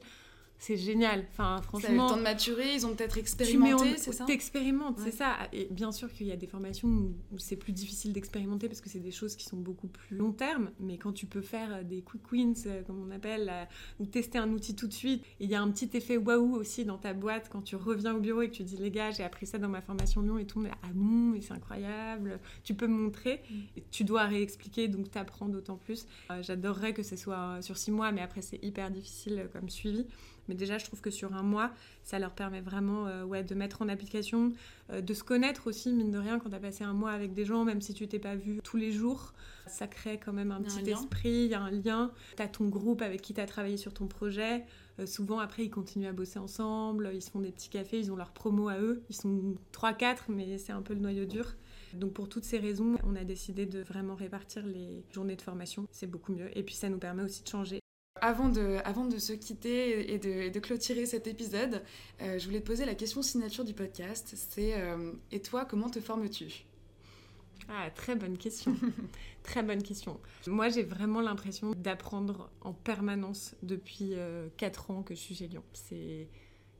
C'est 0.68 0.78
génial, 0.78 1.26
enfin 1.32 1.44
Ça 1.44 1.44
a 1.44 1.58
eu 1.58 1.60
le 1.60 1.64
franchement. 2.00 2.08
temps 2.10 2.18
de 2.18 2.24
maturer, 2.24 2.74
ils 2.74 2.88
ont 2.88 2.96
peut-être 2.96 3.20
expérimenté, 3.20 3.98
c'est 3.98 4.12
ça? 4.14 4.26
T'expérimentes, 4.26 4.98
Ouais. 4.98 5.04
c'est 5.12 5.16
ça. 5.18 5.36
Et 5.54 5.68
bien 5.70 5.92
sûr 5.92 6.12
qu'il 6.12 6.26
y 6.26 6.32
a 6.32 6.36
des 6.36 6.48
formations 6.48 6.88
où 7.32 7.38
c'est 7.38 7.56
plus 7.56 7.72
difficile 7.72 8.14
d'expérimenter 8.14 8.68
parce 8.68 8.82
que 8.82 8.90
c'est 8.90 9.00
des 9.00 9.12
choses 9.12 9.36
qui 9.36 9.44
sont 9.46 9.58
beaucoup 9.58 9.88
plus 9.88 10.16
long 10.18 10.32
terme. 10.32 10.72
Mais 10.80 10.98
quand 10.98 11.12
tu 11.14 11.28
peux 11.28 11.42
faire 11.42 11.72
euh, 11.72 11.84
des 11.84 12.02
quick 12.02 12.32
wins, 12.32 12.54
euh, 12.66 12.82
comme 12.82 13.00
on 13.00 13.12
appelle, 13.12 13.48
euh, 13.54 13.64
ou 14.00 14.08
tester 14.08 14.40
un 14.40 14.50
outil 14.54 14.76
tout 14.76 14.88
de 14.88 14.94
suite, 14.94 15.24
il 15.40 15.52
y 15.52 15.54
a 15.54 15.62
un 15.62 15.70
petit 15.70 15.90
effet 15.96 16.18
waouh 16.18 16.56
aussi 16.56 16.84
dans 16.84 16.98
ta 16.98 17.14
boîte 17.14 17.48
quand 17.52 17.62
tu 17.62 17.76
reviens 17.76 18.16
au 18.16 18.20
bureau 18.20 18.42
et 18.42 18.50
que 18.50 18.56
tu 18.56 18.64
dis 18.64 18.78
les 18.78 18.90
gars, 18.90 19.12
j'ai 19.12 19.24
appris 19.24 19.46
ça 19.46 19.60
dans 19.60 19.70
ma 19.70 19.82
formation 19.82 20.24
Lyon 20.24 20.40
et 20.40 20.48
tout, 20.48 20.60
mais 20.60 20.72
ah 20.82 20.88
bon, 20.96 21.04
mais 21.34 21.42
c'est 21.42 21.54
incroyable. 21.54 22.40
Tu 22.64 22.74
peux 22.74 22.88
me 22.88 22.98
montrer, 22.98 23.44
Mm. 23.52 23.54
et 23.78 23.84
tu 23.92 24.04
dois 24.04 24.24
réexpliquer, 24.24 24.88
donc 24.88 25.12
t'apprends 25.12 25.48
d'autant 25.48 25.76
plus. 25.78 26.08
J'adorerais 26.42 26.94
que 26.96 27.04
ce 27.04 27.16
soit 27.16 27.62
sur 27.62 27.78
six 27.78 27.92
mois, 27.92 28.12
mais 28.12 28.22
après 28.22 28.42
c'est 28.42 28.58
hyper 28.64 28.90
difficile 28.90 29.48
comme 29.54 29.70
suivi. 29.70 30.08
Mais 30.48 30.56
déjà, 30.56 30.78
je 30.78 30.86
trouve 30.86 31.02
que 31.02 31.10
sur 31.10 31.34
un 31.34 31.44
mois, 31.44 31.72
ça 32.04 32.20
leur 32.20 32.32
permet 32.32 32.62
vraiment 32.62 33.08
euh, 33.08 33.24
ouais, 33.24 33.44
de 33.44 33.56
mettre 33.56 33.82
en 33.82 33.90
application, 33.90 34.54
euh, 34.92 35.02
de 35.02 35.14
se 35.14 35.24
connaître 35.24 35.68
aussi, 35.68 35.92
mine 35.92 36.12
de 36.12 36.18
rien, 36.18 36.40
quand 36.40 36.50
tu 36.50 36.56
as 36.56 36.60
passé 36.60 36.84
un 36.84 36.94
mois 36.94 37.12
avec 37.12 37.34
des 37.34 37.46
gens, 37.46 37.66
même 37.66 37.82
si 37.82 37.94
tu 37.94 38.08
t'es 38.08 38.20
pas 38.20 38.36
vu 38.36 38.60
tous 38.64 38.78
les 38.78 38.92
jours, 38.92 39.34
ça 39.68 39.88
crée 39.88 40.20
quand 40.24 40.34
même 40.34 40.52
un 40.52 40.62
petit 40.62 40.90
esprit, 40.90 41.46
il 41.46 41.48
y 41.48 41.56
a 41.56 41.62
un 41.62 41.72
lien. 41.72 42.12
Tu 42.38 42.44
as 42.44 42.48
ton 42.48 42.66
groupe 42.66 43.02
avec 43.02 43.22
qui 43.22 43.34
tu 43.34 43.42
as 43.42 43.46
travaillé 43.46 43.78
sur 43.78 43.94
ton 43.94 44.08
projet. 44.08 44.64
Euh, 45.00 45.06
souvent, 45.06 45.40
après, 45.40 45.64
ils 45.64 45.70
continuent 45.70 46.08
à 46.08 46.14
bosser 46.14 46.40
ensemble, 46.40 47.10
ils 47.14 47.22
se 47.22 47.32
font 47.32 47.42
des 47.42 47.52
petits 47.52 47.70
cafés, 47.70 48.00
ils 48.00 48.12
ont 48.12 48.16
leur 48.16 48.32
promo 48.32 48.70
à 48.70 48.80
eux. 48.80 49.04
Ils 49.10 49.16
sont 49.16 49.56
3-4, 49.74 50.26
mais 50.30 50.58
c'est 50.58 50.72
un 50.72 50.82
peu 50.82 50.94
le 50.94 51.00
noyau 51.00 51.26
dur. 51.26 51.56
Donc 51.94 52.14
pour 52.14 52.30
toutes 52.30 52.44
ces 52.44 52.60
raisons, 52.60 52.96
on 53.06 53.16
a 53.16 53.24
décidé 53.24 53.66
de 53.66 53.80
vraiment 53.80 54.16
répartir 54.16 54.66
les 54.66 55.04
journées 55.12 55.36
de 55.36 55.42
formation. 55.42 55.88
C'est 55.92 56.08
beaucoup 56.08 56.34
mieux. 56.34 56.56
Et 56.58 56.64
puis 56.64 56.76
ça 56.76 56.90
nous 56.90 56.98
permet 56.98 57.24
aussi 57.24 57.44
de 57.44 57.48
changer. 57.48 57.80
Avant 58.22 58.48
de, 58.48 58.78
avant 58.86 59.06
de 59.06 59.18
se 59.18 59.34
quitter 59.34 60.14
et 60.14 60.18
de, 60.18 60.30
et 60.30 60.50
de 60.50 60.60
clôturer 60.60 61.06
cet 61.06 61.28
épisode, 61.28 61.84
euh, 62.22 62.40
je 62.40 62.46
voulais 62.46 62.62
te 62.62 62.66
poser 62.66 62.86
la 62.86 62.96
question 62.96 63.22
signature 63.22 63.66
du 63.66 63.74
podcast. 63.74 64.34
C'est 64.36 64.80
euh, 64.80 65.12
Et 65.32 65.42
toi, 65.42 65.66
comment 65.66 65.90
te 65.90 66.00
formes-tu? 66.00 66.66
Ah, 67.68 67.90
très 67.94 68.16
bonne 68.16 68.38
question. 68.38 68.74
très 69.44 69.64
bonne 69.64 69.84
question. 69.84 70.20
Moi, 70.48 70.70
j'ai 70.70 70.84
vraiment 70.84 71.20
l'impression 71.20 71.72
d'apprendre 71.72 72.50
en 72.62 72.72
permanence 72.74 73.54
depuis 73.64 74.14
4 74.58 74.92
ans 74.92 75.04
que 75.04 75.14
je 75.14 75.20
suis 75.20 75.36
chez 75.36 75.48
Lyon. 75.48 75.64
C'est... 75.74 76.30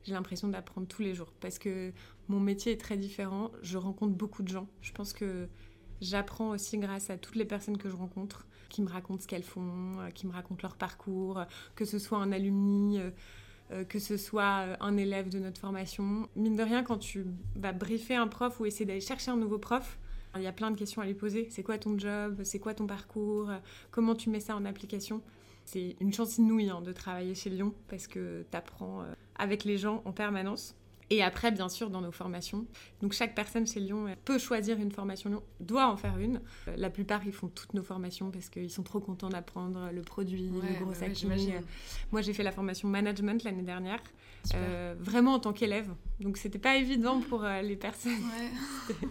J'ai 0.04 0.12
l'impression 0.12 0.48
d'apprendre 0.48 0.86
tous 0.86 1.02
les 1.02 1.14
jours 1.14 1.32
parce 1.40 1.58
que 1.58 1.92
mon 2.28 2.38
métier 2.40 2.72
est 2.72 2.80
très 2.80 2.96
différent. 2.96 3.50
Je 3.60 3.76
rencontre 3.76 4.14
beaucoup 4.14 4.42
de 4.42 4.48
gens. 4.48 4.68
Je 4.80 4.92
pense 4.92 5.12
que 5.12 5.48
j'apprends 6.00 6.50
aussi 6.50 6.78
grâce 6.78 7.10
à 7.10 7.18
toutes 7.18 7.36
les 7.36 7.44
personnes 7.44 7.76
que 7.76 7.88
je 7.88 7.96
rencontre, 7.96 8.46
qui 8.76 8.82
me 8.82 8.90
racontent 8.90 9.22
ce 9.22 9.26
qu'elles 9.26 9.42
font, 9.42 9.98
euh, 10.00 10.10
qui 10.10 10.26
me 10.26 10.32
racontent 10.32 10.60
leur 10.62 10.76
parcours, 10.76 11.42
que 11.74 11.86
ce 11.86 11.98
soit 11.98 12.18
un 12.18 12.30
alumni. 12.30 13.00
euh, 13.00 13.10
euh, 13.72 13.82
que 13.82 13.98
ce 13.98 14.16
soit 14.16 14.76
un 14.78 14.96
élève 14.96 15.28
de 15.28 15.40
notre 15.40 15.58
formation. 15.58 16.28
Mine 16.36 16.54
de 16.54 16.62
rien, 16.62 16.84
quand 16.84 16.98
tu 16.98 17.26
vas 17.56 17.72
briefer 17.72 18.14
un 18.14 18.28
prof 18.28 18.60
ou 18.60 18.64
essayer 18.64 18.84
d'aller 18.84 19.00
chercher 19.00 19.32
un 19.32 19.36
nouveau 19.36 19.58
prof, 19.58 19.98
il 20.36 20.42
y 20.42 20.46
a 20.46 20.52
plein 20.52 20.70
de 20.70 20.76
questions 20.76 21.02
à 21.02 21.04
lui 21.04 21.14
poser. 21.14 21.48
C'est 21.50 21.64
quoi 21.64 21.76
ton 21.76 21.98
job? 21.98 22.42
C'est 22.44 22.60
quoi 22.60 22.74
ton 22.74 22.86
parcours? 22.86 23.50
Comment 23.90 24.14
tu 24.14 24.30
mets 24.30 24.38
ça 24.38 24.54
en 24.54 24.64
application? 24.66 25.20
C'est 25.64 25.96
une 25.98 26.12
chance 26.12 26.38
inouïe 26.38 26.70
hein, 26.70 26.80
de 26.80 26.92
travailler 26.92 27.34
chez 27.34 27.50
Lyon 27.50 27.74
parce 27.88 28.06
que 28.06 28.44
tu 28.48 28.56
apprends 28.56 29.04
avec 29.34 29.64
les 29.64 29.78
gens 29.78 30.00
en 30.04 30.12
permanence. 30.12 30.76
Et 31.10 31.22
après, 31.22 31.52
bien 31.52 31.68
sûr, 31.68 31.88
dans 31.90 32.00
nos 32.00 32.10
formations. 32.10 32.66
Donc, 33.00 33.12
chaque 33.12 33.34
personne 33.34 33.66
chez 33.66 33.78
Lyon 33.78 34.06
peut 34.24 34.38
choisir 34.38 34.78
une 34.78 34.90
formation 34.90 35.30
Lyon, 35.30 35.42
doit 35.60 35.86
en 35.88 35.96
faire 35.96 36.18
une. 36.18 36.40
Euh, 36.66 36.74
La 36.76 36.90
plupart, 36.90 37.24
ils 37.24 37.32
font 37.32 37.48
toutes 37.48 37.74
nos 37.74 37.82
formations 37.82 38.30
parce 38.30 38.48
qu'ils 38.48 38.70
sont 38.70 38.82
trop 38.82 38.98
contents 38.98 39.28
d'apprendre 39.28 39.90
le 39.92 40.02
produit, 40.02 40.50
Ouais, 40.50 40.68
le 40.68 40.84
gros 40.84 40.92
bah 40.92 41.34
ouais. 41.36 41.62
Moi, 42.10 42.22
j'ai 42.22 42.32
fait 42.32 42.42
la 42.42 42.50
formation 42.50 42.88
management 42.88 43.44
l'année 43.44 43.62
dernière, 43.62 44.02
euh, 44.54 44.94
vraiment 44.98 45.34
en 45.34 45.38
tant 45.38 45.52
qu'élève. 45.52 45.90
Donc, 46.20 46.38
c'était 46.38 46.58
pas 46.58 46.76
évident 46.76 47.20
pour 47.20 47.44
euh, 47.44 47.62
les 47.62 47.76
personnes. 47.76 48.12
Ouais. 48.12 48.94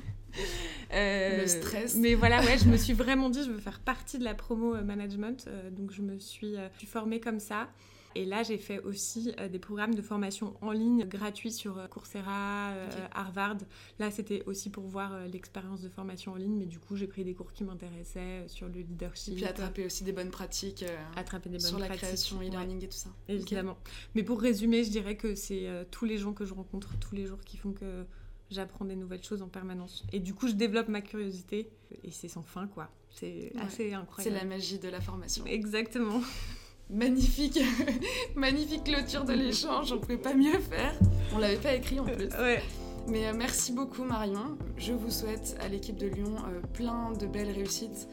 Euh, 0.93 1.43
Le 1.43 1.47
stress. 1.47 1.95
Mais 1.95 2.13
voilà, 2.13 2.41
ouais, 2.41 2.57
je 2.57 2.67
me 2.67 2.75
suis 2.75 2.91
vraiment 2.91 3.29
dit, 3.29 3.41
je 3.45 3.51
veux 3.51 3.57
faire 3.57 3.79
partie 3.79 4.19
de 4.19 4.25
la 4.25 4.33
promo 4.33 4.75
management. 4.83 5.47
donc, 5.71 5.93
je 5.93 6.01
me 6.01 6.19
suis, 6.19 6.55
je 6.55 6.77
suis 6.77 6.87
formée 6.87 7.21
comme 7.21 7.39
ça. 7.39 7.69
Et 8.15 8.25
là, 8.25 8.43
j'ai 8.43 8.57
fait 8.57 8.79
aussi 8.79 9.33
euh, 9.39 9.49
des 9.49 9.59
programmes 9.59 9.93
de 9.93 10.01
formation 10.01 10.55
en 10.61 10.71
ligne 10.71 11.05
gratuits 11.05 11.51
sur 11.51 11.77
euh, 11.77 11.87
Coursera, 11.87 12.71
Harvard. 13.13 13.57
Là, 13.99 14.09
c'était 14.11 14.43
aussi 14.45 14.69
pour 14.69 14.85
voir 14.85 15.27
l'expérience 15.27 15.81
de 15.81 15.89
formation 15.89 16.31
en 16.31 16.35
ligne, 16.35 16.55
mais 16.55 16.65
du 16.65 16.79
coup, 16.79 16.95
j'ai 16.95 17.07
pris 17.07 17.23
des 17.23 17.33
cours 17.33 17.51
qui 17.51 17.63
m'intéressaient 17.63 18.47
sur 18.47 18.67
le 18.67 18.79
leadership. 18.79 19.33
Et 19.33 19.35
puis 19.35 19.45
attraper 19.45 19.85
aussi 19.85 20.03
des 20.03 20.13
bonnes 20.13 20.31
pratiques. 20.31 20.85
attraper 21.15 21.49
des 21.49 21.57
bonnes 21.57 21.67
sur 21.67 21.79
la 21.79 21.89
création, 21.89 22.41
e-learning 22.41 22.83
et 22.83 22.87
tout 22.87 22.97
ça. 22.97 23.09
Évidemment. 23.27 23.77
Mais 24.15 24.23
pour 24.23 24.39
résumer, 24.41 24.83
je 24.83 24.89
dirais 24.89 25.17
que 25.17 25.35
c'est 25.35 25.67
tous 25.91 26.05
les 26.05 26.17
gens 26.17 26.33
que 26.33 26.45
je 26.45 26.53
rencontre 26.53 26.97
tous 26.99 27.15
les 27.15 27.25
jours 27.25 27.41
qui 27.41 27.57
font 27.57 27.73
que 27.73 28.05
j'apprends 28.49 28.85
des 28.85 28.95
nouvelles 28.95 29.23
choses 29.23 29.41
en 29.41 29.47
permanence. 29.47 30.03
Et 30.13 30.19
du 30.19 30.33
coup, 30.33 30.47
je 30.47 30.53
développe 30.53 30.87
ma 30.87 31.01
curiosité 31.01 31.69
et 32.03 32.11
c'est 32.11 32.27
sans 32.27 32.43
fin, 32.43 32.67
quoi. 32.67 32.89
C'est 33.09 33.53
assez 33.59 33.93
incroyable. 33.93 34.35
C'est 34.35 34.43
la 34.43 34.45
magie 34.45 34.79
de 34.79 34.89
la 34.89 35.01
formation. 35.01 35.45
Exactement. 35.45 36.21
Magnifique, 36.89 37.59
magnifique 38.35 38.83
clôture 38.83 39.25
de 39.25 39.33
l'échange, 39.33 39.91
on 39.91 39.97
pouvait 39.97 40.17
pas 40.17 40.35
mieux 40.35 40.59
faire. 40.59 40.93
On 41.33 41.39
l'avait 41.39 41.57
pas 41.57 41.73
écrit 41.73 41.99
en 41.99 42.05
plus. 42.05 42.27
Ouais. 42.27 42.61
Mais 43.07 43.27
euh, 43.27 43.33
merci 43.35 43.71
beaucoup 43.71 44.03
Marion. 44.03 44.57
Je 44.77 44.93
vous 44.93 45.09
souhaite 45.09 45.57
à 45.61 45.67
l'équipe 45.67 45.97
de 45.97 46.07
Lyon 46.07 46.35
euh, 46.47 46.61
plein 46.73 47.11
de 47.11 47.25
belles 47.25 47.51
réussites. 47.51 48.07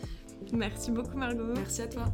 Merci 0.53 0.91
beaucoup 0.91 1.17
Margot. 1.17 1.45
Merci 1.55 1.83
à 1.83 1.87
toi. 1.87 2.05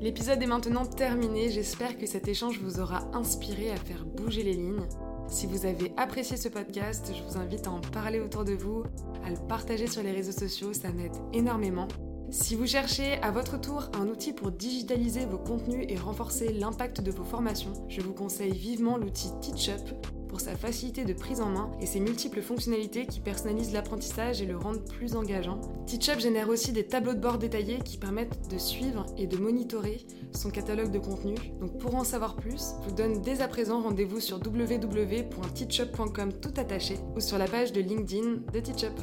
L'épisode 0.00 0.42
est 0.42 0.46
maintenant 0.46 0.86
terminé, 0.86 1.50
j'espère 1.50 1.98
que 1.98 2.06
cet 2.06 2.26
échange 2.26 2.58
vous 2.58 2.80
aura 2.80 3.02
inspiré 3.12 3.70
à 3.70 3.76
faire 3.76 4.06
bouger 4.06 4.42
les 4.42 4.54
lignes. 4.54 4.86
Si 5.30 5.46
vous 5.46 5.64
avez 5.64 5.92
apprécié 5.96 6.36
ce 6.36 6.48
podcast, 6.48 7.12
je 7.16 7.22
vous 7.22 7.38
invite 7.38 7.68
à 7.68 7.70
en 7.70 7.80
parler 7.80 8.18
autour 8.18 8.44
de 8.44 8.52
vous, 8.52 8.82
à 9.24 9.30
le 9.30 9.36
partager 9.48 9.86
sur 9.86 10.02
les 10.02 10.10
réseaux 10.10 10.32
sociaux, 10.32 10.72
ça 10.72 10.90
m'aide 10.92 11.16
énormément. 11.32 11.86
Si 12.30 12.56
vous 12.56 12.66
cherchez 12.66 13.14
à 13.22 13.30
votre 13.30 13.60
tour 13.60 13.90
un 13.94 14.08
outil 14.08 14.32
pour 14.32 14.50
digitaliser 14.50 15.26
vos 15.26 15.38
contenus 15.38 15.86
et 15.88 15.96
renforcer 15.96 16.52
l'impact 16.52 17.00
de 17.00 17.12
vos 17.12 17.24
formations, 17.24 17.72
je 17.88 18.00
vous 18.00 18.12
conseille 18.12 18.52
vivement 18.52 18.96
l'outil 18.96 19.30
TeachUp 19.40 19.94
pour 20.30 20.40
sa 20.40 20.56
facilité 20.56 21.04
de 21.04 21.12
prise 21.12 21.40
en 21.40 21.50
main 21.50 21.72
et 21.80 21.86
ses 21.86 21.98
multiples 21.98 22.40
fonctionnalités 22.40 23.04
qui 23.04 23.18
personnalisent 23.18 23.72
l'apprentissage 23.72 24.40
et 24.40 24.46
le 24.46 24.56
rendent 24.56 24.84
plus 24.84 25.16
engageant. 25.16 25.60
TeachUp 25.86 26.20
génère 26.20 26.48
aussi 26.48 26.70
des 26.70 26.86
tableaux 26.86 27.14
de 27.14 27.18
bord 27.18 27.38
détaillés 27.38 27.80
qui 27.84 27.98
permettent 27.98 28.48
de 28.48 28.56
suivre 28.56 29.06
et 29.18 29.26
de 29.26 29.36
monitorer 29.36 30.06
son 30.32 30.50
catalogue 30.50 30.92
de 30.92 31.00
contenu. 31.00 31.34
Donc 31.60 31.78
pour 31.78 31.96
en 31.96 32.04
savoir 32.04 32.36
plus, 32.36 32.74
je 32.84 32.88
vous 32.88 32.94
donne 32.94 33.20
dès 33.22 33.40
à 33.40 33.48
présent 33.48 33.82
rendez-vous 33.82 34.20
sur 34.20 34.36
www.teachup.com 34.36 36.32
tout 36.40 36.54
attaché 36.56 36.94
ou 37.16 37.20
sur 37.20 37.36
la 37.36 37.48
page 37.48 37.72
de 37.72 37.80
LinkedIn 37.80 38.42
de 38.52 38.60
TeachUp. 38.60 39.00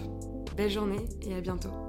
Belle 0.56 0.72
journée 0.72 1.06
et 1.24 1.36
à 1.36 1.42
bientôt. 1.42 1.87